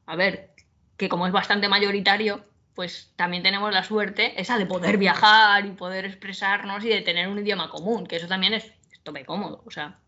a 0.08 0.16
ver, 0.16 0.56
que 0.98 1.08
como 1.08 1.28
es 1.28 1.32
bastante 1.32 1.70
mayoritario, 1.70 2.44
pues 2.78 3.12
también 3.16 3.42
tenemos 3.42 3.74
la 3.74 3.84
suerte 3.84 4.40
esa 4.40 4.60
de 4.60 4.68
poder 4.68 5.00
viajar 5.00 5.66
y 5.66 5.72
poder 5.72 6.06
expresarnos 6.06 6.86
y 6.86 6.90
de 6.90 7.02
tener 7.02 7.28
un 7.28 7.40
idioma 7.40 7.72
común, 7.72 8.06
que 8.06 8.18
eso 8.18 8.28
también 8.28 8.54
es, 8.54 8.66
es 8.66 9.26
cómodo, 9.26 9.64
o 9.66 9.72
sea. 9.72 10.00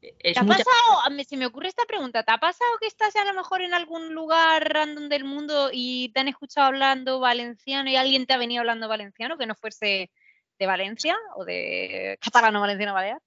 ¿Te 0.00 0.38
ha 0.38 0.44
pasado, 0.44 1.02
se 1.28 1.36
me 1.36 1.46
ocurre 1.46 1.66
esta 1.66 1.84
pregunta, 1.84 2.22
¿te 2.22 2.30
ha 2.30 2.38
pasado 2.38 2.70
que 2.80 2.86
estás 2.86 3.16
a 3.16 3.24
lo 3.24 3.34
mejor 3.34 3.60
en 3.62 3.74
algún 3.74 4.14
lugar 4.14 4.72
random 4.72 5.08
del 5.08 5.24
mundo 5.24 5.70
y 5.72 6.10
te 6.10 6.20
han 6.20 6.28
escuchado 6.28 6.68
hablando 6.68 7.18
valenciano 7.18 7.90
y 7.90 7.96
alguien 7.96 8.24
te 8.24 8.34
ha 8.34 8.38
venido 8.38 8.60
hablando 8.60 8.86
valenciano 8.86 9.36
que 9.36 9.46
no 9.46 9.56
fuese 9.56 10.12
de 10.60 10.66
Valencia 10.66 11.16
o 11.34 11.44
de 11.44 12.18
catalano 12.20 12.60
valenciano 12.60 12.94
balear? 12.94 13.20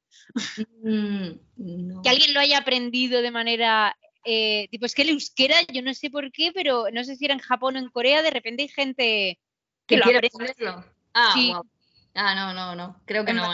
Mm, 0.84 2.02
que 2.02 2.10
alguien 2.10 2.34
lo 2.34 2.40
haya 2.40 2.60
aprendido 2.60 3.22
de 3.22 3.32
manera 3.32 3.98
eh, 4.26 4.68
tipo, 4.72 4.86
es 4.86 4.96
que 4.96 5.04
el 5.04 5.10
euskera, 5.10 5.58
yo 5.72 5.82
no 5.82 5.94
sé 5.94 6.10
por 6.10 6.32
qué, 6.32 6.52
pero 6.54 6.86
no 6.92 7.04
sé 7.04 7.16
si 7.16 7.26
era 7.26 7.36
en 7.36 7.40
Japón 7.40 7.76
o 7.76 7.80
en 7.80 7.90
Corea, 7.90 8.24
de 8.24 8.32
repente 8.32 8.64
hay 8.64 8.70
gente 8.70 9.40
que, 9.86 9.98
lo 9.98 10.04
quiere 10.04 10.30
ponerlo. 10.30 10.84
Ah, 11.14 11.62
ah, 12.16 12.36
no, 12.36 12.54
no, 12.54 12.76
no, 12.76 13.02
creo 13.06 13.24
que 13.24 13.34
no. 13.34 13.54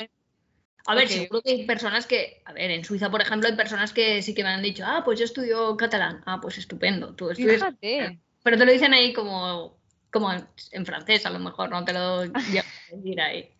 A 0.87 0.95
ver, 0.95 1.09
seguro 1.09 1.41
que 1.41 1.51
hay 1.51 1.65
personas 1.65 2.07
que, 2.07 2.41
a 2.45 2.53
ver, 2.53 2.71
en 2.71 2.83
Suiza, 2.83 3.11
por 3.11 3.21
ejemplo, 3.21 3.47
hay 3.47 3.55
personas 3.55 3.93
que 3.93 4.21
sí 4.21 4.33
que 4.33 4.43
me 4.43 4.49
han 4.49 4.63
dicho, 4.63 4.83
ah, 4.85 5.03
pues 5.05 5.19
yo 5.19 5.25
estudio 5.25 5.77
catalán. 5.77 6.23
Ah, 6.25 6.39
pues 6.41 6.57
estupendo, 6.57 7.13
tú 7.13 7.29
estudias. 7.29 7.57
Fíjate. 7.57 8.19
Pero 8.43 8.57
te 8.57 8.65
lo 8.65 8.71
dicen 8.71 8.93
ahí 8.93 9.13
como, 9.13 9.77
como 10.09 10.31
en, 10.33 10.85
francés, 10.85 11.25
a 11.25 11.29
lo 11.29 11.39
mejor, 11.39 11.69
no 11.69 11.85
te 11.85 11.93
lo 11.93 12.23
llevas 12.51 12.65
a 12.91 12.95
decir 12.95 13.21
ahí. 13.21 13.53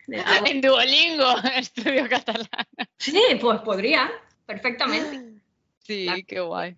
en 0.45 0.61
Duolingo 0.61 1.37
estudio 1.55 2.09
catalán. 2.09 2.47
Sí, 2.97 3.21
pues 3.39 3.59
podría, 3.61 4.09
perfectamente. 4.45 5.41
Sí, 5.83 6.07
qué 6.27 6.39
guay. 6.39 6.75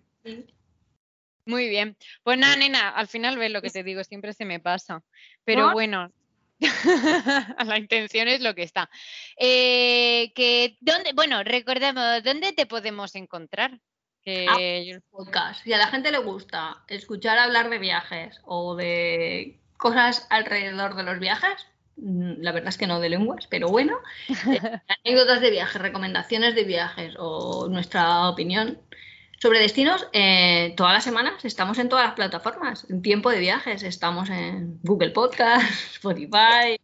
Muy 1.46 1.68
bien. 1.68 1.96
Pues 2.22 2.38
nada, 2.38 2.56
nena, 2.56 2.88
al 2.90 3.08
final 3.08 3.36
ves 3.36 3.50
lo 3.50 3.62
que 3.62 3.70
te 3.70 3.82
digo, 3.82 4.02
siempre 4.04 4.32
se 4.32 4.44
me 4.44 4.60
pasa. 4.60 5.02
Pero 5.44 5.72
bueno, 5.72 6.10
la 7.66 7.78
intención 7.78 8.28
es 8.28 8.40
lo 8.40 8.54
que 8.54 8.62
está. 8.62 8.88
Eh, 9.36 10.32
que, 10.34 10.76
¿dónde, 10.80 11.12
bueno, 11.14 11.42
recordemos, 11.42 12.22
¿dónde 12.22 12.52
te 12.52 12.66
podemos 12.66 13.14
encontrar? 13.14 13.78
Que 14.22 14.46
ah, 14.48 15.00
podcast. 15.10 15.62
Si 15.64 15.72
a 15.72 15.78
la 15.78 15.88
gente 15.88 16.10
le 16.10 16.18
gusta 16.18 16.82
escuchar 16.88 17.38
hablar 17.38 17.68
de 17.68 17.78
viajes 17.78 18.40
o 18.44 18.74
de 18.74 19.58
cosas 19.76 20.26
alrededor 20.30 20.96
de 20.96 21.02
los 21.02 21.18
viajes, 21.18 21.66
mm, 21.96 22.40
la 22.40 22.52
verdad 22.52 22.70
es 22.70 22.78
que 22.78 22.86
no 22.86 23.00
de 23.00 23.10
lenguas, 23.10 23.46
pero 23.48 23.68
bueno, 23.68 23.98
eh, 24.50 24.80
anécdotas 25.04 25.42
de 25.42 25.50
viajes, 25.50 25.82
recomendaciones 25.82 26.54
de 26.54 26.64
viajes 26.64 27.14
o 27.18 27.68
nuestra 27.68 28.30
opinión, 28.30 28.80
sobre 29.44 29.60
destinos, 29.60 30.08
eh, 30.14 30.72
todas 30.74 30.94
las 30.94 31.04
semanas 31.04 31.44
estamos 31.44 31.78
en 31.78 31.90
todas 31.90 32.06
las 32.06 32.14
plataformas. 32.14 32.86
En 32.88 33.02
tiempo 33.02 33.28
de 33.28 33.40
viajes 33.40 33.82
estamos 33.82 34.30
en 34.30 34.80
Google 34.82 35.10
Podcast, 35.10 35.70
Spotify. 35.96 36.80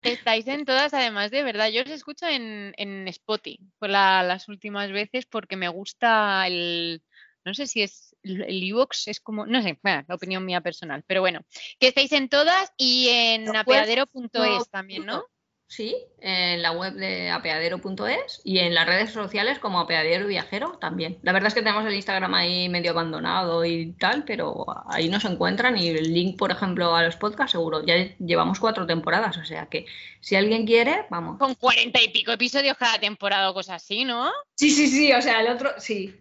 Estáis 0.00 0.46
en 0.46 0.64
todas, 0.64 0.94
además 0.94 1.30
de 1.30 1.42
verdad. 1.42 1.68
Yo 1.68 1.82
os 1.82 1.90
escucho 1.90 2.26
en, 2.26 2.72
en 2.78 3.06
Spotify 3.08 3.60
por 3.78 3.90
las 3.90 4.48
últimas 4.48 4.90
veces 4.90 5.26
porque 5.26 5.56
me 5.56 5.68
gusta 5.68 6.46
el. 6.46 7.02
No 7.44 7.52
sé 7.52 7.66
si 7.66 7.82
es 7.82 8.16
el 8.22 8.62
Evox, 8.62 9.08
es 9.08 9.20
como. 9.20 9.44
No 9.44 9.60
sé, 9.60 9.78
bueno, 9.82 10.02
la 10.08 10.14
opinión 10.14 10.42
mía 10.46 10.62
personal. 10.62 11.04
Pero 11.06 11.20
bueno, 11.20 11.42
que 11.78 11.88
estáis 11.88 12.12
en 12.12 12.30
todas 12.30 12.72
y 12.78 13.10
en 13.10 13.54
apeadero.es 13.54 14.70
también, 14.70 15.04
¿no? 15.04 15.26
Sí, 15.70 15.96
en 16.20 16.62
la 16.62 16.72
web 16.72 16.94
de 16.94 17.30
apeadero.es 17.30 18.40
y 18.42 18.58
en 18.58 18.74
las 18.74 18.86
redes 18.86 19.12
sociales 19.12 19.60
como 19.60 19.78
apeadero 19.78 20.26
viajero 20.26 20.76
también. 20.80 21.18
La 21.22 21.32
verdad 21.32 21.46
es 21.46 21.54
que 21.54 21.62
tenemos 21.62 21.86
el 21.86 21.94
Instagram 21.94 22.34
ahí 22.34 22.68
medio 22.68 22.90
abandonado 22.90 23.64
y 23.64 23.92
tal, 23.92 24.24
pero 24.24 24.66
ahí 24.88 25.08
nos 25.08 25.24
encuentran 25.24 25.78
y 25.78 25.88
el 25.88 26.12
link, 26.12 26.36
por 26.36 26.50
ejemplo, 26.50 26.94
a 26.96 27.04
los 27.04 27.14
podcasts 27.14 27.52
seguro. 27.52 27.86
Ya 27.86 27.94
llevamos 28.18 28.58
cuatro 28.58 28.84
temporadas, 28.84 29.38
o 29.38 29.44
sea 29.44 29.66
que 29.66 29.86
si 30.20 30.34
alguien 30.34 30.66
quiere, 30.66 31.06
vamos. 31.08 31.38
Con 31.38 31.54
cuarenta 31.54 32.02
y 32.02 32.08
pico 32.08 32.32
episodios 32.32 32.76
cada 32.76 32.98
temporada 32.98 33.48
o 33.48 33.54
cosas 33.54 33.80
así, 33.82 34.04
¿no? 34.04 34.32
Sí, 34.56 34.70
sí, 34.70 34.88
sí, 34.88 35.12
o 35.12 35.22
sea, 35.22 35.40
el 35.40 35.48
otro, 35.48 35.70
sí. 35.78 36.20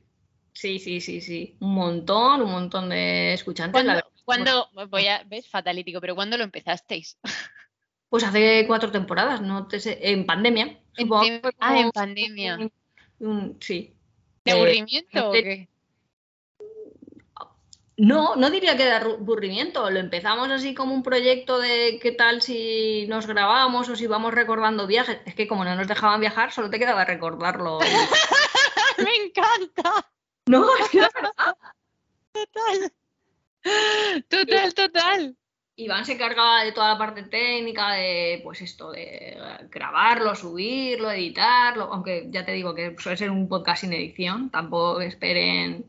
Sí, 0.53 0.77
sí, 0.77 1.01
sí, 1.01 1.21
sí. 1.21 1.55
Un 1.59 1.73
montón, 1.73 2.43
un 2.43 2.51
montón 2.51 2.89
de 2.89 3.33
escuchantes. 3.33 3.83
¿Cuándo, 4.25 4.69
voy 4.89 5.07
a, 5.07 5.23
ves, 5.25 5.47
fatalítico, 5.47 5.99
pero 5.99 6.13
¿cuándo 6.13 6.37
lo 6.37 6.43
empezasteis? 6.43 7.17
Pues 8.09 8.23
hace 8.23 8.65
cuatro 8.67 8.91
temporadas, 8.91 9.41
no 9.41 9.67
te 9.67 9.79
sé, 9.79 9.99
en 10.01 10.25
pandemia. 10.25 10.79
ah, 11.59 11.79
en 11.79 11.91
pandemia. 11.91 12.71
sí. 13.59 13.93
¿De 14.43 14.51
aburrimiento 14.51 15.29
o 15.29 15.31
qué? 15.31 15.69
No, 17.97 18.37
no 18.37 18.49
diría 18.49 18.77
que 18.77 18.85
de 18.85 18.93
aburrimiento. 18.93 19.89
Lo 19.89 19.99
empezamos 19.99 20.49
así 20.49 20.73
como 20.73 20.93
un 20.93 21.03
proyecto 21.03 21.59
de 21.59 21.99
qué 22.01 22.13
tal 22.13 22.41
si 22.41 23.05
nos 23.07 23.27
grabamos 23.27 23.89
o 23.89 23.95
si 23.97 24.07
vamos 24.07 24.33
recordando 24.33 24.87
viajes. 24.87 25.19
Es 25.25 25.35
que 25.35 25.49
como 25.49 25.65
no 25.65 25.75
nos 25.75 25.87
dejaban 25.87 26.21
viajar, 26.21 26.53
solo 26.53 26.69
te 26.69 26.79
quedaba 26.79 27.03
recordarlo. 27.03 27.79
Me 28.97 29.15
encanta. 29.15 30.09
No, 30.47 30.65
es 30.77 30.89
que 30.89 31.01
Total. 32.31 32.93
Total, 34.29 34.73
total. 34.73 35.37
Iván 35.79 36.05
se 36.05 36.17
cargaba 36.17 36.65
de 36.65 36.73
toda 36.73 36.89
la 36.89 36.97
parte 36.97 37.23
técnica, 37.23 37.93
de 37.93 38.41
pues 38.43 38.61
esto, 38.61 38.91
de 38.91 39.37
grabarlo, 39.71 40.35
subirlo, 40.35 41.09
editarlo, 41.09 41.85
aunque 41.93 42.27
ya 42.29 42.43
te 42.43 42.51
digo 42.51 42.75
que 42.75 42.97
suele 42.99 43.17
ser 43.17 43.31
un 43.31 43.47
podcast 43.47 43.81
sin 43.81 43.93
edición, 43.93 44.49
tampoco 44.49 44.99
esperen, 44.99 45.85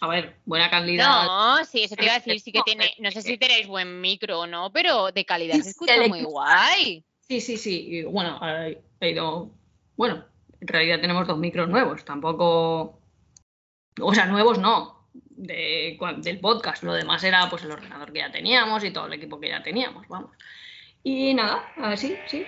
a 0.00 0.08
ver, 0.08 0.36
buena 0.46 0.68
calidad. 0.68 1.26
No, 1.26 1.64
sí, 1.64 1.84
eso 1.84 1.94
te 1.94 2.04
iba 2.04 2.14
a 2.14 2.18
decir, 2.18 2.40
sí 2.40 2.50
que 2.50 2.62
tiene, 2.66 2.92
no 2.98 3.12
sé 3.12 3.22
si 3.22 3.38
tenéis 3.38 3.68
buen 3.68 4.00
micro 4.00 4.40
o 4.40 4.46
no, 4.48 4.72
pero 4.72 5.12
de 5.12 5.24
calidad 5.24 5.60
se 5.60 5.70
escucha 5.70 5.94
muy 6.08 6.24
guay. 6.24 7.04
Sí, 7.28 7.40
sí, 7.40 7.56
sí, 7.56 7.86
y 7.88 8.02
bueno, 8.02 8.40
he 8.42 9.10
ido, 9.10 9.48
bueno, 9.96 10.24
en 10.60 10.66
realidad 10.66 11.00
tenemos 11.00 11.28
dos 11.28 11.38
micros 11.38 11.68
nuevos, 11.68 12.04
tampoco, 12.04 12.98
o 14.00 14.12
sea, 14.14 14.26
nuevos 14.26 14.58
no, 14.58 14.99
de, 15.40 15.98
del 16.18 16.40
podcast. 16.40 16.82
Lo 16.82 16.92
demás 16.92 17.24
era 17.24 17.48
pues 17.48 17.64
el 17.64 17.72
ordenador 17.72 18.12
que 18.12 18.20
ya 18.20 18.30
teníamos 18.30 18.84
y 18.84 18.90
todo 18.90 19.06
el 19.06 19.14
equipo 19.14 19.40
que 19.40 19.48
ya 19.48 19.62
teníamos, 19.62 20.06
vamos. 20.08 20.30
Y 21.02 21.34
nada, 21.34 21.64
a 21.76 21.88
ver, 21.90 21.98
sí, 21.98 22.16
sí. 22.26 22.46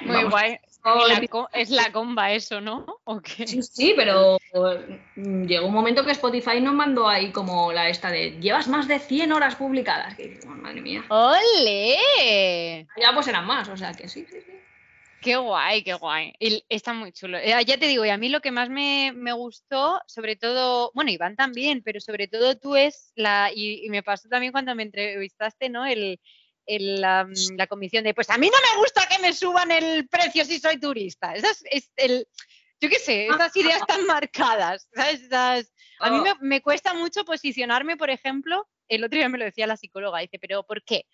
Muy 0.00 0.24
guay. 0.24 0.58
es 1.52 1.70
la 1.70 1.90
comba 1.92 2.32
eso, 2.32 2.60
¿no? 2.60 3.00
Sí, 3.24 3.62
sí, 3.62 3.94
pero 3.96 4.38
mm, 5.16 5.44
llegó 5.44 5.66
un 5.66 5.74
momento 5.74 6.04
que 6.04 6.12
Spotify 6.12 6.60
nos 6.60 6.74
mandó 6.74 7.08
ahí 7.08 7.32
como 7.32 7.72
la 7.72 7.88
esta 7.88 8.10
de 8.10 8.38
llevas 8.40 8.68
más 8.68 8.86
de 8.86 8.98
100 8.98 9.32
horas 9.32 9.56
publicadas. 9.56 10.14
Que, 10.14 10.38
madre 10.46 10.80
mía. 10.80 11.04
¡Ole! 11.08 12.86
Ya 13.00 13.12
pues 13.14 13.28
eran 13.28 13.46
más, 13.46 13.68
o 13.68 13.76
sea 13.76 13.92
que 13.92 14.08
sí, 14.08 14.26
sí, 14.30 14.40
sí. 14.44 14.53
Qué 15.24 15.36
guay, 15.36 15.82
qué 15.82 15.94
guay. 15.94 16.34
está 16.68 16.92
muy 16.92 17.10
chulo. 17.10 17.38
Eh, 17.38 17.54
ya 17.64 17.78
te 17.78 17.86
digo, 17.86 18.04
y 18.04 18.10
a 18.10 18.18
mí 18.18 18.28
lo 18.28 18.42
que 18.42 18.50
más 18.50 18.68
me, 18.68 19.10
gustó, 19.32 19.98
sobre 20.06 20.36
todo, 20.36 20.90
bueno, 20.94 21.10
Iván 21.10 21.34
también, 21.34 21.82
pero 21.82 21.98
sobre 21.98 22.28
todo 22.28 22.58
tú 22.58 22.76
es 22.76 23.10
la, 23.16 23.50
y, 23.54 23.88
me 23.88 24.02
pasó 24.02 24.28
también 24.28 24.52
cuando 24.52 24.74
me 24.74 24.82
entrevistaste, 24.82 25.70
¿no? 25.70 25.86
El, 25.86 26.20
la, 26.66 27.26
comisión 27.70 28.04
de, 28.04 28.12
pues 28.12 28.28
a 28.28 28.36
mí 28.36 28.50
no 28.50 28.58
me 28.70 28.80
gusta 28.82 29.08
que 29.08 29.18
me 29.18 29.32
suban 29.32 29.72
el 29.72 30.06
precio 30.08 30.44
si 30.44 30.60
soy 30.60 30.78
turista. 30.78 31.34
Esas 31.34 31.64
es 31.70 31.90
el, 31.96 32.28
yo 32.78 32.90
qué 32.90 32.98
sé, 32.98 33.26
esas 33.28 33.56
ideas 33.56 33.80
tan 33.86 34.04
marcadas. 34.06 34.90
a 36.00 36.10
mí 36.10 36.18
oh. 36.18 36.36
me, 36.42 36.60
cuesta 36.60 36.92
mucho 36.92 37.24
posicionarme, 37.24 37.96
por 37.96 38.10
ejemplo, 38.10 38.68
el 38.88 39.02
otro 39.02 39.16
día 39.18 39.30
me 39.30 39.38
lo 39.38 39.46
decía 39.46 39.66
la 39.66 39.78
psicóloga, 39.78 40.20
dice, 40.20 40.38
pero 40.38 40.64
¿por 40.64 40.84
qué? 40.84 41.06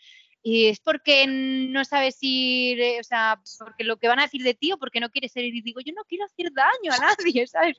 Y 0.43 0.67
es 0.67 0.81
porque 0.81 1.27
no 1.27 1.85
sabes 1.85 2.17
ir, 2.21 2.81
o 2.99 3.05
sea, 3.05 3.41
porque 3.59 3.85
lo 3.85 3.99
que 3.99 4.09
van 4.09 4.21
a 4.21 4.23
decir 4.23 4.43
de 4.43 4.55
ti 4.55 4.73
o 4.73 4.79
porque 4.79 5.01
no 5.01 5.11
quieres 5.11 5.33
ser 5.33 5.45
y 5.45 5.61
digo, 5.61 5.81
yo 5.81 5.93
no 5.95 6.05
quiero 6.05 6.25
hacer 6.25 6.51
daño 6.53 6.93
a 6.93 6.99
nadie, 6.99 7.47
¿sabes? 7.47 7.77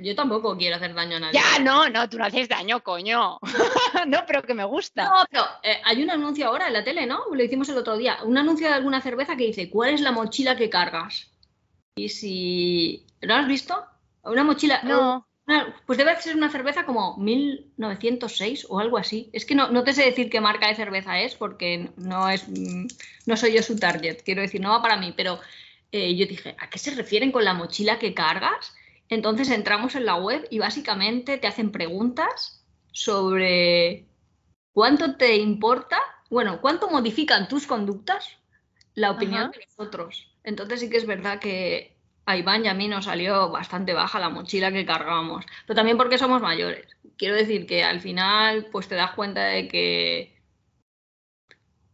Yo 0.00 0.14
tampoco 0.14 0.56
quiero 0.56 0.76
hacer 0.76 0.94
daño 0.94 1.16
a 1.16 1.20
nadie. 1.20 1.38
Ya, 1.38 1.62
no, 1.62 1.88
no, 1.90 2.08
tú 2.08 2.16
no 2.16 2.24
haces 2.24 2.48
daño, 2.48 2.82
coño. 2.82 3.38
no, 4.06 4.18
pero 4.26 4.42
que 4.42 4.54
me 4.54 4.64
gusta. 4.64 5.04
No, 5.04 5.24
pero 5.30 5.44
eh, 5.62 5.80
hay 5.84 6.02
un 6.02 6.10
anuncio 6.10 6.46
ahora 6.46 6.68
en 6.68 6.72
la 6.72 6.84
tele, 6.84 7.06
¿no? 7.06 7.24
Lo 7.30 7.42
hicimos 7.42 7.68
el 7.68 7.78
otro 7.78 7.96
día, 7.96 8.18
un 8.24 8.38
anuncio 8.38 8.68
de 8.68 8.74
alguna 8.74 9.02
cerveza 9.02 9.36
que 9.36 9.46
dice, 9.46 9.68
¿cuál 9.68 9.90
es 9.90 10.00
la 10.00 10.12
mochila 10.12 10.56
que 10.56 10.70
cargas? 10.70 11.30
Y 11.94 12.08
si... 12.08 13.06
¿Lo 13.20 13.34
has 13.34 13.46
visto? 13.46 13.84
Una 14.22 14.44
mochila... 14.44 14.80
No. 14.82 15.26
Pues 15.86 15.98
debe 15.98 16.20
ser 16.20 16.36
una 16.36 16.50
cerveza 16.50 16.84
como 16.84 17.16
1906 17.16 18.66
o 18.68 18.78
algo 18.78 18.98
así. 18.98 19.30
Es 19.32 19.44
que 19.44 19.54
no, 19.54 19.70
no, 19.70 19.84
te 19.84 19.92
sé 19.92 20.04
decir 20.04 20.30
qué 20.30 20.40
marca 20.40 20.68
de 20.68 20.74
cerveza 20.74 21.20
es 21.20 21.34
porque 21.34 21.90
no 21.96 22.28
es 22.28 22.48
mm, 22.48 22.86
no 23.26 23.36
soy 23.36 23.54
yo 23.54 23.62
su 23.62 23.76
target, 23.76 24.22
quiero 24.24 24.42
decir, 24.42 24.60
no 24.60 24.70
va 24.70 24.82
para 24.82 24.96
mí, 24.96 25.12
pero 25.16 25.40
eh, 25.92 26.14
yo 26.16 26.26
dije, 26.26 26.54
¿a 26.58 26.70
qué 26.70 26.78
se 26.78 26.94
refieren 26.94 27.32
con 27.32 27.44
la 27.44 27.54
mochila 27.54 27.98
que 27.98 28.14
cargas? 28.14 28.74
Entonces 29.08 29.50
entramos 29.50 29.94
en 29.96 30.06
la 30.06 30.16
web 30.16 30.46
y 30.50 30.58
básicamente 30.58 31.38
te 31.38 31.48
hacen 31.48 31.72
preguntas 31.72 32.64
sobre 32.92 34.06
cuánto 34.72 35.16
te 35.16 35.36
importa, 35.36 35.98
bueno, 36.30 36.60
cuánto 36.60 36.88
modifican 36.88 37.48
tus 37.48 37.66
conductas 37.66 38.36
la 38.94 39.10
opinión 39.10 39.50
de 39.50 39.58
los 39.58 39.88
otros. 39.88 40.32
Entonces 40.44 40.80
sí 40.80 40.90
que 40.90 40.96
es 40.96 41.06
verdad 41.06 41.40
que 41.40 41.96
a 42.30 42.36
Iván 42.36 42.64
y 42.64 42.68
a 42.68 42.74
mí 42.74 42.88
nos 42.88 43.04
salió 43.04 43.50
bastante 43.50 43.92
baja 43.92 44.18
la 44.18 44.28
mochila 44.28 44.72
que 44.72 44.86
cargábamos, 44.86 45.44
pero 45.66 45.76
también 45.76 45.96
porque 45.96 46.18
somos 46.18 46.40
mayores. 46.40 46.86
Quiero 47.16 47.34
decir 47.34 47.66
que 47.66 47.84
al 47.84 48.00
final 48.00 48.66
pues 48.72 48.88
te 48.88 48.94
das 48.94 49.12
cuenta 49.12 49.44
de 49.44 49.68
que 49.68 50.40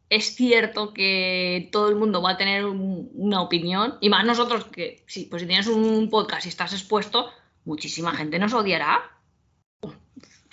es 0.08 0.34
cierto 0.36 0.92
que 0.92 1.68
todo 1.72 1.88
el 1.88 1.96
mundo 1.96 2.22
va 2.22 2.32
a 2.32 2.36
tener 2.36 2.64
una 2.64 3.42
opinión, 3.42 3.98
y 4.00 4.08
más 4.08 4.24
nosotros 4.24 4.66
que, 4.66 5.04
sí, 5.06 5.26
pues 5.28 5.42
si 5.42 5.48
tienes 5.48 5.66
un 5.66 6.08
podcast 6.10 6.46
y 6.46 6.48
estás 6.48 6.72
expuesto, 6.72 7.30
muchísima 7.64 8.12
gente 8.14 8.38
nos 8.38 8.54
odiará. 8.54 9.10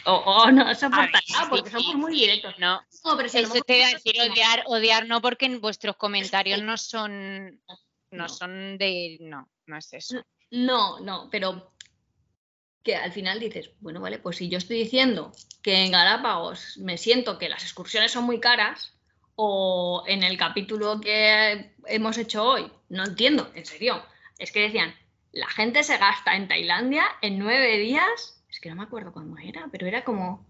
O, 0.05 0.51
no 0.51 0.75
soportará, 0.75 1.49
porque 1.49 1.69
somos 1.69 1.95
muy 1.95 2.13
directos. 2.13 2.55
No, 2.59 2.81
pero 3.15 3.29
si 3.29 3.37
Eso 3.37 3.53
te 3.65 3.73
decir 3.73 4.15
odiar, 4.19 4.63
odiar 4.65 5.07
no 5.07 5.21
porque 5.21 5.47
vuestros 5.59 5.95
comentarios 5.95 6.61
no 6.61 6.77
son, 6.77 7.61
no, 8.13 8.29
son 8.29 8.77
de, 8.77 9.17
no, 9.21 9.49
no 9.65 9.77
es 9.77 9.93
eso. 9.93 10.23
No, 10.51 10.99
no, 10.99 11.29
pero 11.31 11.73
que 12.83 12.95
al 12.95 13.11
final 13.11 13.39
dices, 13.39 13.71
bueno, 13.79 14.01
vale, 14.01 14.19
pues 14.19 14.37
si 14.37 14.49
yo 14.49 14.57
estoy 14.57 14.77
diciendo 14.79 15.31
que 15.61 15.85
en 15.85 15.91
Galápagos 15.91 16.77
me 16.77 16.97
siento 16.97 17.37
que 17.37 17.49
las 17.49 17.63
excursiones 17.63 18.11
son 18.11 18.25
muy 18.25 18.39
caras, 18.39 18.93
o 19.35 20.03
en 20.05 20.23
el 20.23 20.37
capítulo 20.37 21.01
que 21.01 21.73
hemos 21.87 22.17
hecho 22.17 22.43
hoy, 22.43 22.71
no 22.89 23.05
entiendo, 23.05 23.51
en 23.55 23.65
serio, 23.65 24.03
es 24.37 24.51
que 24.51 24.61
decían, 24.61 24.93
la 25.31 25.47
gente 25.47 25.83
se 25.83 25.97
gasta 25.97 26.35
en 26.35 26.47
Tailandia 26.47 27.03
en 27.21 27.39
nueve 27.39 27.79
días, 27.79 28.43
es 28.49 28.59
que 28.59 28.69
no 28.69 28.75
me 28.75 28.83
acuerdo 28.83 29.11
cuándo 29.11 29.37
era, 29.37 29.67
pero 29.71 29.87
era 29.87 30.03
como, 30.03 30.45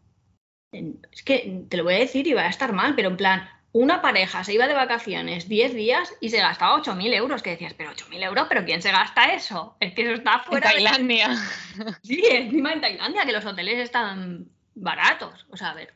es 0.71 1.23
que 1.23 1.65
te 1.69 1.77
lo 1.77 1.85
voy 1.85 1.93
a 1.93 1.99
decir 1.99 2.27
y 2.27 2.33
va 2.33 2.41
a 2.41 2.49
estar 2.49 2.73
mal, 2.73 2.95
pero 2.95 3.09
en 3.09 3.17
plan, 3.17 3.49
una 3.73 4.03
pareja 4.03 4.43
se 4.43 4.53
iba 4.53 4.67
de 4.67 4.75
vacaciones 4.75 5.49
10 5.49 5.73
días 5.73 6.13
y 6.21 6.29
se 6.29 6.37
gastaba 6.37 6.77
8.000 6.77 7.11
euros, 7.15 7.41
que 7.41 7.49
decías, 7.49 7.73
pero 7.73 7.91
8.000 7.91 8.23
euros, 8.23 8.45
pero 8.47 8.63
¿quién 8.65 8.83
se 8.83 8.91
gasta 8.91 9.33
eso? 9.33 9.75
Es 9.79 9.93
que 9.93 10.03
eso 10.03 10.13
está 10.13 10.39
fuera 10.39 10.69
en 10.69 10.75
Tailandia. 10.75 11.35
Sí, 12.03 12.23
encima 12.29 12.71
en 12.71 12.81
Tailandia, 12.81 13.25
que 13.25 13.31
los 13.31 13.45
hoteles 13.45 13.79
están 13.79 14.47
baratos. 14.75 15.47
O 15.49 15.57
sea, 15.57 15.71
a 15.71 15.73
ver, 15.73 15.95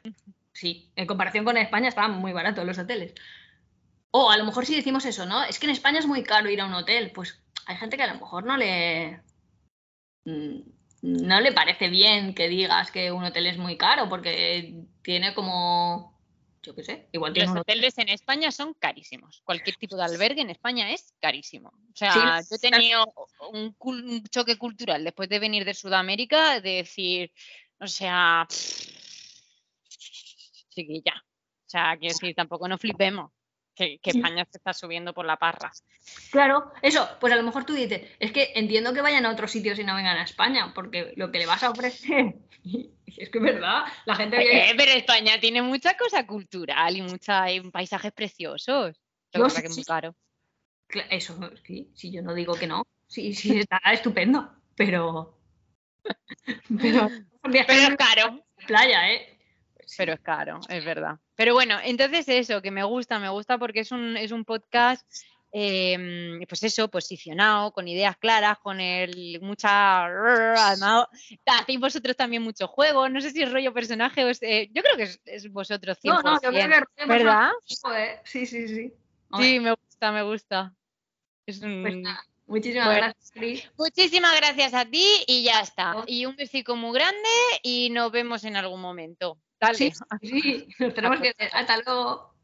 sí, 0.53 0.91
en 0.95 1.05
comparación 1.05 1.45
con 1.45 1.55
España 1.55 1.87
estaban 1.87 2.17
muy 2.17 2.33
baratos 2.33 2.65
los 2.65 2.79
hoteles. 2.79 3.13
O 4.09 4.31
a 4.31 4.37
lo 4.37 4.45
mejor 4.45 4.65
si 4.65 4.75
decimos 4.75 5.05
eso, 5.05 5.27
¿no? 5.27 5.43
Es 5.43 5.59
que 5.59 5.67
en 5.67 5.73
España 5.73 5.99
es 5.99 6.07
muy 6.07 6.23
caro 6.23 6.49
ir 6.49 6.61
a 6.61 6.65
un 6.65 6.73
hotel. 6.73 7.11
Pues 7.13 7.39
hay 7.67 7.77
gente 7.77 7.95
que 7.95 8.03
a 8.03 8.13
lo 8.13 8.19
mejor 8.19 8.43
no 8.43 8.57
le... 8.57 9.21
Mm, 10.25 10.61
no 11.03 11.41
le 11.41 11.51
parece 11.51 11.89
bien 11.89 12.33
que 12.33 12.47
digas 12.47 12.89
que 12.89 13.11
un 13.11 13.23
hotel 13.23 13.45
es 13.45 13.59
muy 13.59 13.77
caro 13.77 14.09
porque 14.09 14.73
tiene 15.03 15.35
como 15.35 16.16
yo 16.67 16.75
qué 16.75 16.83
sé, 16.83 17.07
igual 17.13 17.33
Los 17.33 17.55
hoteles 17.55 17.97
en 17.97 18.09
España 18.09 18.51
son 18.51 18.73
carísimos. 18.73 19.41
Cualquier 19.45 19.77
tipo 19.77 19.95
de 19.95 20.03
albergue 20.03 20.41
en 20.41 20.49
España 20.49 20.91
es 20.91 21.13
carísimo. 21.21 21.69
O 21.69 21.95
sea, 21.95 22.41
yo 22.41 22.57
he 22.57 22.59
tenido 22.59 23.05
un, 23.53 23.73
choque 24.25 24.57
cultural 24.57 25.05
después 25.05 25.29
de 25.29 25.39
venir 25.39 25.63
de 25.63 25.73
Sudamérica, 25.73 26.59
de 26.59 26.71
decir, 26.71 27.31
o 27.79 27.87
sea, 27.87 28.45
chiquilla. 30.69 31.13
O 31.15 31.69
sea, 31.69 31.95
quiero 31.97 32.13
decir, 32.13 32.35
tampoco 32.35 32.67
nos 32.67 32.81
flipemos 32.81 33.31
que, 33.77 33.99
España 34.03 34.45
se 34.49 34.57
está 34.57 34.73
subiendo 34.73 35.13
por 35.13 35.25
la 35.25 35.37
parra. 35.37 35.71
Claro, 36.31 36.71
eso, 36.81 37.07
pues 37.19 37.31
a 37.31 37.35
lo 37.35 37.43
mejor 37.43 37.65
tú 37.65 37.73
dices, 37.73 38.01
es 38.19 38.31
que 38.31 38.51
entiendo 38.55 38.93
que 38.93 39.01
vayan 39.01 39.25
a 39.25 39.31
otros 39.31 39.51
sitios 39.51 39.77
y 39.77 39.83
no 39.83 39.95
vengan 39.95 40.17
a 40.17 40.23
España, 40.23 40.71
porque 40.73 41.13
lo 41.15 41.31
que 41.31 41.39
le 41.39 41.45
vas 41.45 41.63
a 41.63 41.69
ofrecer, 41.69 42.35
es 43.05 43.29
que 43.29 43.37
es 43.37 43.43
verdad, 43.43 43.83
la 44.05 44.15
gente... 44.15 44.37
Eh, 44.37 44.73
pero 44.75 44.91
España 44.91 45.39
tiene 45.39 45.61
mucha 45.61 45.95
cosa 45.95 46.25
cultural 46.25 46.97
y 46.97 47.01
mucha, 47.03 47.45
paisajes 47.71 48.11
preciosos. 48.11 48.99
Lo 49.33 49.47
que 49.47 49.67
es 49.67 49.75
muy 49.75 49.83
caro. 49.83 50.15
Eso, 51.09 51.37
sí, 51.65 51.91
sí, 51.93 52.11
yo 52.11 52.21
no 52.21 52.33
digo 52.33 52.55
que 52.55 52.65
no, 52.65 52.87
sí, 53.07 53.33
sí, 53.33 53.59
está 53.59 53.77
estupendo, 53.91 54.51
pero... 54.75 55.35
Pero, 56.81 57.09
pero 57.41 57.73
es 57.73 57.95
caro. 57.97 58.45
Playa, 58.65 59.11
¿eh? 59.11 59.36
Pero 59.95 60.13
es 60.13 60.19
caro, 60.19 60.59
es 60.67 60.83
verdad. 60.83 61.19
Pero 61.35 61.53
bueno, 61.53 61.77
entonces 61.83 62.27
eso, 62.27 62.61
que 62.61 62.71
me 62.71 62.83
gusta, 62.83 63.19
me 63.19 63.29
gusta 63.29 63.57
porque 63.57 63.81
es 63.81 63.91
un, 63.91 64.17
es 64.17 64.31
un 64.31 64.43
podcast, 64.43 65.07
em, 65.51 66.41
pues 66.47 66.63
eso, 66.63 66.89
posicionado, 66.89 67.71
con 67.71 67.87
ideas 67.87 68.17
claras, 68.17 68.57
con 68.59 68.79
el 68.79 69.39
mucha... 69.41 70.05
Además, 70.05 71.05
hacéis 71.45 71.79
vosotros 71.79 72.15
también 72.15 72.41
mucho 72.41 72.67
juego, 72.67 73.07
no 73.07 73.21
sé 73.21 73.31
si 73.31 73.43
es 73.43 73.51
rollo 73.51 73.73
personaje 73.73 74.25
o 74.25 74.29
es, 74.29 74.41
eh, 74.41 74.69
yo 74.73 74.81
creo 74.81 74.97
que 74.97 75.15
es, 75.25 75.51
vosotros 75.51 75.97
100%, 76.03 76.03
no, 76.03 76.21
no, 76.21 76.41
yo 76.41 76.49
creo 76.49 76.87
que 76.95 77.05
¿verdad? 77.05 77.51
Sí, 78.23 78.45
sí, 78.45 78.67
sí. 78.67 78.93
Sí, 79.37 79.59
me 79.59 79.71
gusta, 79.71 80.11
me 80.11 80.23
gusta. 80.23 80.73
Es 81.45 81.61
un... 81.61 81.81
Pues 81.81 81.95
muchísimas 82.45 82.95
gracias, 82.95 83.71
Muchísimas 83.77 84.37
gracias 84.37 84.73
a 84.73 84.85
ti 84.85 85.05
y 85.27 85.43
ya 85.43 85.61
está. 85.61 86.03
Y 86.07 86.25
un 86.25 86.35
besico 86.35 86.75
muy 86.75 86.93
grande 86.93 87.29
y 87.61 87.89
nos 87.89 88.11
vemos 88.11 88.43
en 88.43 88.55
algún 88.55 88.81
momento. 88.81 89.37
Dale. 89.59 89.77
Sí, 89.77 89.91
sí, 90.21 90.67
nos 90.79 90.93
tenemos 90.95 91.19
que... 91.19 91.33
Hasta 91.53 91.77
luego. 91.77 92.36